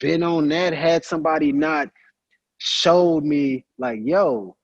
been 0.00 0.22
on 0.22 0.48
that 0.48 0.72
had 0.72 1.04
somebody 1.04 1.52
not 1.52 1.88
showed 2.56 3.24
me 3.24 3.66
like, 3.78 4.00
yo, 4.02 4.56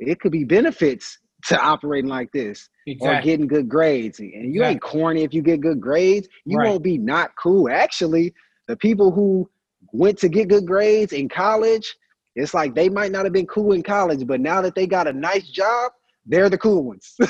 it 0.00 0.18
could 0.18 0.32
be 0.32 0.44
benefits 0.44 1.18
to 1.46 1.60
operating 1.60 2.10
like 2.10 2.32
this 2.32 2.68
exactly. 2.86 3.18
or 3.18 3.22
getting 3.22 3.46
good 3.46 3.68
grades. 3.68 4.20
And 4.20 4.54
you 4.54 4.64
ain't 4.64 4.80
corny 4.80 5.22
if 5.22 5.32
you 5.32 5.42
get 5.42 5.60
good 5.60 5.80
grades. 5.80 6.28
You 6.44 6.58
right. 6.58 6.68
won't 6.68 6.82
be 6.82 6.98
not 6.98 7.32
cool. 7.36 7.68
Actually, 7.70 8.34
the 8.68 8.76
people 8.76 9.10
who 9.10 9.48
went 9.92 10.18
to 10.18 10.28
get 10.28 10.48
good 10.48 10.66
grades 10.66 11.12
in 11.12 11.28
college, 11.28 11.96
it's 12.34 12.54
like 12.54 12.74
they 12.74 12.88
might 12.88 13.12
not 13.12 13.24
have 13.24 13.32
been 13.32 13.46
cool 13.46 13.72
in 13.72 13.82
college, 13.82 14.26
but 14.26 14.40
now 14.40 14.60
that 14.62 14.74
they 14.74 14.86
got 14.86 15.06
a 15.06 15.12
nice 15.12 15.48
job, 15.48 15.92
they're 16.24 16.48
the 16.48 16.58
cool 16.58 16.84
ones. 16.84 17.16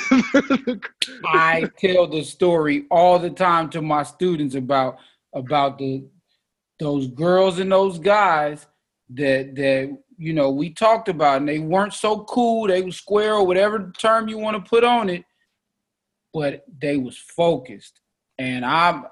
I 1.24 1.68
tell 1.78 2.07
the 2.07 2.22
story 2.22 2.84
all 2.90 3.18
the 3.18 3.30
time 3.30 3.70
to 3.70 3.82
my 3.82 4.03
students 4.03 4.55
about 4.55 4.98
about 5.34 5.78
the 5.78 6.05
those 6.78 7.07
girls 7.09 7.59
and 7.59 7.72
those 7.72 7.98
guys 7.98 8.66
that 9.11 9.55
that 9.55 9.96
you 10.18 10.32
know 10.34 10.50
we 10.50 10.70
talked 10.70 11.09
about 11.09 11.38
and 11.38 11.48
they 11.48 11.59
weren't 11.59 11.94
so 11.94 12.24
cool, 12.24 12.66
they 12.66 12.82
were 12.82 12.90
square 12.90 13.34
or 13.34 13.46
whatever 13.46 13.92
term 13.98 14.28
you 14.28 14.38
want 14.38 14.62
to 14.62 14.68
put 14.68 14.84
on 14.84 15.09
it, 15.09 15.24
but 16.33 16.64
they 16.80 16.97
was 16.97 17.18
focused. 17.18 18.01
And 18.39 18.64
I'm 18.64 19.05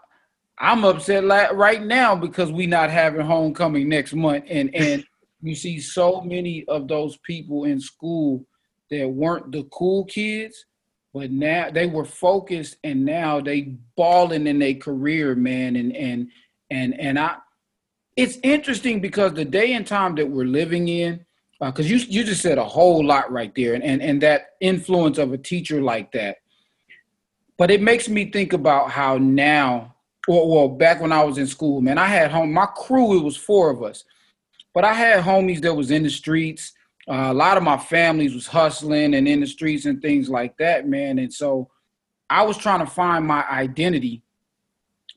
I'm 0.59 0.85
upset 0.85 1.25
right 1.55 1.83
now 1.83 2.15
because 2.15 2.53
we 2.53 2.67
not 2.67 2.91
having 2.91 3.23
homecoming 3.23 3.89
next 3.89 4.13
month, 4.13 4.45
and 4.49 4.75
and 4.75 5.05
you 5.43 5.55
see 5.55 5.81
so 5.81 6.21
many 6.21 6.65
of 6.69 6.89
those 6.89 7.17
people 7.19 7.65
in 7.65 7.81
school 7.81 8.45
that 8.91 9.09
weren't 9.09 9.53
the 9.53 9.65
cool 9.73 10.05
kids, 10.05 10.67
but 11.15 11.31
now 11.31 11.71
they 11.71 11.87
were 11.87 12.05
focused, 12.05 12.77
and 12.85 13.05
now 13.05 13.41
they 13.41 13.77
balling 13.97 14.47
in 14.47 14.59
their 14.59 14.75
career, 14.75 15.35
man, 15.35 15.77
and 15.77 15.97
and 15.97 16.29
and 16.71 16.99
and 17.01 17.19
I 17.19 17.37
it's 18.17 18.39
interesting 18.43 19.01
because 19.01 19.33
the 19.33 19.45
day 19.45 19.73
and 19.73 19.87
time 19.87 20.15
that 20.17 20.29
we're 20.29 20.45
living 20.45 20.89
in, 20.89 21.25
because 21.59 21.87
uh, 21.87 21.89
you 21.89 21.97
you 21.97 22.25
just 22.25 22.43
said 22.43 22.59
a 22.59 22.65
whole 22.65 23.05
lot 23.05 23.33
right 23.33 23.55
there, 23.55 23.75
and, 23.75 23.85
and 23.85 24.03
and 24.03 24.23
that 24.23 24.51
influence 24.61 25.17
of 25.17 25.33
a 25.33 25.39
teacher 25.39 25.81
like 25.81 26.13
that. 26.13 26.39
But 27.61 27.71
it 27.71 27.83
makes 27.83 28.09
me 28.09 28.25
think 28.25 28.55
about 28.55 28.91
how 28.91 29.19
now, 29.19 29.95
or 30.27 30.51
well, 30.51 30.69
back 30.71 30.99
when 30.99 31.13
I 31.13 31.23
was 31.23 31.37
in 31.37 31.47
school, 31.47 31.83
man, 31.83 31.99
I 31.99 32.07
had 32.07 32.31
home 32.31 32.55
my 32.55 32.65
crew. 32.65 33.19
It 33.19 33.23
was 33.23 33.37
four 33.37 33.69
of 33.69 33.83
us, 33.83 34.05
but 34.73 34.83
I 34.83 34.95
had 34.95 35.23
homies 35.23 35.61
that 35.61 35.75
was 35.75 35.91
in 35.91 36.03
the 36.03 36.09
streets. 36.09 36.73
Uh, 37.07 37.29
a 37.29 37.35
lot 37.35 37.59
of 37.59 37.63
my 37.63 37.77
families 37.77 38.33
was 38.33 38.47
hustling 38.47 39.13
and 39.13 39.29
in 39.29 39.41
the 39.41 39.47
streets 39.47 39.85
and 39.85 40.01
things 40.01 40.31
like 40.31 40.57
that, 40.57 40.89
man. 40.89 41.19
And 41.19 41.31
so 41.31 41.69
I 42.31 42.45
was 42.45 42.57
trying 42.57 42.81
to 42.81 42.91
find 42.91 43.27
my 43.27 43.47
identity, 43.51 44.23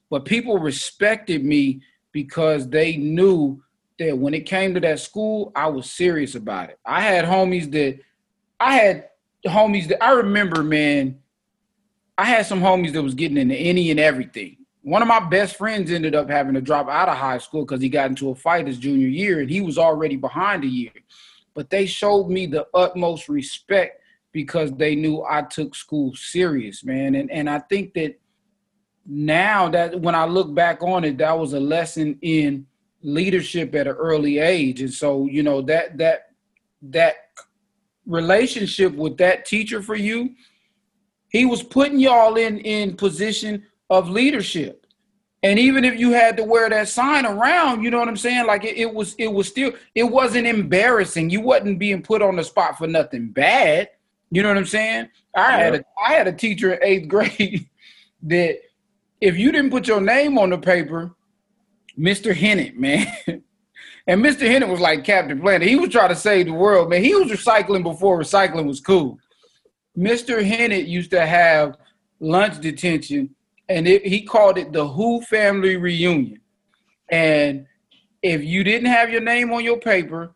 but 0.10 0.26
people 0.26 0.60
respected 0.60 1.46
me 1.46 1.82
because 2.12 2.68
they 2.68 2.98
knew 2.98 3.64
that 4.00 4.18
when 4.18 4.34
it 4.34 4.46
came 4.46 4.74
to 4.74 4.82
that 4.82 5.00
school, 5.00 5.54
I 5.56 5.68
was 5.68 5.90
serious 5.90 6.36
about 6.36 6.72
it. 6.72 6.80
I 6.86 7.00
had 7.00 7.24
homies 7.24 7.72
that 7.72 8.00
I 8.60 8.76
had 8.76 9.08
homies 9.46 9.88
that 9.88 10.04
I 10.04 10.12
remember, 10.12 10.62
man. 10.62 11.23
I 12.24 12.28
had 12.28 12.46
some 12.46 12.62
homies 12.62 12.94
that 12.94 13.04
was 13.04 13.16
getting 13.16 13.36
into 13.36 13.54
any 13.54 13.92
and 13.92 14.00
everything. 14.00 14.56
One 14.82 15.02
of 15.02 15.10
my 15.10 15.20
best 15.20 15.58
friends 15.58 15.92
ended 15.92 16.16
up 16.16 16.30
having 16.30 16.54
to 16.54 16.62
drop 16.62 16.88
out 16.88 17.10
of 17.10 17.18
high 17.18 17.38
school 17.38 17.66
because 17.66 17.82
he 17.82 17.90
got 17.90 18.10
into 18.10 18.30
a 18.30 18.36
fight 18.36 18.66
his 18.66 18.78
junior 18.78 19.10
year 19.10 19.42
and 19.42 19.50
he 19.50 19.60
was 19.60 19.78
already 19.78 20.16
behind 20.16 20.64
a 20.64 20.68
year. 20.68 20.94
But 21.54 21.70
they 21.70 21.86
showed 21.86 22.30
me 22.30 22.46
the 22.46 22.66
utmost 22.74 23.28
respect 23.28 24.02
because 24.32 24.72
they 24.72 24.96
knew 24.96 25.26
I 25.30 25.42
took 25.42 25.76
school 25.76 26.16
serious, 26.16 26.86
man. 26.86 27.16
And 27.16 27.30
and 27.30 27.50
I 27.50 27.60
think 27.60 27.94
that 27.96 28.18
now 29.06 29.68
that 29.68 30.00
when 30.00 30.16
I 30.16 30.24
look 30.24 30.56
back 30.56 30.82
on 30.82 31.04
it, 31.04 31.18
that 31.18 31.38
was 31.38 31.52
a 31.52 31.60
lesson 31.60 32.18
in 32.22 32.66
leadership 33.02 33.76
at 33.76 33.86
an 33.86 33.96
early 33.96 34.40
age. 34.40 34.80
And 34.80 34.94
so, 34.94 35.26
you 35.26 35.44
know, 35.44 35.62
that 35.64 35.98
that 35.98 36.28
that 36.84 37.16
relationship 38.06 38.94
with 38.96 39.18
that 39.18 39.46
teacher 39.46 39.82
for 39.82 39.96
you, 39.96 40.36
he 41.34 41.46
was 41.46 41.64
putting 41.64 42.00
y'all 42.00 42.36
in 42.36 42.60
in 42.60 42.96
position 42.96 43.66
of 43.90 44.10
leadership. 44.10 44.86
And 45.42 45.60
even 45.60 45.84
if 45.84 46.00
you 46.00 46.12
had 46.12 46.38
to 46.38 46.44
wear 46.46 46.70
that 46.70 46.88
sign 46.88 47.26
around, 47.26 47.84
you 47.84 47.92
know 47.92 48.00
what 48.00 48.08
I'm 48.08 48.16
saying? 48.16 48.48
Like 48.48 48.64
it, 48.64 48.78
it 48.78 48.94
was, 48.94 49.14
it 49.18 49.28
was 49.28 49.50
still, 49.50 49.74
it 49.94 50.04
wasn't 50.04 50.48
embarrassing. 50.48 51.30
You 51.30 51.42
wasn't 51.42 51.80
being 51.80 52.02
put 52.02 52.22
on 52.22 52.38
the 52.38 52.44
spot 52.46 52.78
for 52.78 52.88
nothing 52.88 53.28
bad. 53.28 53.90
You 54.32 54.42
know 54.42 54.48
what 54.48 54.58
I'm 54.58 54.66
saying? 54.66 55.10
I 55.36 55.52
had 55.52 55.76
a 55.76 55.86
I 56.08 56.14
had 56.14 56.28
a 56.28 56.34
teacher 56.34 56.74
in 56.74 56.84
eighth 56.84 57.08
grade 57.10 57.68
that 58.24 58.60
if 59.20 59.38
you 59.38 59.52
didn't 59.52 59.72
put 59.72 59.88
your 59.88 60.02
name 60.02 60.38
on 60.38 60.52
the 60.52 60.58
paper, 60.58 61.14
Mr. 62.00 62.34
Hennett, 62.34 62.78
man. 62.78 63.08
and 64.08 64.24
Mr. 64.24 64.42
Hennett 64.42 64.70
was 64.70 64.80
like 64.80 65.04
Captain 65.04 65.40
Planet. 65.42 65.68
He 65.68 65.76
was 65.76 65.90
trying 65.90 66.10
to 66.10 66.16
save 66.16 66.46
the 66.46 66.54
world, 66.54 66.90
man. 66.90 67.04
He 67.04 67.16
was 67.16 67.32
recycling 67.32 67.84
before 67.84 68.20
recycling 68.20 68.66
was 68.66 68.80
cool. 68.80 69.20
Mr. 69.98 70.44
Hennett 70.44 70.88
used 70.88 71.12
to 71.12 71.26
have 71.26 71.78
lunch 72.20 72.60
detention, 72.60 73.36
and 73.70 73.88
it, 73.88 74.06
he 74.06 74.22
called 74.22 74.58
it 74.58 74.74
the 74.74 74.88
Who 74.88 75.22
Family 75.22 75.78
Reunion. 75.78 76.40
And 77.10 77.68
if 78.22 78.44
you 78.44 78.64
didn't 78.64 78.90
have 78.90 79.10
your 79.10 79.22
name 79.22 79.52
on 79.52 79.64
your 79.64 79.78
paper, 79.78 80.34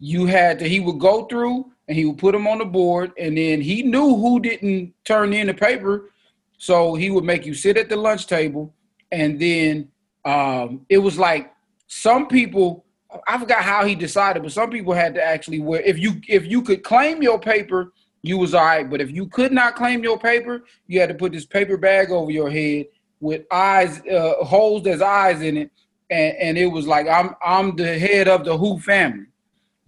you 0.00 0.26
had 0.26 0.58
to, 0.58 0.68
he 0.68 0.80
would 0.80 0.98
go 0.98 1.26
through 1.26 1.72
and 1.86 1.96
he 1.96 2.04
would 2.04 2.18
put 2.18 2.32
them 2.32 2.46
on 2.46 2.58
the 2.58 2.64
board, 2.64 3.12
and 3.18 3.36
then 3.38 3.62
he 3.62 3.82
knew 3.82 4.14
who 4.16 4.40
didn't 4.40 4.92
turn 5.04 5.32
in 5.32 5.46
the 5.46 5.54
paper, 5.54 6.10
so 6.58 6.94
he 6.94 7.10
would 7.10 7.24
make 7.24 7.46
you 7.46 7.54
sit 7.54 7.78
at 7.78 7.88
the 7.88 7.96
lunch 7.96 8.26
table, 8.26 8.74
and 9.10 9.40
then 9.40 9.88
um, 10.26 10.84
it 10.90 10.98
was 10.98 11.18
like 11.18 11.52
some 11.86 12.28
people. 12.28 12.84
I 13.26 13.38
forgot 13.38 13.62
how 13.62 13.86
he 13.86 13.94
decided, 13.94 14.42
but 14.42 14.52
some 14.52 14.68
people 14.68 14.92
had 14.92 15.14
to 15.14 15.24
actually 15.24 15.60
wear. 15.60 15.80
If 15.80 15.98
you 15.98 16.20
if 16.28 16.44
you 16.44 16.60
could 16.60 16.84
claim 16.84 17.22
your 17.22 17.40
paper, 17.40 17.94
you 18.22 18.38
was 18.38 18.54
all 18.54 18.64
right. 18.64 18.88
But 18.88 19.00
if 19.00 19.10
you 19.10 19.26
could 19.26 19.52
not 19.52 19.76
claim 19.76 20.02
your 20.02 20.18
paper, 20.18 20.64
you 20.86 21.00
had 21.00 21.08
to 21.08 21.14
put 21.14 21.32
this 21.32 21.46
paper 21.46 21.76
bag 21.76 22.10
over 22.10 22.30
your 22.30 22.50
head 22.50 22.86
with 23.20 23.42
eyes 23.50 24.00
uh, 24.06 24.44
holes 24.44 24.86
as 24.86 25.02
eyes 25.02 25.42
in 25.42 25.56
it, 25.56 25.70
and 26.10 26.36
and 26.36 26.58
it 26.58 26.66
was 26.66 26.86
like 26.86 27.06
I'm 27.08 27.34
I'm 27.42 27.76
the 27.76 27.98
head 27.98 28.28
of 28.28 28.44
the 28.44 28.56
Who 28.56 28.78
family. 28.80 29.26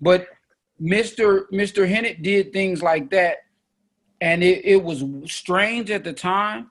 But 0.01 0.29
Mr. 0.81 1.43
Mr. 1.53 1.89
Hennett 1.89 2.23
did 2.23 2.53
things 2.53 2.83
like 2.83 3.11
that, 3.11 3.39
and 4.21 4.43
it, 4.43 4.65
it 4.65 4.83
was 4.83 5.05
strange 5.27 5.91
at 5.91 6.05
the 6.05 6.13
time. 6.13 6.71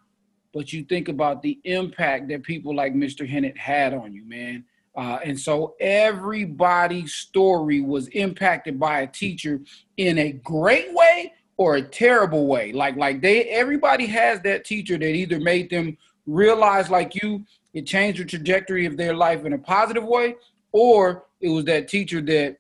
But 0.52 0.74
you 0.74 0.84
think 0.84 1.10
about 1.10 1.44
the 1.44 1.60
impact 1.64 2.30
that 2.30 2.42
people 2.42 2.76
like 2.76 2.94
Mr. 2.94 3.28
Hennett 3.28 3.58
had 3.58 3.94
on 3.94 4.14
you, 4.14 4.26
man. 4.26 4.66
Uh, 4.96 5.20
and 5.24 5.40
so 5.40 5.76
everybody's 5.80 7.14
story 7.14 7.80
was 7.80 8.08
impacted 8.10 8.80
by 8.80 9.02
a 9.02 9.08
teacher 9.08 9.62
in 9.98 10.18
a 10.18 10.32
great 10.32 10.92
way 10.94 11.32
or 11.60 11.76
a 11.76 11.82
terrible 11.82 12.48
way. 12.48 12.72
Like 12.72 12.96
like 12.96 13.22
they 13.22 13.44
everybody 13.50 14.06
has 14.08 14.40
that 14.42 14.64
teacher 14.64 14.98
that 14.98 15.14
either 15.14 15.42
made 15.42 15.70
them 15.70 15.98
realize 16.26 16.90
like 16.90 17.22
you, 17.22 17.46
it 17.74 17.86
changed 17.86 18.22
the 18.22 18.26
trajectory 18.26 18.86
of 18.86 18.96
their 18.96 19.14
life 19.14 19.44
in 19.44 19.52
a 19.52 19.58
positive 19.58 20.06
way, 20.06 20.36
or 20.72 21.26
it 21.42 21.50
was 21.50 21.66
that 21.66 21.90
teacher 21.90 22.22
that 22.22 22.58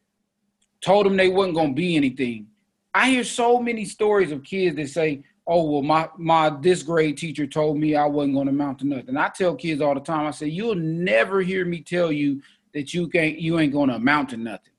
told 0.82 1.06
them 1.06 1.16
they 1.16 1.30
wasn't 1.30 1.56
gonna 1.56 1.74
be 1.74 1.96
anything. 1.96 2.48
I 2.94 3.10
hear 3.10 3.24
so 3.24 3.62
many 3.62 3.86
stories 3.86 4.34
of 4.34 4.44
kids 4.44 4.76
that 4.76 4.90
say, 4.90 5.24
"Oh, 5.48 5.64
well, 5.72 5.82
my 5.82 6.10
my 6.18 6.50
this 6.50 6.84
grade 6.84 7.18
teacher 7.18 7.48
told 7.48 7.78
me 7.78 7.96
I 7.96 8.06
wasn't 8.06 8.36
gonna 8.36 8.52
amount 8.52 8.80
to 8.80 8.88
nothing." 8.88 9.16
I 9.16 9.30
tell 9.30 9.56
kids 9.56 9.80
all 9.80 9.94
the 9.94 10.02
time. 10.02 10.28
I 10.28 10.32
say, 10.32 10.50
"You'll 10.50 10.76
never 10.76 11.42
hear 11.42 11.64
me 11.64 11.80
tell 11.80 12.12
you 12.12 12.42
that 12.74 12.94
you 12.94 13.08
can't, 13.08 13.40
you 13.40 13.60
ain't 13.60 13.72
gonna 13.72 13.96
amount 13.96 14.32
to 14.32 14.38
nothing." 14.38 14.74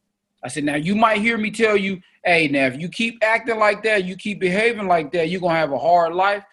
I 0.44 0.48
said, 0.48 0.64
"Now 0.64 0.76
you 0.76 0.94
might 0.94 1.22
hear 1.22 1.38
me 1.38 1.50
tell 1.50 1.76
you, 1.78 2.02
hey, 2.24 2.48
now 2.48 2.66
if 2.66 2.80
you 2.80 2.88
keep 2.88 3.22
acting 3.22 3.58
like 3.58 3.82
that, 3.84 4.04
you 4.04 4.16
keep 4.16 4.40
behaving 4.40 4.86
like 4.86 5.12
that, 5.12 5.28
you're 5.28 5.40
gonna 5.40 5.54
have 5.54 5.72
a 5.72 5.78
hard 5.78 6.14
life." 6.14 6.44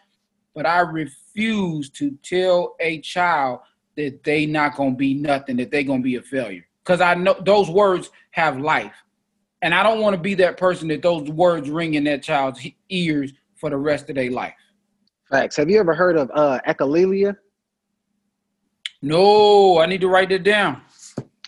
But 0.55 0.65
I 0.65 0.79
refuse 0.79 1.89
to 1.91 2.11
tell 2.23 2.75
a 2.79 2.99
child 3.01 3.59
that 3.95 4.23
they 4.23 4.45
not 4.45 4.75
gonna 4.75 4.95
be 4.95 5.13
nothing, 5.13 5.57
that 5.57 5.71
they 5.71 5.83
gonna 5.83 6.01
be 6.01 6.15
a 6.15 6.21
failure, 6.21 6.65
because 6.83 7.01
I 7.01 7.13
know 7.15 7.35
those 7.45 7.69
words 7.69 8.09
have 8.31 8.59
life 8.59 8.93
and 9.61 9.73
I 9.73 9.83
don't 9.83 10.01
want 10.01 10.15
to 10.15 10.21
be 10.21 10.35
that 10.35 10.57
person 10.57 10.87
that 10.89 11.01
those 11.01 11.29
words 11.29 11.69
ring 11.69 11.95
in 11.95 12.03
that 12.03 12.21
child's 12.21 12.65
ears 12.89 13.33
for 13.55 13.69
the 13.69 13.77
rest 13.77 14.09
of 14.09 14.15
their 14.15 14.29
life. 14.31 14.53
Facts. 15.29 15.57
Have 15.57 15.69
you 15.69 15.79
ever 15.79 15.93
heard 15.95 16.15
of 16.15 16.29
uh, 16.33 16.59
echolalia? 16.67 17.35
No, 19.01 19.79
I 19.79 19.85
need 19.87 20.01
to 20.01 20.07
write 20.07 20.31
it 20.31 20.43
down. 20.43 20.81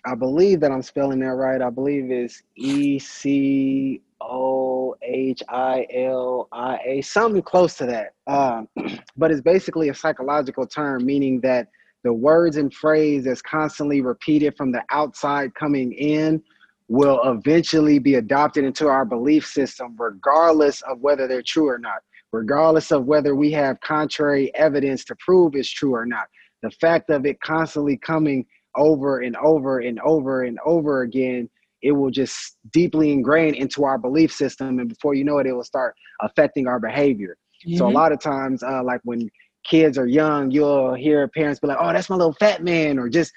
I 0.06 0.16
believe 0.16 0.60
that 0.62 0.72
I'm 0.72 0.82
spelling 0.82 1.20
that 1.20 1.34
right. 1.34 1.62
I 1.62 1.70
believe 1.70 2.10
it's 2.10 2.42
E 2.56 3.00
C 3.00 4.02
O 4.22 4.96
H 5.02 5.42
I 5.50 5.88
L 5.94 6.48
I 6.52 6.80
A, 6.86 7.02
something 7.02 7.42
close 7.42 7.76
to 7.76 7.86
that. 7.86 8.14
Um, 8.28 8.68
but 9.18 9.32
it's 9.32 9.42
basically 9.42 9.90
a 9.90 9.94
psychological 9.94 10.66
term, 10.68 11.06
meaning 11.06 11.40
that 11.42 11.68
the 12.04 12.14
words 12.14 12.58
and 12.58 12.74
phrase 12.74 13.26
that's 13.26 13.42
constantly 13.42 14.02
repeated 14.02 14.56
from 14.56 14.72
the 14.72 14.84
outside 14.90 15.54
coming 15.56 15.92
in 15.94 16.42
will 16.88 17.22
eventually 17.26 18.00
be 18.00 18.16
adopted 18.16 18.64
into 18.64 18.88
our 18.88 19.06
belief 19.06 19.46
system, 19.46 19.96
regardless 19.98 20.82
of 20.82 21.00
whether 21.02 21.28
they're 21.28 21.44
true 21.44 21.70
or 21.70 21.78
not, 21.78 22.02
regardless 22.32 22.92
of 22.92 23.06
whether 23.06 23.36
we 23.36 23.52
have 23.52 23.80
contrary 23.82 24.54
evidence 24.56 25.04
to 25.06 25.16
prove 25.18 25.56
it's 25.56 25.70
true 25.70 25.94
or 25.94 26.06
not. 26.06 26.28
The 26.64 26.72
fact 26.72 27.10
of 27.10 27.26
it 27.26 27.40
constantly 27.42 27.98
coming 27.98 28.46
over 28.76 29.20
and 29.20 29.36
over 29.38 29.80
and 29.80 30.00
over 30.02 30.44
and 30.44 30.58
over 30.66 31.02
again, 31.02 31.50
it 31.82 31.92
will 31.92 32.12
just 32.12 32.58
deeply 32.72 33.12
ingrain 33.12 33.56
into 33.56 33.84
our 33.84 33.98
belief 33.98 34.32
system. 34.32 34.80
And 34.80 34.90
before 34.90 35.14
you 35.14 35.24
know 35.24 35.38
it, 35.40 35.48
it 35.48 35.54
will 35.54 35.64
start 35.64 35.96
affecting 36.22 36.68
our 36.68 36.80
behavior. 36.80 37.38
Mm-hmm. 37.66 37.78
So 37.78 37.86
a 37.86 37.88
mm-hmm. 37.88 37.98
lot 37.98 38.12
of 38.12 38.20
times, 38.20 38.64
uh, 38.64 38.84
like 38.84 39.02
when 39.04 39.30
kids 39.66 39.98
are 39.98 40.08
young, 40.08 40.52
you'll 40.52 40.94
hear 40.94 41.28
parents 41.28 41.60
be 41.60 41.68
like, 41.68 41.78
oh, 41.80 41.92
that's 41.94 42.10
my 42.10 42.16
little 42.16 42.34
fat 42.34 42.64
man, 42.64 42.98
or 43.00 43.10
just 43.10 43.32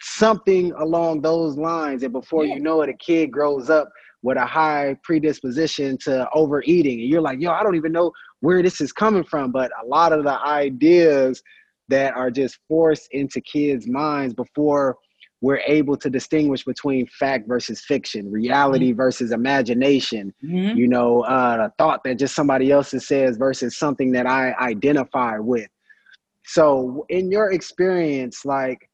something 0.00 0.72
along 0.72 1.22
those 1.22 1.56
lines. 1.56 2.02
And 2.02 2.12
before 2.12 2.44
yeah. 2.44 2.54
you 2.54 2.60
know 2.60 2.82
it, 2.82 2.88
a 2.88 2.94
kid 2.94 3.30
grows 3.30 3.70
up 3.70 3.90
with 4.22 4.36
a 4.36 4.46
high 4.46 4.96
predisposition 5.04 5.96
to 5.98 6.28
overeating. 6.34 7.00
And 7.00 7.08
you're 7.08 7.20
like, 7.20 7.40
yo, 7.40 7.50
I 7.50 7.62
don't 7.62 7.76
even 7.76 7.92
know 7.92 8.12
where 8.40 8.62
this 8.62 8.80
is 8.80 8.92
coming 8.92 9.24
from. 9.24 9.52
But 9.52 9.70
a 9.82 9.86
lot 9.86 10.12
of 10.12 10.24
the 10.24 10.38
ideas 10.40 11.42
that 11.88 12.14
are 12.14 12.30
just 12.30 12.58
forced 12.68 13.08
into 13.12 13.40
kids' 13.40 13.86
minds 13.86 14.34
before 14.34 14.96
we're 15.40 15.60
able 15.66 15.96
to 15.98 16.08
distinguish 16.08 16.64
between 16.64 17.06
fact 17.06 17.46
versus 17.46 17.80
fiction, 17.80 18.30
reality 18.30 18.90
mm-hmm. 18.90 18.96
versus 18.96 19.32
imagination, 19.32 20.32
mm-hmm. 20.42 20.76
you 20.76 20.88
know, 20.88 21.22
uh, 21.22 21.68
a 21.68 21.72
thought 21.76 22.02
that 22.04 22.18
just 22.18 22.34
somebody 22.34 22.70
else 22.70 22.90
says 22.90 23.36
versus 23.36 23.76
something 23.76 24.12
that 24.12 24.26
I 24.26 24.54
identify 24.54 25.38
with. 25.38 25.68
So, 26.44 27.04
in 27.08 27.30
your 27.30 27.52
experience, 27.52 28.44
like, 28.44 28.88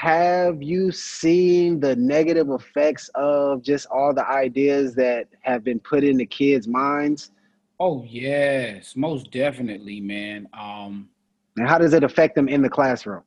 have 0.00 0.62
you 0.62 0.90
seen 0.90 1.78
the 1.78 1.94
negative 1.94 2.48
effects 2.48 3.10
of 3.14 3.62
just 3.62 3.86
all 3.90 4.14
the 4.14 4.26
ideas 4.26 4.94
that 4.94 5.28
have 5.42 5.62
been 5.62 5.78
put 5.78 6.04
into 6.04 6.24
kids' 6.24 6.66
minds? 6.66 7.32
Oh 7.78 8.02
yes, 8.04 8.96
most 8.96 9.30
definitely, 9.30 10.00
man. 10.00 10.48
Um 10.58 11.10
and 11.58 11.68
how 11.68 11.76
does 11.76 11.92
it 11.92 12.02
affect 12.02 12.34
them 12.34 12.48
in 12.48 12.62
the 12.62 12.70
classroom? 12.70 13.22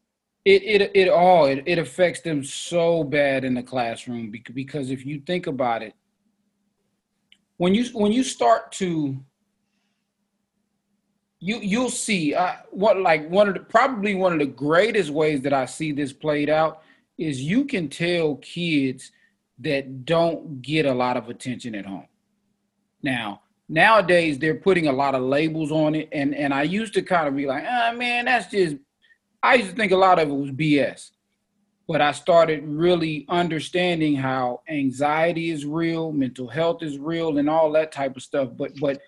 It 0.46 0.64
it 0.64 0.92
it 0.94 1.10
all 1.10 1.46
it, 1.46 1.64
it 1.66 1.80
affects 1.80 2.22
them 2.22 2.44
so 2.44 3.04
bad 3.04 3.46
in 3.46 3.54
the 3.54 3.64
classroom 3.64 4.30
because 4.30 4.92
if 4.92 5.06
you 5.06 5.22
think 5.22 5.48
about 5.48 5.82
it, 5.82 5.94
when 7.58 7.74
you 7.74 7.86
when 7.94 8.12
you 8.12 8.24
start 8.24 8.72
to 8.74 9.18
you 11.40 11.60
you'll 11.60 11.90
see 11.90 12.34
what 12.72 13.00
like 13.00 13.30
one 13.30 13.48
of 13.48 13.54
the 13.54 13.62
probably 13.62 14.16
one 14.16 14.34
of 14.34 14.40
the 14.40 14.46
greatest 14.46 15.10
ways 15.10 15.42
that 15.42 15.54
I 15.54 15.66
see 15.66 15.92
this 15.92 16.12
played 16.12 16.50
out 16.50 16.82
is 17.18 17.42
you 17.42 17.66
can 17.66 17.90
tell 17.90 18.36
kids 18.36 19.12
that 19.60 20.06
don't 20.06 20.62
get 20.62 20.86
a 20.86 20.94
lot 20.94 21.18
of 21.18 21.30
attention 21.30 21.76
at 21.76 21.86
home. 21.86 22.08
Now, 23.02 23.42
nowadays 23.70 24.40
they're 24.40 24.56
putting 24.56 24.88
a 24.88 24.92
lot 24.92 25.16
of 25.16 25.24
labels 25.24 25.72
on 25.72 25.96
it, 25.96 26.10
and 26.12 26.34
and 26.36 26.54
I 26.54 26.64
used 26.64 26.94
to 26.96 27.02
kind 27.02 27.28
of 27.28 27.36
be 27.36 27.46
like, 27.46 27.64
ah, 27.68 27.92
oh, 27.92 27.98
man, 27.98 28.26
that's 28.26 28.48
just. 28.52 28.78
I 29.44 29.56
used 29.56 29.72
to 29.72 29.76
think 29.76 29.92
a 29.92 29.98
lot 29.98 30.20
of 30.20 30.30
it 30.30 30.34
was 30.34 30.52
BS, 30.52 31.12
but 31.86 32.00
I 32.00 32.14
started 32.14 32.64
really 32.66 33.26
understanding 33.28 34.16
how 34.16 34.62
anxiety 34.70 35.52
is 35.52 35.66
real, 35.66 36.14
mental 36.14 36.48
health 36.48 36.82
is 36.82 36.98
real, 36.98 37.38
and 37.38 37.50
all 37.50 37.70
that 37.74 37.92
type 37.92 38.16
of 38.16 38.24
stuff. 38.24 38.50
But 38.58 38.72
but 38.80 39.02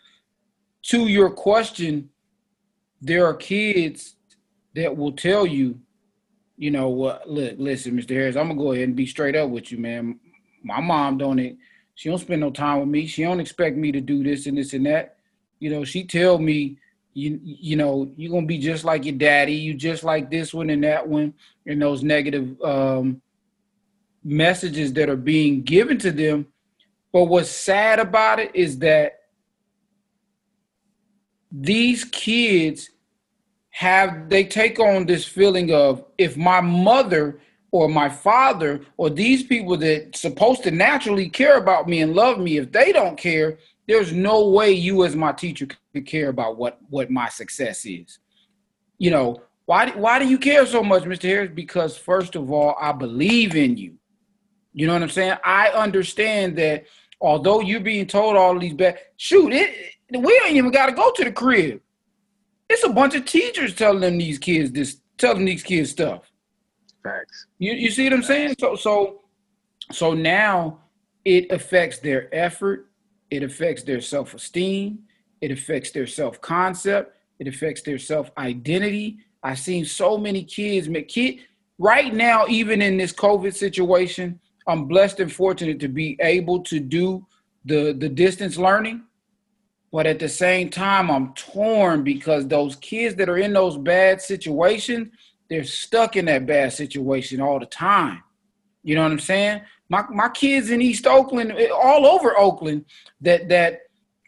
to 0.88 1.08
your 1.08 1.32
question, 1.32 2.10
there 3.02 3.26
are 3.26 3.34
kids 3.34 4.18
that 4.76 4.96
will 4.96 5.14
tell 5.14 5.46
you, 5.48 5.80
you 6.58 6.70
know 6.70 6.90
what? 6.90 7.30
Look, 7.30 7.56
listen, 7.58 7.98
Mr. 7.98 8.10
Harris, 8.10 8.36
I'm 8.36 8.50
gonna 8.50 8.60
go 8.60 8.74
ahead 8.74 8.90
and 8.90 8.96
be 8.96 9.06
straight 9.06 9.38
up 9.38 9.50
with 9.50 9.72
you, 9.72 9.78
man. 9.78 10.20
My 10.64 10.82
mom 10.82 11.18
don't 11.18 11.40
it. 11.40 11.56
she 11.96 12.10
don't 12.10 12.20
spend 12.20 12.42
no 12.42 12.52
time 12.52 12.82
with 12.82 12.90
me. 12.90 13.06
She 13.06 13.24
don't 13.24 13.40
expect 13.40 13.78
me 13.78 13.94
to 13.94 14.02
do 14.02 14.22
this 14.22 14.48
and 14.48 14.58
this 14.58 14.74
and 14.74 14.86
that. 14.86 15.16
You 15.60 15.70
know, 15.70 15.86
she 15.86 16.04
tell 16.04 16.40
me, 16.40 16.78
you 17.16 17.40
you 17.42 17.78
know, 17.78 18.12
you're 18.18 18.32
gonna 18.32 18.46
be 18.46 18.58
just 18.60 18.84
like 18.84 19.06
your 19.06 19.16
daddy. 19.16 19.54
You 19.54 19.74
just 19.74 20.04
like 20.04 20.30
this 20.30 20.54
one 20.54 20.70
and 20.70 20.84
that 20.84 21.08
one, 21.08 21.34
and 21.66 21.82
those 21.82 22.04
negative 22.04 22.62
um, 22.62 23.22
messages 24.24 24.92
that 24.94 25.10
are 25.10 25.16
being 25.16 25.64
given 25.64 25.98
to 26.00 26.12
them. 26.12 26.46
But 27.14 27.26
what's 27.26 27.50
sad 27.50 28.00
about 28.00 28.40
it 28.40 28.54
is 28.54 28.78
that 28.80 29.20
these 31.50 32.04
kids 32.04 32.90
have 33.70 34.30
they 34.30 34.44
take 34.44 34.78
on 34.80 35.06
this 35.06 35.24
feeling 35.26 35.74
of 35.74 36.04
if 36.18 36.36
my 36.36 36.60
mother 36.60 37.40
or 37.72 37.88
my 37.88 38.10
father 38.10 38.82
or 38.98 39.10
these 39.10 39.44
people 39.44 39.78
that 39.78 40.18
supposed 40.18 40.64
to 40.64 40.72
naturally 40.72 41.30
care 41.30 41.58
about 41.58 41.88
me 41.88 42.02
and 42.02 42.14
love 42.14 42.40
me 42.40 42.58
if 42.58 42.72
they 42.74 42.92
don't 42.92 43.18
care 43.18 43.58
there's 43.88 44.12
no 44.12 44.50
way 44.50 44.72
you 44.72 45.04
as 45.06 45.16
my 45.16 45.32
teacher 45.32 45.68
could 45.94 46.06
care 46.06 46.30
about 46.30 46.58
what 46.58 46.80
what 46.90 47.10
my 47.10 47.30
success 47.30 47.86
is. 47.86 48.20
You 48.98 49.12
know 49.12 49.42
why 49.66 49.92
why 49.92 50.20
do 50.20 50.28
you 50.28 50.38
care 50.38 50.66
so 50.66 50.84
much 50.84 51.04
mr 51.04 51.24
harris? 51.24 51.52
Because 51.54 51.98
first 51.98 52.36
of 52.36 52.52
all 52.52 52.76
i 52.80 52.92
believe 52.92 53.56
in 53.56 53.78
you. 53.78 53.96
You 54.74 54.88
know 54.88 54.94
what 54.94 55.04
i'm 55.04 55.10
saying? 55.10 55.38
I 55.44 55.70
understand 55.70 56.58
that 56.58 56.86
although 57.22 57.62
you're 57.62 57.80
being 57.80 58.08
told 58.08 58.36
all 58.36 58.58
these 58.58 58.74
bad 58.74 59.00
shoot 59.18 59.54
it 59.54 59.74
we 60.12 60.40
ain't 60.46 60.56
even 60.56 60.72
got 60.72 60.88
to 60.88 60.92
go 60.92 61.12
to 61.12 61.24
the 61.24 61.32
crib. 61.32 61.82
It's 62.70 62.84
a 62.84 62.90
bunch 62.90 63.16
of 63.16 63.26
teachers 63.26 63.76
telling 63.76 64.02
them 64.02 64.18
these 64.18 64.40
kids 64.40 64.72
this 64.72 65.02
telling 65.18 65.46
these 65.46 65.64
kids 65.64 65.92
stuff. 65.92 66.32
Facts. 67.04 67.48
You 67.60 67.74
you 67.74 67.92
see 67.92 68.06
what 68.06 68.14
I'm 68.14 68.24
saying? 68.24 68.56
So 68.60 68.76
so 68.76 69.22
so 69.92 70.14
now 70.14 70.80
it 71.24 71.52
affects 71.52 72.00
their 72.00 72.34
effort, 72.34 72.90
it 73.32 73.44
affects 73.44 73.84
their 73.84 74.02
self-esteem, 74.02 75.00
it 75.42 75.52
affects 75.52 75.92
their 75.92 76.08
self-concept, 76.08 77.16
it 77.40 77.48
affects 77.48 77.82
their 77.82 78.00
self-identity. 78.00 79.18
I've 79.44 79.60
seen 79.60 79.86
so 79.86 80.18
many 80.18 80.44
kids 80.44 80.90
kid 81.08 81.40
right 81.78 82.14
now, 82.14 82.46
even 82.48 82.82
in 82.82 82.98
this 82.98 83.14
COVID 83.14 83.54
situation, 83.54 84.40
I'm 84.68 84.86
blessed 84.86 85.20
and 85.20 85.32
fortunate 85.32 85.80
to 85.82 85.88
be 85.88 86.18
able 86.22 86.64
to 86.64 86.80
do 86.80 87.26
the 87.66 87.94
the 87.94 88.10
distance 88.10 88.58
learning. 88.58 89.04
But 89.92 90.08
at 90.08 90.20
the 90.20 90.30
same 90.30 90.70
time, 90.70 91.10
I'm 91.10 91.34
torn 91.36 92.04
because 92.04 92.48
those 92.48 92.76
kids 92.78 93.16
that 93.16 93.30
are 93.30 93.38
in 93.38 93.54
those 93.54 93.78
bad 93.78 94.22
situations, 94.22 95.10
they're 95.50 95.64
stuck 95.64 96.16
in 96.16 96.26
that 96.26 96.46
bad 96.46 96.74
situation 96.74 97.40
all 97.40 97.60
the 97.60 97.66
time. 97.66 98.22
You 98.84 98.96
know 98.96 99.04
what 99.04 99.12
I'm 99.12 99.20
saying? 99.20 99.62
My 99.90 100.04
my 100.10 100.30
kids 100.30 100.72
in 100.72 100.82
East 100.82 101.06
Oakland, 101.08 101.52
eh, 101.52 101.68
all 101.68 102.06
over 102.06 102.38
Oakland, 102.38 102.86
that 103.22 103.50
that 103.50 103.82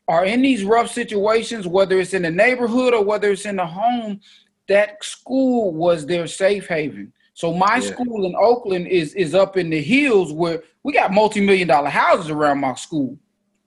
are 0.08 0.26
in 0.26 0.42
these 0.42 0.64
rough 0.64 0.92
situations, 0.92 1.68
whether 1.68 2.00
it's 2.00 2.14
in 2.14 2.22
the 2.22 2.32
neighborhood 2.32 2.94
or 2.94 3.04
whether 3.04 3.32
it's 3.32 3.46
in 3.46 3.58
the 3.58 3.66
home, 3.66 4.22
that 4.68 5.04
school 5.04 5.74
was 5.74 6.06
their 6.06 6.28
safe 6.28 6.68
haven. 6.68 7.12
So 7.34 7.54
my 7.54 7.76
yeah. 7.76 7.92
school 7.92 8.26
in 8.26 8.36
Oakland 8.36 8.88
is 8.88 9.14
is 9.14 9.36
up 9.36 9.58
in 9.58 9.70
the 9.70 9.82
hills 9.82 10.34
where 10.34 10.64
we 10.84 10.94
got 10.94 11.14
multi-million 11.14 11.68
dollar 11.68 11.90
houses 11.90 12.30
around 12.30 12.60
my 12.60 12.74
school. 12.76 13.18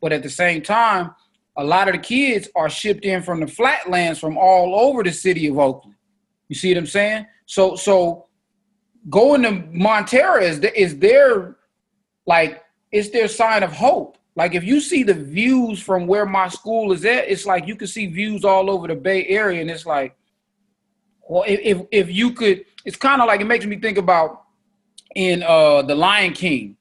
But 0.00 0.12
at 0.12 0.22
the 0.22 0.30
same 0.30 0.62
time, 0.62 1.14
a 1.56 1.64
lot 1.64 1.88
of 1.88 1.94
the 1.94 2.00
kids 2.00 2.48
are 2.56 2.70
shipped 2.70 3.04
in 3.04 3.22
from 3.22 3.40
the 3.40 3.46
flatlands 3.46 4.18
from 4.18 4.38
all 4.38 4.74
over 4.74 5.02
the 5.02 5.12
city 5.12 5.46
of 5.46 5.58
Oakland. 5.58 5.96
You 6.48 6.56
see 6.56 6.72
what 6.72 6.78
I'm 6.78 6.86
saying? 6.86 7.26
So 7.46 7.76
so 7.76 8.26
going 9.08 9.42
to 9.42 9.52
Montera 9.72 10.42
is 10.42 10.58
is 10.58 10.98
their 10.98 11.56
like 12.30 12.62
it's 12.92 13.10
their 13.10 13.28
sign 13.28 13.62
of 13.64 13.72
hope. 13.72 14.16
Like 14.36 14.54
if 14.54 14.62
you 14.62 14.80
see 14.80 15.02
the 15.02 15.18
views 15.36 15.82
from 15.82 16.06
where 16.06 16.24
my 16.24 16.48
school 16.48 16.92
is 16.92 17.04
at, 17.04 17.28
it's 17.28 17.44
like 17.44 17.66
you 17.66 17.74
can 17.74 17.88
see 17.88 18.06
views 18.06 18.44
all 18.44 18.70
over 18.70 18.86
the 18.86 18.94
Bay 18.94 19.26
Area, 19.26 19.60
and 19.60 19.70
it's 19.70 19.84
like, 19.84 20.16
well, 21.28 21.44
if 21.46 21.78
if 21.90 22.06
you 22.10 22.30
could, 22.32 22.64
it's 22.84 22.96
kind 22.96 23.20
of 23.20 23.26
like 23.26 23.40
it 23.40 23.46
makes 23.46 23.66
me 23.66 23.76
think 23.80 23.98
about 23.98 24.44
in 25.16 25.42
uh 25.42 25.82
the 25.82 25.94
Lion 25.94 26.32
King, 26.32 26.76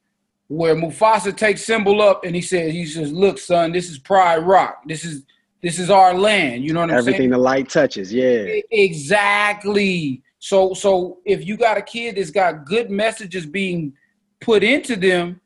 where 0.47 0.75
Mufasa 0.75 1.35
takes 1.35 1.63
Simba 1.63 1.91
up 2.09 2.23
and 2.25 2.35
he 2.35 2.43
says, 2.43 2.71
he 2.71 2.85
says, 2.85 3.11
look, 3.11 3.39
son, 3.39 3.71
this 3.71 3.89
is 3.89 3.97
Pride 3.97 4.43
Rock. 4.45 4.83
This 4.85 5.03
is 5.03 5.25
this 5.63 5.79
is 5.79 5.89
our 5.89 6.13
land. 6.13 6.63
You 6.63 6.73
know 6.73 6.81
what 6.81 6.91
I'm 6.91 6.97
Everything 6.97 7.13
saying? 7.13 7.15
Everything 7.15 7.31
the 7.31 7.51
light 7.51 7.69
touches, 7.69 8.13
yeah. 8.13 8.61
Exactly. 8.71 10.21
So 10.37 10.73
so 10.73 11.17
if 11.25 11.39
you 11.47 11.57
got 11.57 11.77
a 11.77 11.81
kid 11.81 12.15
that's 12.17 12.29
got 12.29 12.65
good 12.65 12.91
messages 12.91 13.45
being 13.47 13.93
put 14.41 14.63
into 14.63 14.95
them, 14.95 15.39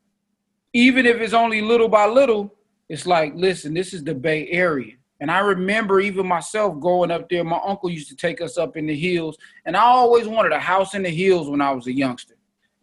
even 0.74 1.06
if 1.06 1.18
it's 1.18 1.34
only 1.34 1.62
little 1.62 1.90
by 1.90 2.06
little, 2.06 2.54
it's 2.90 3.06
like, 3.06 3.34
listen, 3.36 3.74
this 3.74 3.94
is 3.94 4.04
the 4.04 4.14
Bay 4.14 4.48
Area. 4.50 4.94
And 5.20 5.32
I 5.32 5.40
remember 5.40 6.00
even 6.02 6.28
myself 6.28 6.80
going 6.80 7.10
up 7.10 7.30
there. 7.30 7.44
My 7.44 7.60
uncle 7.64 7.90
used 7.90 8.10
to 8.10 8.16
take 8.16 8.42
us 8.42 8.58
up 8.58 8.76
in 8.76 8.88
the 8.88 8.96
hills, 8.96 9.38
and 9.66 9.78
I 9.78 9.84
always 9.84 10.28
wanted 10.28 10.52
a 10.52 10.60
house 10.60 10.96
in 10.96 11.04
the 11.04 11.10
hills 11.10 11.50
when 11.50 11.62
I 11.62 11.72
was 11.72 11.88
a 11.88 11.94
youngster. 11.94 12.36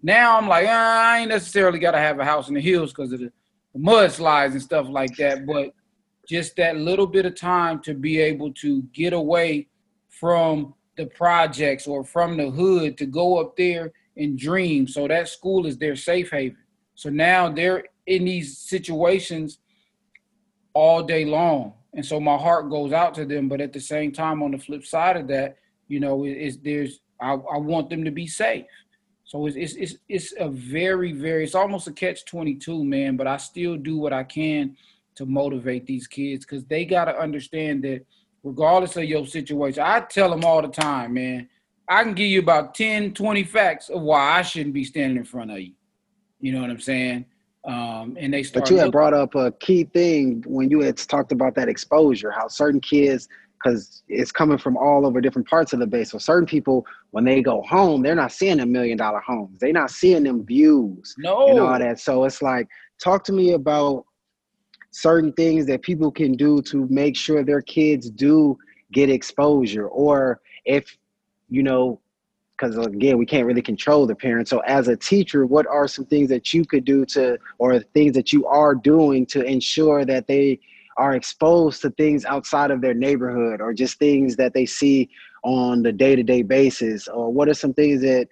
Now 0.02 0.38
I'm 0.38 0.48
like, 0.48 0.66
ah, 0.68 1.12
I 1.12 1.18
ain't 1.18 1.28
necessarily 1.28 1.78
got 1.78 1.90
to 1.90 1.98
have 1.98 2.18
a 2.18 2.24
house 2.24 2.48
in 2.48 2.54
the 2.54 2.60
hills 2.60 2.92
because 2.92 3.12
of 3.12 3.20
the 3.20 3.30
mudslides 3.76 4.52
and 4.52 4.62
stuff 4.62 4.88
like 4.88 5.14
that. 5.16 5.44
But 5.46 5.74
just 6.26 6.56
that 6.56 6.76
little 6.76 7.06
bit 7.06 7.26
of 7.26 7.34
time 7.34 7.80
to 7.80 7.92
be 7.92 8.18
able 8.18 8.52
to 8.54 8.82
get 8.94 9.12
away 9.12 9.68
from 10.08 10.74
the 10.96 11.06
projects 11.06 11.86
or 11.86 12.04
from 12.04 12.36
the 12.36 12.50
hood 12.50 12.96
to 12.98 13.06
go 13.06 13.38
up 13.38 13.56
there 13.56 13.92
and 14.20 14.38
dream. 14.38 14.86
So 14.86 15.08
that 15.08 15.28
school 15.28 15.66
is 15.66 15.78
their 15.78 15.96
safe 15.96 16.30
haven. 16.30 16.58
So 16.94 17.08
now 17.10 17.48
they're 17.48 17.84
in 18.06 18.24
these 18.24 18.58
situations 18.58 19.58
all 20.74 21.02
day 21.02 21.24
long. 21.24 21.74
And 21.94 22.04
so 22.04 22.20
my 22.20 22.36
heart 22.36 22.70
goes 22.70 22.92
out 22.92 23.14
to 23.14 23.24
them. 23.24 23.48
But 23.48 23.60
at 23.60 23.72
the 23.72 23.80
same 23.80 24.12
time, 24.12 24.42
on 24.42 24.52
the 24.52 24.58
flip 24.58 24.84
side 24.84 25.16
of 25.16 25.26
that, 25.28 25.56
you 25.88 25.98
know, 25.98 26.24
it's 26.24 26.56
there's 26.58 27.00
I, 27.20 27.32
I 27.32 27.58
want 27.58 27.90
them 27.90 28.04
to 28.04 28.10
be 28.10 28.26
safe. 28.26 28.66
So 29.24 29.46
it's, 29.46 29.56
it's 29.56 29.74
it's 29.74 29.94
it's 30.08 30.34
a 30.38 30.48
very 30.48 31.12
very 31.12 31.44
it's 31.44 31.54
almost 31.54 31.88
a 31.88 31.92
catch 31.92 32.24
twenty 32.24 32.54
two, 32.54 32.84
man. 32.84 33.16
But 33.16 33.26
I 33.26 33.38
still 33.38 33.76
do 33.76 33.96
what 33.96 34.12
I 34.12 34.24
can 34.24 34.76
to 35.16 35.26
motivate 35.26 35.86
these 35.86 36.06
kids 36.06 36.44
because 36.44 36.64
they 36.64 36.84
got 36.84 37.06
to 37.06 37.18
understand 37.18 37.82
that 37.84 38.04
regardless 38.42 38.96
of 38.96 39.04
your 39.04 39.26
situation. 39.26 39.82
I 39.82 40.00
tell 40.00 40.30
them 40.30 40.44
all 40.44 40.62
the 40.62 40.68
time, 40.68 41.14
man, 41.14 41.48
I 41.90 42.04
can 42.04 42.14
give 42.14 42.28
you 42.28 42.38
about 42.38 42.74
10, 42.74 43.14
20 43.14 43.42
facts 43.42 43.88
of 43.90 44.00
why 44.00 44.38
I 44.38 44.42
shouldn't 44.42 44.74
be 44.74 44.84
standing 44.84 45.18
in 45.18 45.24
front 45.24 45.50
of 45.50 45.58
you. 45.58 45.72
You 46.38 46.52
know 46.52 46.60
what 46.60 46.70
I'm 46.70 46.80
saying? 46.80 47.26
Um, 47.64 48.16
and 48.18 48.32
they 48.32 48.44
start. 48.44 48.64
But 48.66 48.70
you 48.70 48.78
had 48.78 48.92
brought 48.92 49.12
up 49.12 49.34
a 49.34 49.50
key 49.50 49.84
thing 49.84 50.44
when 50.46 50.70
you 50.70 50.80
had 50.80 50.96
talked 50.96 51.32
about 51.32 51.56
that 51.56 51.68
exposure, 51.68 52.30
how 52.30 52.46
certain 52.46 52.80
kids, 52.80 53.28
because 53.62 54.04
it's 54.08 54.30
coming 54.30 54.56
from 54.56 54.76
all 54.76 55.04
over 55.04 55.20
different 55.20 55.48
parts 55.48 55.72
of 55.72 55.80
the 55.80 55.86
base. 55.86 56.12
So 56.12 56.18
certain 56.18 56.46
people, 56.46 56.86
when 57.10 57.24
they 57.24 57.42
go 57.42 57.60
home, 57.62 58.02
they're 58.02 58.14
not 58.14 58.30
seeing 58.30 58.60
a 58.60 58.66
million 58.66 58.96
dollar 58.96 59.20
homes. 59.20 59.58
They're 59.58 59.72
not 59.72 59.90
seeing 59.90 60.22
them 60.22 60.46
views. 60.46 61.14
No. 61.18 61.48
And 61.48 61.58
all 61.58 61.78
that. 61.78 61.98
So 61.98 62.24
it's 62.24 62.40
like, 62.40 62.68
talk 63.02 63.24
to 63.24 63.32
me 63.32 63.52
about 63.54 64.04
certain 64.92 65.32
things 65.32 65.66
that 65.66 65.82
people 65.82 66.12
can 66.12 66.34
do 66.34 66.62
to 66.62 66.86
make 66.88 67.16
sure 67.16 67.42
their 67.42 67.62
kids 67.62 68.08
do 68.10 68.56
get 68.92 69.10
exposure 69.10 69.88
or 69.88 70.40
if 70.64 70.96
you 71.50 71.62
know 71.62 72.00
because 72.58 72.76
again 72.78 73.18
we 73.18 73.26
can't 73.26 73.46
really 73.46 73.62
control 73.62 74.06
the 74.06 74.14
parents 74.14 74.50
so 74.50 74.60
as 74.60 74.88
a 74.88 74.96
teacher 74.96 75.46
what 75.46 75.66
are 75.66 75.86
some 75.86 76.06
things 76.06 76.28
that 76.28 76.54
you 76.54 76.64
could 76.64 76.84
do 76.84 77.04
to 77.04 77.38
or 77.58 77.78
things 77.78 78.14
that 78.14 78.32
you 78.32 78.46
are 78.46 78.74
doing 78.74 79.26
to 79.26 79.42
ensure 79.44 80.04
that 80.04 80.26
they 80.26 80.58
are 81.00 81.14
exposed 81.14 81.80
to 81.80 81.90
things 81.90 82.26
outside 82.26 82.70
of 82.70 82.82
their 82.82 82.92
neighborhood 82.92 83.60
or 83.60 83.72
just 83.72 83.98
things 83.98 84.36
that 84.36 84.52
they 84.52 84.66
see 84.66 85.08
on 85.42 85.82
the 85.82 85.90
day-to-day 85.90 86.42
basis? 86.42 87.08
Or 87.08 87.32
what 87.32 87.48
are 87.48 87.54
some 87.54 87.72
things 87.72 88.02
that 88.02 88.28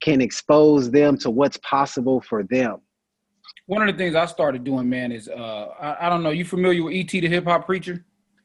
can 0.00 0.20
expose 0.20 0.90
them 0.90 1.16
to 1.18 1.30
what's 1.30 1.58
possible 1.58 2.20
for 2.20 2.42
them? 2.42 2.78
One 3.66 3.86
of 3.86 3.94
the 3.94 3.98
things 3.98 4.14
i 4.14 4.24
started 4.24 4.64
doing 4.64 4.88
man 4.88 5.12
is 5.12 5.28
uh 5.28 5.66
i, 5.80 6.06
I 6.06 6.08
don't 6.08 6.22
know 6.22 6.30
you 6.30 6.44
familiar 6.44 6.82
with 6.82 6.94
ET 6.94 7.10
the 7.10 7.28
hip-hop 7.28 7.66
preacher? 7.66 8.04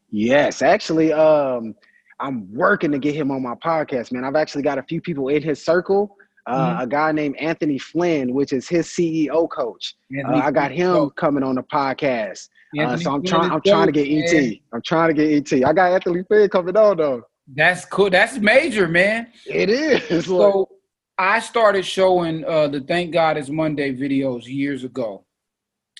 Yes 0.10 0.62
actually 0.62 1.14
um 1.14 1.76
i'm 2.20 2.52
working 2.54 2.92
to 2.92 3.00
get 3.00 3.16
him 3.16 3.32
on 3.32 3.42
my 3.42 3.56
podcast 3.56 4.12
man 4.12 4.24
i've 4.24 4.36
actually 4.36 4.64
got 4.64 4.78
a 4.78 4.84
few 4.84 5.02
people 5.02 5.30
in 5.30 5.42
his 5.42 5.64
circle 5.64 6.16
uh, 6.46 6.74
mm-hmm. 6.74 6.82
a 6.82 6.88
guy 6.88 7.12
named 7.12 7.38
Anthony 7.38 7.78
Flynn, 7.78 8.34
which 8.34 8.52
is 8.52 8.68
his 8.68 8.88
CEO 8.88 9.50
coach. 9.50 9.96
Uh, 10.28 10.36
I 10.36 10.52
got 10.52 10.72
him 10.72 11.10
coming 11.12 11.42
on 11.42 11.56
the 11.56 11.64
podcast. 11.64 12.50
Uh, 12.78 12.98
so 12.98 13.14
I'm 13.14 13.24
trying. 13.24 13.52
I'm 13.52 13.62
trying 13.62 13.86
to 13.88 13.92
get 13.92 14.08
ET. 14.10 14.58
I'm 14.74 14.82
trying 14.82 15.10
to 15.10 15.14
get 15.14 15.54
ET. 15.54 15.66
I 15.66 15.74
got 15.74 15.92
Anthony 15.94 16.24
Flynn 16.24 16.50
coming 16.50 16.76
on 16.76 16.98
though. 16.98 17.24
That's 17.56 17.86
cool. 17.86 18.10
That's 18.10 18.38
major, 18.38 18.88
man. 18.88 19.28
It 19.46 19.70
is. 19.70 20.26
So 20.26 20.70
I 21.18 21.40
started 21.40 21.86
showing 21.86 22.44
uh, 22.46 22.68
the 22.68 22.82
Thank 22.82 23.14
God 23.14 23.38
It's 23.38 23.50
Monday 23.50 23.96
videos 23.96 24.46
years 24.46 24.84
ago. 24.84 25.26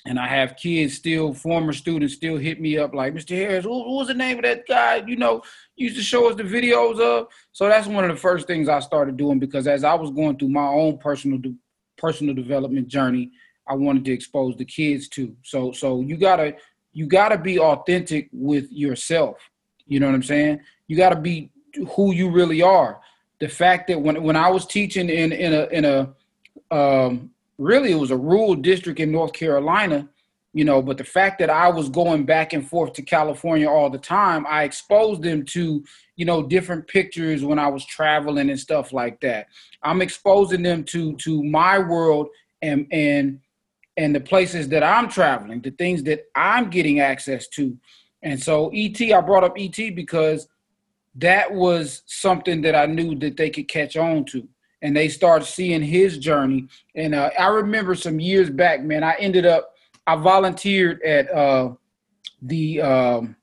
And 0.06 0.18
I 0.18 0.26
have 0.26 0.56
kids 0.56 0.94
still, 0.94 1.32
former 1.32 1.72
students 1.72 2.14
still 2.14 2.36
hit 2.36 2.60
me 2.60 2.76
up 2.76 2.94
like, 2.94 3.14
Mr. 3.14 3.34
Harris, 3.34 3.64
who, 3.64 3.84
who 3.84 3.96
was 3.96 4.08
the 4.08 4.14
name 4.14 4.36
of 4.36 4.42
that 4.42 4.66
guy? 4.68 5.02
You 5.06 5.16
know, 5.16 5.42
used 5.76 5.96
to 5.96 6.02
show 6.02 6.28
us 6.28 6.36
the 6.36 6.42
videos 6.42 7.00
of. 7.00 7.28
So 7.52 7.68
that's 7.68 7.86
one 7.86 8.04
of 8.04 8.10
the 8.10 8.20
first 8.20 8.46
things 8.46 8.68
I 8.68 8.80
started 8.80 9.16
doing 9.16 9.38
because 9.38 9.66
as 9.66 9.82
I 9.82 9.94
was 9.94 10.10
going 10.10 10.38
through 10.38 10.50
my 10.50 10.66
own 10.66 10.98
personal 10.98 11.38
de- 11.38 11.54
personal 11.96 12.34
development 12.34 12.88
journey, 12.88 13.30
I 13.66 13.74
wanted 13.74 14.04
to 14.04 14.12
expose 14.12 14.56
the 14.56 14.64
kids 14.66 15.08
to. 15.10 15.34
So 15.42 15.72
so 15.72 16.02
you 16.02 16.18
gotta 16.18 16.56
you 16.92 17.06
gotta 17.06 17.38
be 17.38 17.58
authentic 17.58 18.28
with 18.32 18.70
yourself. 18.70 19.38
You 19.86 20.00
know 20.00 20.06
what 20.06 20.14
I'm 20.14 20.22
saying? 20.22 20.60
You 20.86 20.98
gotta 20.98 21.18
be 21.18 21.50
who 21.96 22.12
you 22.12 22.30
really 22.30 22.60
are. 22.60 23.00
The 23.40 23.48
fact 23.48 23.88
that 23.88 24.00
when 24.00 24.22
when 24.22 24.36
I 24.36 24.50
was 24.50 24.66
teaching 24.66 25.08
in 25.08 25.32
in 25.32 25.54
a 25.54 25.64
in 25.66 25.84
a 25.86 26.14
um, 26.70 27.30
really 27.58 27.92
it 27.92 27.98
was 27.98 28.10
a 28.10 28.16
rural 28.16 28.54
district 28.54 29.00
in 29.00 29.12
North 29.12 29.32
Carolina, 29.32 30.08
you 30.52 30.64
know, 30.64 30.80
but 30.80 30.98
the 30.98 31.04
fact 31.04 31.38
that 31.40 31.50
I 31.50 31.68
was 31.68 31.88
going 31.88 32.24
back 32.24 32.52
and 32.52 32.66
forth 32.66 32.92
to 32.94 33.02
California 33.02 33.68
all 33.68 33.90
the 33.90 33.98
time, 33.98 34.46
I 34.48 34.62
exposed 34.62 35.22
them 35.22 35.44
to, 35.46 35.84
you 36.16 36.24
know, 36.24 36.42
different 36.42 36.86
pictures 36.86 37.44
when 37.44 37.58
I 37.58 37.66
was 37.66 37.84
traveling 37.84 38.50
and 38.50 38.58
stuff 38.58 38.92
like 38.92 39.20
that. 39.20 39.48
I'm 39.82 40.00
exposing 40.00 40.62
them 40.62 40.84
to 40.84 41.16
to 41.16 41.42
my 41.42 41.78
world 41.78 42.28
and 42.62 42.86
and 42.92 43.40
and 43.96 44.14
the 44.14 44.20
places 44.20 44.68
that 44.68 44.82
I'm 44.82 45.08
traveling, 45.08 45.60
the 45.60 45.70
things 45.70 46.02
that 46.04 46.24
I'm 46.34 46.70
getting 46.70 47.00
access 47.00 47.48
to. 47.48 47.76
And 48.22 48.42
so 48.42 48.70
ET, 48.74 49.00
I 49.00 49.20
brought 49.20 49.44
up 49.44 49.54
ET 49.56 49.76
because 49.94 50.48
that 51.16 51.52
was 51.52 52.02
something 52.06 52.62
that 52.62 52.74
I 52.74 52.86
knew 52.86 53.14
that 53.16 53.36
they 53.36 53.50
could 53.50 53.68
catch 53.68 53.96
on 53.96 54.24
to. 54.26 54.48
And 54.84 54.96
they 54.96 55.08
started 55.08 55.46
seeing 55.46 55.82
his 55.82 56.18
journey. 56.18 56.68
And 56.94 57.16
uh, 57.16 57.30
I 57.36 57.48
remember 57.48 57.96
some 57.96 58.20
years 58.20 58.50
back, 58.50 58.84
man, 58.84 59.02
I 59.02 59.16
ended 59.18 59.46
up, 59.46 59.74
I 60.06 60.14
volunteered 60.14 61.02
at 61.02 61.28
uh, 61.32 61.72
the, 62.42 62.82
um, 62.82 63.36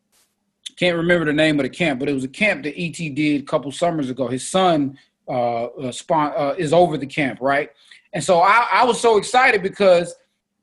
can't 0.81 0.97
remember 0.97 1.25
the 1.25 1.33
name 1.33 1.59
of 1.59 1.63
the 1.63 1.69
camp, 1.69 1.99
but 1.99 2.09
it 2.09 2.13
was 2.13 2.23
a 2.23 2.27
camp 2.29 2.63
that 2.63 2.79
ET 2.79 2.93
did 2.93 3.41
a 3.41 3.45
couple 3.45 3.71
summers 3.71 4.09
ago. 4.09 4.27
His 4.27 4.47
son 4.49 4.97
uh, 5.27 5.65
uh, 5.65 5.91
uh, 6.11 6.55
is 6.57 6.73
over 6.73 6.97
the 6.97 7.05
camp, 7.05 7.39
right? 7.39 7.69
And 8.13 8.23
so 8.23 8.39
I, 8.41 8.67
I 8.71 8.83
was 8.83 8.99
so 8.99 9.17
excited 9.17 9.61
because 9.61 10.15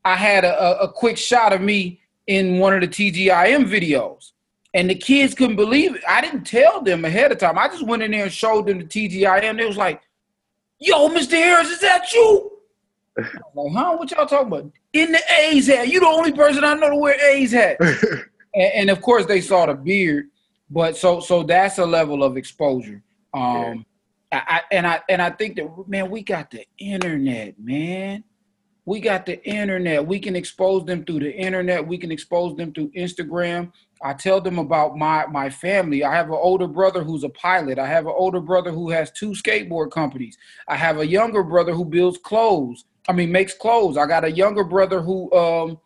I 0.05 0.17
had 0.17 0.45
a, 0.45 0.81
a 0.81 0.91
quick 0.91 1.17
shot 1.17 1.53
of 1.53 1.61
me 1.61 2.01
in 2.27 2.59
one 2.59 2.75
of 2.75 2.81
the 2.81 2.89
TGIM 2.89 3.69
videos. 3.69 4.33
And 4.75 4.91
the 4.91 4.95
kids 4.95 5.35
couldn't 5.35 5.57
believe 5.57 5.95
it. 5.95 6.03
I 6.07 6.21
didn't 6.21 6.45
tell 6.45 6.83
them 6.83 7.05
ahead 7.05 7.33
of 7.33 7.39
time. 7.39 7.57
I 7.57 7.69
just 7.69 7.87
went 7.87 8.03
in 8.03 8.11
there 8.11 8.25
and 8.25 8.33
showed 8.33 8.67
them 8.67 8.79
the 8.79 8.85
TGIM. 8.85 9.57
They 9.57 9.65
was 9.67 9.77
like, 9.77 10.03
yo, 10.79 11.09
Mr. 11.09 11.33
Harris, 11.33 11.69
is 11.69 11.81
that 11.81 12.13
you? 12.13 12.53
like, 13.17 13.73
huh? 13.73 13.97
What 13.97 14.11
y'all 14.11 14.27
talking 14.27 14.49
about? 14.49 14.71
In 14.93 15.13
the 15.13 15.21
A's 15.41 15.67
hat. 15.67 15.89
You 15.89 16.01
the 16.01 16.07
only 16.07 16.33
person 16.33 16.65
I 16.65 16.75
know 16.75 16.91
to 16.91 16.97
wear 16.97 17.17
A's 17.35 17.53
hat. 17.53 17.77
and, 18.55 18.73
and, 18.75 18.91
of 18.91 19.01
course 19.01 19.27
they 19.27 19.41
saw 19.41 19.67
the 19.67 19.75
beard. 19.75 20.27
But 20.71 20.97
so 20.97 21.21
so 21.21 21.43
that's 21.43 21.79
a 21.79 21.87
level 21.87 22.23
of 22.23 22.37
exposure. 22.37 23.03
Um 23.35 23.43
yeah. 23.43 23.75
I, 24.31 24.43
I, 24.49 24.61
and 24.71 24.87
I 24.87 25.01
and 25.09 25.23
I 25.23 25.31
think 25.31 25.57
that 25.57 25.69
man, 25.89 26.11
we 26.11 26.23
got 26.23 26.51
the 26.51 26.65
internet, 26.79 27.59
man. 27.59 28.25
We 28.85 29.01
got 29.01 29.27
the 29.27 29.43
internet. 29.47 30.07
We 30.07 30.19
can 30.19 30.37
expose 30.37 30.85
them 30.85 31.05
through 31.05 31.21
the 31.21 31.35
internet. 31.35 31.87
We 31.87 31.99
can 31.99 32.13
expose 32.13 32.57
them 32.57 32.73
through 32.73 32.91
Instagram. 32.91 33.73
I 34.03 34.13
tell 34.15 34.41
them 34.41 34.59
about 34.59 34.97
my 34.97 35.27
my 35.27 35.51
family. 35.51 36.05
I 36.05 36.15
have 36.15 36.29
an 36.29 36.39
older 36.39 36.69
brother 36.69 37.03
who's 37.03 37.25
a 37.25 37.29
pilot. 37.31 37.79
I 37.79 37.87
have 37.87 38.07
an 38.07 38.15
older 38.17 38.41
brother 38.41 38.71
who 38.71 38.91
has 38.91 39.11
two 39.11 39.31
skateboard 39.31 39.91
companies. 39.91 40.37
I 40.69 40.77
have 40.77 40.99
a 40.99 41.07
younger 41.07 41.43
brother 41.43 41.73
who 41.73 41.85
builds 41.85 42.19
clothes. 42.19 42.85
I 43.09 43.13
mean, 43.13 43.33
makes 43.33 43.55
clothes. 43.55 43.97
I 43.97 44.07
got 44.07 44.25
a 44.25 44.31
younger 44.31 44.65
brother 44.65 45.01
who 45.01 45.33
um 45.33 45.79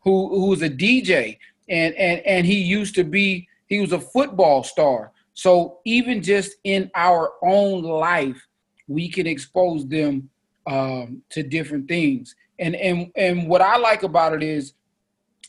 who 0.00 0.28
who's 0.28 0.62
a 0.62 0.70
DJ 0.70 1.38
and 1.68 1.94
and 1.94 2.20
and 2.20 2.46
he 2.46 2.60
used 2.60 2.94
to 2.96 3.04
be 3.04 3.48
he 3.66 3.80
was 3.80 3.92
a 3.92 4.00
football 4.00 4.62
star. 4.62 5.12
So 5.34 5.78
even 5.84 6.22
just 6.22 6.56
in 6.64 6.90
our 6.94 7.32
own 7.42 7.82
life, 7.82 8.46
we 8.86 9.08
can 9.08 9.26
expose 9.26 9.86
them 9.88 10.28
um, 10.66 11.22
to 11.30 11.42
different 11.42 11.88
things. 11.88 12.34
And 12.58 12.76
and 12.76 13.10
and 13.16 13.48
what 13.48 13.62
I 13.62 13.78
like 13.78 14.02
about 14.02 14.34
it 14.34 14.42
is 14.42 14.74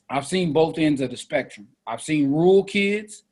I've 0.09 0.27
seen 0.27 0.53
both 0.53 0.77
ends 0.77 1.01
of 1.01 1.11
the 1.11 1.17
spectrum. 1.17 1.67
I've 1.85 2.01
seen 2.01 2.31
rural 2.31 2.63
kids, 2.63 3.23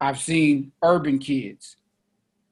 I've 0.00 0.18
seen 0.18 0.72
urban 0.82 1.18
kids. 1.18 1.76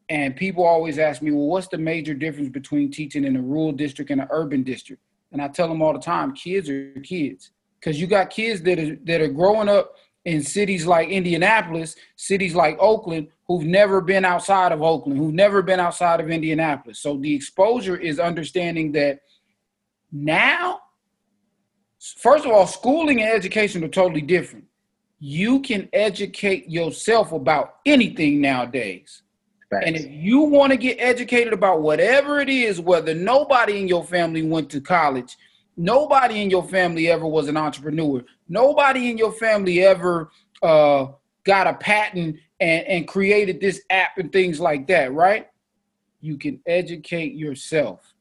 And 0.09 0.37
people 0.37 0.65
always 0.65 0.99
ask 0.99 1.23
me, 1.23 1.31
well, 1.31 1.47
what's 1.47 1.69
the 1.69 1.79
major 1.79 2.15
difference 2.15 2.51
between 2.51 2.91
teaching 2.91 3.25
in 3.25 3.37
a 3.37 3.43
rural 3.43 3.73
district 3.73 4.11
and 4.11 4.21
an 4.21 4.29
urban 4.31 4.63
district? 4.63 5.03
And 5.33 5.41
I 5.41 5.49
tell 5.49 5.69
them 5.69 5.83
all 5.83 5.93
the 5.93 5.99
time, 5.99 6.35
kids 6.35 6.69
are 6.69 6.93
kids. 7.03 7.51
Because 7.81 8.01
you 8.01 8.07
got 8.07 8.31
kids 8.31 8.63
that 8.63 8.79
are 8.79 8.97
that 9.05 9.21
are 9.21 9.29
growing 9.29 9.69
up 9.69 9.97
in 10.25 10.43
cities 10.43 10.87
like 10.87 11.09
Indianapolis, 11.09 11.97
cities 12.17 12.55
like 12.55 12.79
Oakland, 12.79 13.29
who've 13.47 13.65
never 13.65 14.01
been 14.01 14.25
outside 14.25 14.73
of 14.73 14.83
Oakland, 14.83 15.19
who've 15.19 15.35
never 15.35 15.61
been 15.61 15.81
outside 15.81 16.21
of 16.21 16.31
Indianapolis. 16.31 16.99
So 16.99 17.19
the 17.19 17.35
exposure 17.35 17.97
is 17.97 18.19
understanding 18.19 18.93
that 18.93 19.21
now, 20.11 20.81
first 21.99 22.47
of 22.47 22.53
all, 22.53 22.67
schooling 22.67 23.21
and 23.21 23.31
education 23.31 23.85
are 23.85 23.89
totally 23.89 24.23
different. 24.23 24.65
You 25.27 25.61
can 25.61 25.89
educate 25.95 26.69
yourself 26.69 27.33
about 27.33 27.77
anything 27.87 28.43
nowadays. 28.43 29.23
And 29.73 29.97
if 29.97 30.07
you 30.07 30.41
want 30.41 30.73
to 30.73 30.77
get 30.77 30.99
educated 31.01 31.55
about 31.55 31.81
whatever 31.81 32.41
it 32.41 32.51
is, 32.51 32.79
whether 32.79 33.15
nobody 33.15 33.81
in 33.81 33.89
your 33.89 34.05
family 34.05 34.43
went 34.43 34.69
to 34.73 34.83
college, 34.83 35.39
nobody 35.79 36.43
in 36.43 36.51
your 36.51 36.63
family 36.63 37.09
ever 37.09 37.27
was 37.27 37.49
an 37.49 37.57
entrepreneur, 37.57 38.23
nobody 38.51 39.11
in 39.11 39.17
your 39.17 39.33
family 39.33 39.83
ever 39.83 40.31
uh, 40.63 41.07
got 41.45 41.69
a 41.69 41.73
patent 41.73 42.37
and, 42.61 42.87
and 42.87 43.09
created 43.09 43.63
this 43.63 43.81
app 43.89 44.19
and 44.19 44.31
things 44.31 44.61
like 44.61 44.87
that, 44.89 45.15
right? 45.15 45.49
You 46.21 46.37
can 46.37 46.61
educate 46.67 47.33
yourself. 47.33 48.13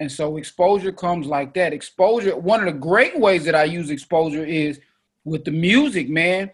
And 0.00 0.10
so 0.10 0.36
exposure 0.36 0.90
comes 0.90 1.28
like 1.28 1.54
that. 1.54 1.72
Exposure, 1.72 2.36
one 2.36 2.58
of 2.58 2.66
the 2.66 2.80
great 2.80 3.16
ways 3.20 3.44
that 3.44 3.54
I 3.54 3.64
use 3.64 3.90
exposure 3.90 4.44
is 4.44 4.80
with 5.24 5.44
the 5.44 5.50
music, 5.50 6.08
man. 6.08 6.50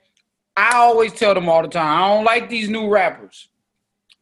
I 0.56 0.76
always 0.76 1.12
tell 1.12 1.34
them 1.34 1.48
all 1.48 1.62
the 1.62 1.68
time, 1.68 2.02
I 2.02 2.14
don't 2.14 2.24
like 2.24 2.48
these 2.48 2.68
new 2.68 2.88
rappers. 2.88 3.48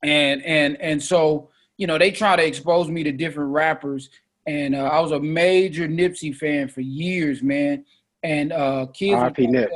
And 0.03 0.45
and 0.45 0.81
and 0.81 1.03
so, 1.03 1.51
you 1.77 1.87
know, 1.87 1.99
they 1.99 2.11
try 2.11 2.37
to 2.37 2.45
expose 2.45 2.89
me 2.89 3.03
to 3.05 3.13
different 3.13 3.51
rappers. 3.51 4.11
And 4.47 4.75
uh, 4.75 4.85
I 4.85 5.01
was 5.01 5.13
a 5.13 5.21
major 5.21 5.89
Nipsey 5.89 6.35
fan 6.35 6.69
for 6.69 6.81
years, 6.81 7.43
man. 7.43 7.85
And 8.23 8.53
uh 8.53 8.87
kids 8.93 9.21
RP 9.21 9.49
Nip. 9.49 9.71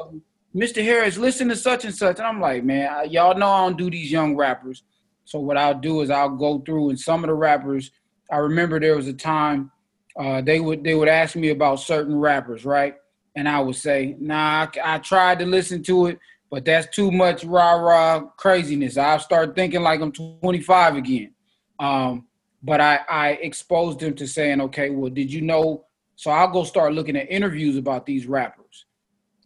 Mr. 0.54 0.82
Harris, 0.82 1.16
listen 1.18 1.48
to 1.48 1.56
such 1.56 1.84
and 1.84 1.94
such. 1.94 2.18
And 2.18 2.26
I'm 2.26 2.40
like, 2.40 2.64
man, 2.64 3.10
y'all 3.10 3.38
know 3.38 3.48
I 3.48 3.66
don't 3.66 3.78
do 3.78 3.90
these 3.90 4.10
young 4.10 4.34
rappers. 4.34 4.82
So 5.24 5.38
what 5.38 5.56
I'll 5.56 5.78
do 5.78 6.00
is 6.00 6.10
I'll 6.10 6.30
go 6.30 6.58
through 6.60 6.88
and 6.88 6.98
some 6.98 7.22
of 7.22 7.28
the 7.28 7.34
rappers, 7.34 7.90
I 8.30 8.38
remember 8.38 8.80
there 8.80 8.96
was 8.96 9.06
a 9.06 9.12
time 9.12 9.70
uh, 10.18 10.40
they 10.40 10.58
would 10.58 10.82
they 10.82 10.94
would 10.94 11.08
ask 11.08 11.36
me 11.36 11.50
about 11.50 11.76
certain 11.76 12.18
rappers, 12.18 12.64
right? 12.64 12.96
And 13.38 13.48
I 13.48 13.60
would 13.60 13.76
say, 13.76 14.16
nah, 14.18 14.66
I, 14.66 14.96
I 14.96 14.98
tried 14.98 15.38
to 15.38 15.46
listen 15.46 15.80
to 15.84 16.06
it, 16.06 16.18
but 16.50 16.64
that's 16.64 16.88
too 16.88 17.12
much 17.12 17.44
rah 17.44 17.74
rah 17.74 18.20
craziness. 18.36 18.96
I'll 18.96 19.20
start 19.20 19.54
thinking 19.54 19.82
like 19.82 20.00
I'm 20.00 20.10
25 20.10 20.96
again. 20.96 21.32
Um, 21.78 22.26
but 22.64 22.80
I, 22.80 22.98
I 23.08 23.28
exposed 23.34 24.00
them 24.00 24.14
to 24.14 24.26
saying, 24.26 24.60
okay, 24.62 24.90
well, 24.90 25.08
did 25.08 25.32
you 25.32 25.42
know? 25.42 25.84
So 26.16 26.32
I'll 26.32 26.50
go 26.50 26.64
start 26.64 26.94
looking 26.94 27.14
at 27.16 27.30
interviews 27.30 27.76
about 27.76 28.06
these 28.06 28.26
rappers 28.26 28.86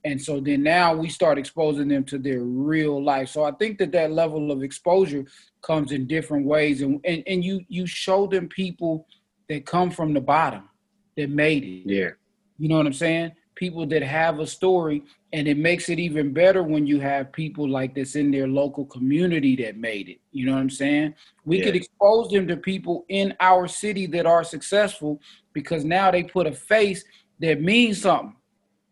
and 0.05 0.21
so 0.21 0.41
then 0.41 0.63
now 0.63 0.95
we 0.95 1.11
start 1.11 1.37
exposing 1.37 1.89
them 1.89 2.05
to 2.05 2.19
their 2.19 2.41
real 2.41 3.03
life 3.03 3.29
so 3.29 3.45
i 3.45 3.53
think 3.53 3.79
that 3.79 3.93
that 3.93 4.11
level 4.11 4.51
of 4.51 4.63
exposure 4.63 5.25
comes 5.61 5.93
in 5.93 6.07
different 6.07 6.47
ways 6.47 6.83
and 6.83 7.01
and, 7.05 7.23
and 7.27 7.45
you 7.45 7.61
you 7.69 7.87
show 7.87 8.27
them 8.27 8.49
people 8.49 9.07
that 9.49 9.65
come 9.67 9.91
from 9.91 10.13
the 10.13 10.21
bottom 10.21 10.69
that 11.17 11.31
made 11.31 11.63
it 11.63 11.83
yeah 11.87 12.11
you 12.59 12.69
know 12.69 12.77
what 12.77 12.87
i'm 12.87 12.93
saying 12.93 13.31
people 13.55 13.87
that 13.87 14.03
have 14.03 14.41
a 14.41 14.47
story, 14.47 15.03
and 15.33 15.47
it 15.47 15.57
makes 15.57 15.89
it 15.89 15.99
even 15.99 16.33
better 16.33 16.63
when 16.63 16.87
you 16.87 17.01
have 17.01 17.33
people 17.33 17.69
like 17.69 17.95
this 17.95 18.17
in 18.17 18.31
their 18.31 18.49
local 18.49 18.85
community 18.87 19.57
that 19.57 19.77
made 19.77 20.09
it. 20.09 20.21
You 20.31 20.47
know 20.47 20.53
what 20.53 20.61
I'm 20.61 20.71
saying? 20.71 21.15
We 21.45 21.59
yeah. 21.59 21.65
could 21.65 21.77
expose 21.77 22.31
them 22.31 22.49
to 22.49 22.57
people 22.57 23.05
in 23.09 23.35
our 23.41 23.69
city 23.69 24.07
that 24.07 24.27
are 24.27 24.45
successful 24.45 25.21
because 25.53 25.85
now 25.85 26.11
they 26.11 26.23
put 26.23 26.47
a 26.47 26.53
face 26.53 27.05
that 27.41 27.61
means 27.61 28.03
something. 28.03 28.37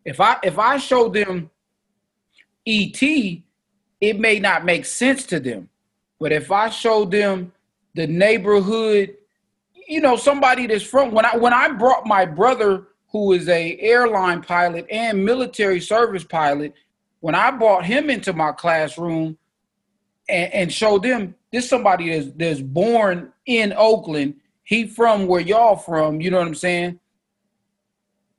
If 0.05 0.21
I 0.21 0.37
if 0.43 0.59
I 0.59 0.79
show 0.79 1.09
them 1.09 1.51
ET, 2.67 3.03
it 3.03 4.21
may 4.21 4.39
not 4.39 4.65
make 4.65 4.85
sense 4.85 5.25
to 5.27 5.41
them. 5.41 5.69
But 6.19 6.33
if 6.33 6.51
I 6.51 6.69
show 6.69 7.05
them 7.05 7.53
the 7.95 8.07
neighborhood, 8.07 9.17
you 9.89 10.01
know, 10.01 10.17
somebody 10.17 10.67
that's 10.67 10.85
from 10.85 11.13
when 11.13 11.25
I 11.25 11.37
when 11.37 11.53
I 11.53 11.69
brought 11.71 12.07
my 12.07 12.25
brother 12.25 12.89
who 13.11 13.33
is 13.33 13.49
a 13.49 13.77
airline 13.79 14.43
pilot 14.43 14.87
and 14.91 15.25
military 15.25 15.81
service 15.81 16.25
pilot, 16.25 16.75
when 17.21 17.35
I 17.35 17.51
brought 17.51 17.85
him 17.85 18.09
into 18.09 18.33
my 18.33 18.53
classroom 18.53 19.37
and, 20.29 20.53
and 20.53 20.73
showed 20.73 21.03
them 21.03 21.35
this 21.53 21.69
somebody 21.69 22.11
that's 22.11 22.33
that's 22.37 22.61
born 22.61 23.33
in 23.47 23.73
Oakland, 23.77 24.37
he 24.63 24.87
from 24.87 25.27
where 25.27 25.41
y'all 25.41 25.77
from, 25.77 26.21
you 26.21 26.31
know 26.31 26.39
what 26.39 26.47
I'm 26.47 26.55
saying? 26.55 27.01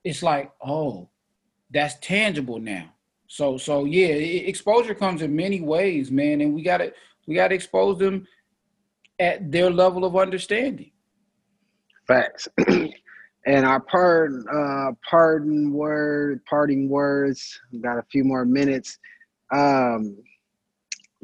It's 0.04 0.24
like, 0.24 0.52
oh, 0.66 1.10
that's 1.70 1.96
tangible 2.00 2.60
now. 2.60 2.94
So 3.28 3.58
so 3.58 3.86
yeah, 3.86 4.08
exposure 4.08 4.96
comes 4.96 5.22
in 5.22 5.36
many 5.36 5.62
ways, 5.62 6.12
man, 6.12 6.42
and 6.42 6.54
we 6.54 6.64
gotta 6.64 6.94
we 7.28 7.36
gotta 7.36 7.56
expose 7.56 8.00
them 8.00 8.28
at 9.20 9.52
their 9.52 9.70
level 9.70 10.06
of 10.06 10.16
understanding. 10.16 10.92
Facts. 12.08 12.48
and 13.46 13.66
our 13.66 13.80
pardon 13.80 14.46
uh 14.52 14.92
pardon 15.10 15.72
word 15.72 16.44
parting 16.46 16.90
words. 16.90 17.60
We 17.72 17.80
got 17.80 17.98
a 17.98 18.04
few 18.12 18.24
more 18.24 18.46
minutes. 18.46 19.00
Um 19.52 20.18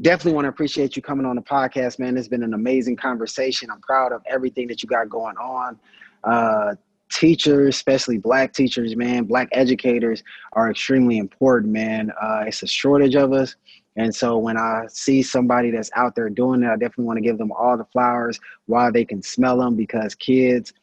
definitely 0.01 0.33
want 0.33 0.45
to 0.45 0.49
appreciate 0.49 0.95
you 0.95 1.01
coming 1.01 1.25
on 1.25 1.35
the 1.35 1.41
podcast, 1.41 1.97
man. 1.97 2.17
It's 2.17 2.27
been 2.27 2.43
an 2.43 2.53
amazing 2.53 2.97
conversation. 2.97 3.69
I'm 3.71 3.81
proud 3.81 4.11
of 4.11 4.21
everything 4.27 4.67
that 4.67 4.83
you 4.83 4.89
got 4.89 5.09
going 5.09 5.37
on. 5.37 5.79
Uh 6.23 6.75
teachers, 7.09 7.75
especially 7.75 8.17
black 8.17 8.53
teachers, 8.53 8.95
man, 8.95 9.23
black 9.23 9.47
educators 9.51 10.23
are 10.53 10.69
extremely 10.69 11.17
important, 11.17 11.71
man. 11.71 12.11
Uh, 12.21 12.43
it's 12.47 12.63
a 12.63 12.67
shortage 12.67 13.15
of 13.15 13.33
us. 13.33 13.55
And 13.95 14.13
so 14.13 14.37
when 14.37 14.57
I 14.57 14.83
see 14.89 15.23
somebody 15.23 15.71
that's 15.71 15.89
out 15.95 16.15
there 16.15 16.29
doing 16.29 16.63
it, 16.63 16.67
I 16.67 16.73
definitely 16.73 17.05
want 17.05 17.17
to 17.17 17.23
give 17.23 17.37
them 17.37 17.51
all 17.51 17.77
the 17.77 17.85
flowers 17.85 18.39
while 18.67 18.91
they 18.91 19.03
can 19.05 19.23
smell 19.23 19.57
them 19.57 19.75
because 19.75 20.13
kids 20.13 20.73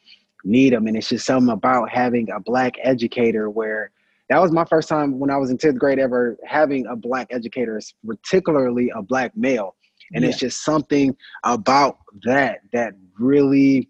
need 0.44 0.72
them. 0.72 0.86
And 0.86 0.96
it's 0.96 1.08
just 1.08 1.26
something 1.26 1.52
about 1.52 1.90
having 1.90 2.30
a 2.30 2.40
black 2.40 2.74
educator 2.82 3.50
where 3.50 3.90
that 4.30 4.40
was 4.40 4.52
my 4.52 4.64
first 4.64 4.88
time 4.88 5.18
when 5.18 5.30
I 5.30 5.36
was 5.36 5.50
in 5.50 5.58
10th 5.58 5.78
grade 5.78 5.98
ever 5.98 6.38
having 6.46 6.86
a 6.86 6.96
black 6.96 7.28
educator, 7.30 7.80
particularly 8.06 8.90
a 8.94 9.02
black 9.02 9.36
male. 9.36 9.76
And 10.12 10.22
yeah. 10.22 10.30
it's 10.30 10.38
just 10.38 10.64
something 10.64 11.16
about 11.44 11.98
that 12.24 12.60
that 12.72 12.94
really 13.18 13.88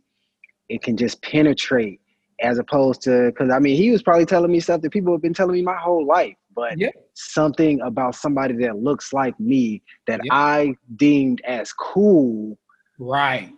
it 0.69 0.83
can 0.83 0.97
just 0.97 1.21
penetrate 1.23 2.01
as 2.41 2.59
opposed 2.59 3.03
to 3.03 3.27
because 3.27 3.51
I 3.51 3.59
mean 3.59 3.77
he 3.77 3.91
was 3.91 4.03
probably 4.03 4.27
telling 4.27 4.51
me 4.51 4.61
stuff 4.61 4.81
that 4.81 4.91
people 4.91 5.13
have 5.13 5.23
been 5.23 5.35
telling 5.35 5.55
me 5.55 5.63
my 5.63 5.77
whole 5.77 6.07
life, 6.07 6.37
but 6.55 6.79
yeah. 6.79 6.91
something 7.15 7.81
about 7.81 8.15
somebody 8.15 8.55
that 8.59 8.77
looks 8.77 9.13
like 9.13 9.39
me 9.39 9.83
that 10.07 10.21
yeah. 10.25 10.35
I 10.35 10.75
deemed 10.97 11.41
as 11.45 11.73
cool, 11.73 12.59
right? 12.99 13.53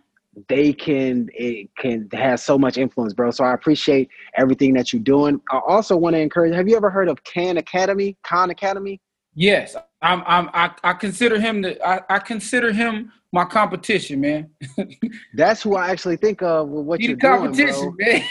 They 0.49 0.71
can 0.73 1.29
it 1.33 1.69
can 1.77 2.09
have 2.13 2.39
so 2.39 2.57
much 2.57 2.77
influence, 2.77 3.13
bro. 3.13 3.31
So 3.31 3.43
I 3.43 3.53
appreciate 3.53 4.09
everything 4.35 4.73
that 4.75 4.93
you're 4.93 5.01
doing. 5.01 5.41
I 5.51 5.59
also 5.67 5.97
want 5.97 6.15
to 6.15 6.19
encourage. 6.19 6.53
Have 6.53 6.67
you 6.67 6.75
ever 6.75 6.89
heard 6.89 7.09
of 7.09 7.23
Khan 7.23 7.57
Academy? 7.57 8.15
Khan 8.23 8.49
Academy? 8.51 9.01
Yes, 9.33 9.75
I'm. 10.01 10.23
I'm. 10.25 10.49
I, 10.53 10.71
I 10.83 10.93
consider 10.93 11.39
him 11.39 11.61
the. 11.61 11.83
I, 11.87 12.01
I 12.09 12.19
consider 12.19 12.71
him 12.71 13.11
my 13.31 13.45
competition, 13.45 14.21
man. 14.21 14.49
That's 15.33 15.61
who 15.61 15.75
I 15.75 15.89
actually 15.89 16.17
think 16.17 16.41
of 16.41 16.69
with 16.69 16.85
what 16.85 17.01
you're 17.01 17.17
competition, 17.17 17.95
doing, 17.97 18.23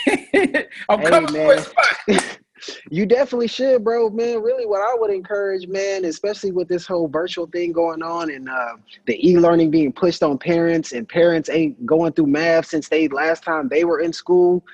man. 0.45 0.65
I'm 0.89 1.01
hey, 1.01 1.11
coming 1.11 1.33
man. 1.33 1.65
you 2.91 3.07
definitely 3.07 3.49
should, 3.49 3.85
bro, 3.85 4.11
man. 4.11 4.43
Really, 4.43 4.67
what 4.67 4.81
I 4.81 4.95
would 4.99 5.11
encourage, 5.11 5.67
man, 5.67 6.05
especially 6.05 6.53
with 6.53 6.69
this 6.69 6.87
whole 6.87 7.09
virtual 7.09 7.47
thing 7.47 7.73
going 7.73 8.03
on 8.03 8.31
and 8.31 8.49
uh, 8.49 8.77
the 9.07 9.29
e-learning 9.29 9.71
being 9.71 9.93
pushed 9.93 10.23
on 10.23 10.39
parents, 10.39 10.93
and 10.93 11.09
parents 11.09 11.49
ain't 11.49 11.85
going 11.85 12.13
through 12.13 12.27
math 12.27 12.67
since 12.67 12.89
they 12.89 13.09
last 13.09 13.43
time 13.43 13.69
they 13.69 13.85
were 13.85 14.01
in 14.01 14.13
school. 14.13 14.65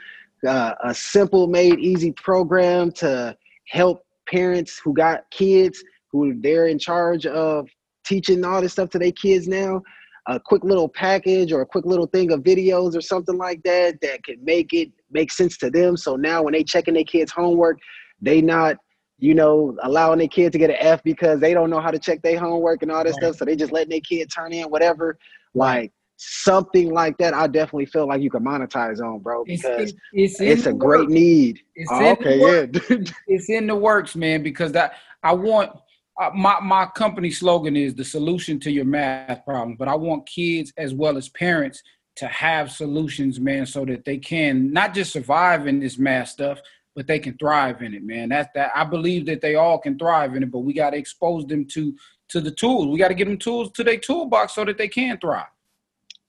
Uh, 0.47 0.75
a 0.83 0.95
simple, 0.95 1.47
made 1.47 1.79
easy 1.79 2.13
program 2.13 2.91
to 2.91 3.37
help 3.69 4.05
parents 4.29 4.81
who 4.83 4.93
got 4.93 5.31
kids 5.31 5.83
who 6.13 6.39
they're 6.41 6.67
in 6.67 6.79
charge 6.79 7.27
of 7.27 7.69
teaching 8.05 8.45
all 8.45 8.61
this 8.61 8.73
stuff 8.73 8.91
to 8.91 8.99
their 8.99 9.13
kids 9.13 9.49
now 9.49 9.83
a 10.27 10.39
quick 10.39 10.63
little 10.65 10.89
package 10.89 11.53
or 11.53 11.63
a 11.63 11.67
quick 11.67 11.85
little 11.85 12.07
thing 12.07 12.31
of 12.31 12.41
videos 12.41 12.97
or 12.97 13.01
something 13.01 13.37
like 13.37 13.63
that 13.65 14.01
that 14.03 14.23
can 14.25 14.43
make 14.45 14.73
it 14.73 14.91
make 15.11 15.33
sense 15.33 15.57
to 15.59 15.71
them. 15.71 15.97
So 15.97 16.17
now 16.17 16.43
when 16.43 16.53
they 16.53 16.63
checking 16.63 16.95
their 16.95 17.05
kids' 17.05 17.33
homework, 17.33 17.79
they 18.21 18.41
not, 18.41 18.77
you 19.19 19.35
know, 19.35 19.77
allowing 19.83 20.19
their 20.19 20.29
kid 20.29 20.53
to 20.53 20.59
get 20.59 20.71
an 20.71 20.77
F 20.79 21.03
because 21.03 21.41
they 21.41 21.55
don't 21.55 21.71
know 21.71 21.81
how 21.81 21.91
to 21.91 21.99
check 21.99 22.23
their 22.23 22.39
homework 22.39 22.83
and 22.83 22.93
all 22.93 23.03
this 23.03 23.15
right. 23.15 23.23
stuff. 23.23 23.37
So 23.37 23.45
they 23.45 23.57
just 23.57 23.73
letting 23.73 23.91
their 23.91 24.01
kid 24.01 24.31
turn 24.35 24.53
in 24.53 24.67
whatever. 24.67 25.19
Like 25.55 25.93
something 26.17 26.93
like 26.93 27.19
that, 27.19 27.35
I 27.35 27.49
definitely 27.49 27.87
feel 27.87 28.07
like 28.07 28.23
you 28.23 28.31
can 28.31 28.45
monetize 28.45 29.01
on, 29.01 29.19
bro, 29.19 29.45
because 29.45 29.93
it's, 30.13 30.39
it's, 30.39 30.41
it's 30.41 30.67
a 30.67 30.73
great 30.73 31.09
need. 31.09 31.61
Oh, 31.91 32.11
okay, 32.13 32.39
yeah. 32.39 32.97
it's 33.27 33.51
in 33.51 33.67
the 33.67 33.75
works, 33.75 34.15
man, 34.15 34.43
because 34.43 34.71
that 34.73 34.95
I 35.25 35.33
want 35.33 35.73
uh, 36.21 36.31
my 36.35 36.61
my 36.61 36.87
company 36.87 37.31
slogan 37.31 37.77
is 37.77 37.95
the 37.95 38.05
solution 38.05 38.61
to 38.61 38.71
your 38.71 38.85
math 38.85 39.45
problem. 39.45 39.77
But 39.77 39.89
I 39.89 39.95
want 39.95 40.27
kids 40.27 40.73
as 40.77 40.95
well 40.95 41.17
as 41.17 41.29
parents 41.29 41.83
to 42.17 42.27
have 42.27 42.71
solutions, 42.71 43.41
man, 43.41 43.65
so 43.65 43.85
that 43.87 44.05
they 44.05 44.19
can 44.19 44.73
not 44.73 44.95
just 44.95 45.13
survive 45.13 45.67
in 45.67 45.81
this 45.81 45.99
math 45.99 46.29
stuff, 46.29 46.61
but 46.95 47.07
they 47.07 47.19
can 47.19 47.37
thrive 47.39 47.83
in 47.83 47.95
it, 47.95 48.03
man. 48.03 48.29
That's 48.29 48.51
that. 48.55 48.73
I 48.75 48.85
believe 48.85 49.27
that 49.27 49.41
they 49.41 49.55
all 49.55 49.79
can 49.79 49.99
thrive 49.99 50.35
in 50.35 50.43
it, 50.43 50.51
but 50.51 50.61
we 50.61 50.75
got 50.75 50.91
to 50.91 50.99
expose 50.99 51.47
them 51.47 51.65
to 51.67 51.97
to 52.29 52.41
the 52.41 52.51
tools. 52.51 52.89
We 52.89 52.99
got 52.99 53.09
to 53.09 53.15
get 53.15 53.27
them 53.27 53.39
tools 53.39 53.71
to 53.73 53.85
their 53.85 53.99
toolbox 53.99 54.55
so 54.55 54.65
that 54.65 54.79
they 54.79 54.89
can 54.89 55.19
thrive. 55.19 55.47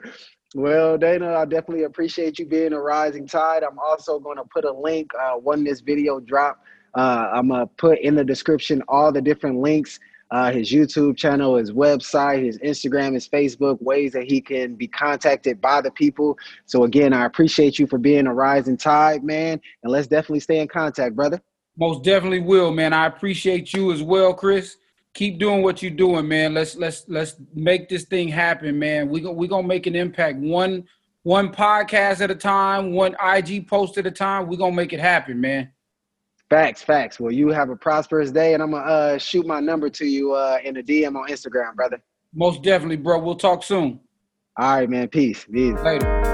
well, 0.55 0.97
Dana, 0.97 1.35
I 1.35 1.45
definitely 1.45 1.83
appreciate 1.83 2.39
you 2.39 2.45
being 2.45 2.73
a 2.73 2.79
rising 2.79 3.27
tide. 3.27 3.63
I'm 3.63 3.79
also 3.79 4.19
going 4.19 4.37
to 4.37 4.45
put 4.45 4.65
a 4.65 4.71
link 4.71 5.11
uh, 5.19 5.33
when 5.33 5.63
this 5.63 5.81
video 5.81 6.19
drop. 6.19 6.61
Uh, 6.95 7.29
I'm 7.33 7.49
gonna 7.49 7.67
put 7.77 7.99
in 7.99 8.15
the 8.15 8.23
description 8.23 8.81
all 8.87 9.11
the 9.11 9.21
different 9.21 9.59
links 9.59 9.99
uh, 10.31 10.51
his 10.51 10.71
YouTube 10.71 11.17
channel, 11.17 11.55
his 11.55 11.71
website, 11.71 12.43
his 12.43 12.57
Instagram, 12.59 13.13
his 13.13 13.27
Facebook, 13.27 13.81
ways 13.81 14.13
that 14.13 14.23
he 14.23 14.41
can 14.41 14.75
be 14.75 14.87
contacted 14.87 15.61
by 15.61 15.81
the 15.81 15.91
people. 15.91 16.37
So 16.65 16.83
again, 16.83 17.13
I 17.13 17.25
appreciate 17.25 17.79
you 17.79 17.87
for 17.87 17.97
being 17.97 18.27
a 18.27 18.33
rising 18.33 18.77
tide, 18.77 19.23
man. 19.23 19.61
And 19.83 19.91
let's 19.91 20.07
definitely 20.07 20.41
stay 20.41 20.59
in 20.59 20.67
contact, 20.67 21.15
brother. 21.15 21.41
Most 21.77 22.03
definitely 22.03 22.41
will, 22.41 22.71
man. 22.71 22.91
I 22.91 23.05
appreciate 23.05 23.73
you 23.73 23.91
as 23.91 24.01
well, 24.01 24.33
Chris. 24.33 24.77
Keep 25.17 25.39
doing 25.39 25.63
what 25.63 25.81
you're 25.81 25.89
doing, 25.89 26.27
man. 26.27 26.53
Let's 26.53 26.75
let's 26.75 27.03
let's 27.07 27.37
make 27.55 27.89
this 27.89 28.03
thing 28.03 28.27
happen, 28.27 28.77
man. 28.77 29.09
We 29.09 29.19
go, 29.19 29.31
we 29.31 29.47
gonna 29.47 29.67
make 29.67 29.87
an 29.87 29.95
impact 29.95 30.37
one 30.37 30.83
one 31.23 31.51
podcast 31.51 32.21
at 32.21 32.29
a 32.29 32.35
time, 32.35 32.91
one 32.91 33.15
IG 33.19 33.67
post 33.67 33.97
at 33.97 34.05
a 34.05 34.11
time. 34.11 34.47
We're 34.47 34.57
gonna 34.57 34.75
make 34.75 34.93
it 34.93 34.99
happen, 34.99 35.41
man. 35.41 35.71
Facts, 36.51 36.83
facts. 36.83 37.19
Well, 37.19 37.31
you 37.31 37.47
have 37.47 37.71
a 37.71 37.75
prosperous 37.75 38.29
day, 38.29 38.53
and 38.53 38.61
I'm 38.61 38.69
gonna 38.69 38.83
uh, 38.83 39.17
shoot 39.17 39.47
my 39.47 39.59
number 39.59 39.89
to 39.89 40.05
you 40.05 40.33
uh, 40.33 40.59
in 40.63 40.77
a 40.77 40.83
DM 40.83 41.15
on 41.15 41.27
Instagram, 41.29 41.73
brother. 41.73 41.99
Most 42.35 42.61
definitely, 42.61 42.97
bro. 42.97 43.17
We'll 43.17 43.37
talk 43.37 43.63
soon. 43.63 43.99
All 44.55 44.77
right, 44.77 44.87
man. 44.87 45.07
Peace. 45.07 45.47
Peace. 45.51 45.79
Later. 45.79 46.26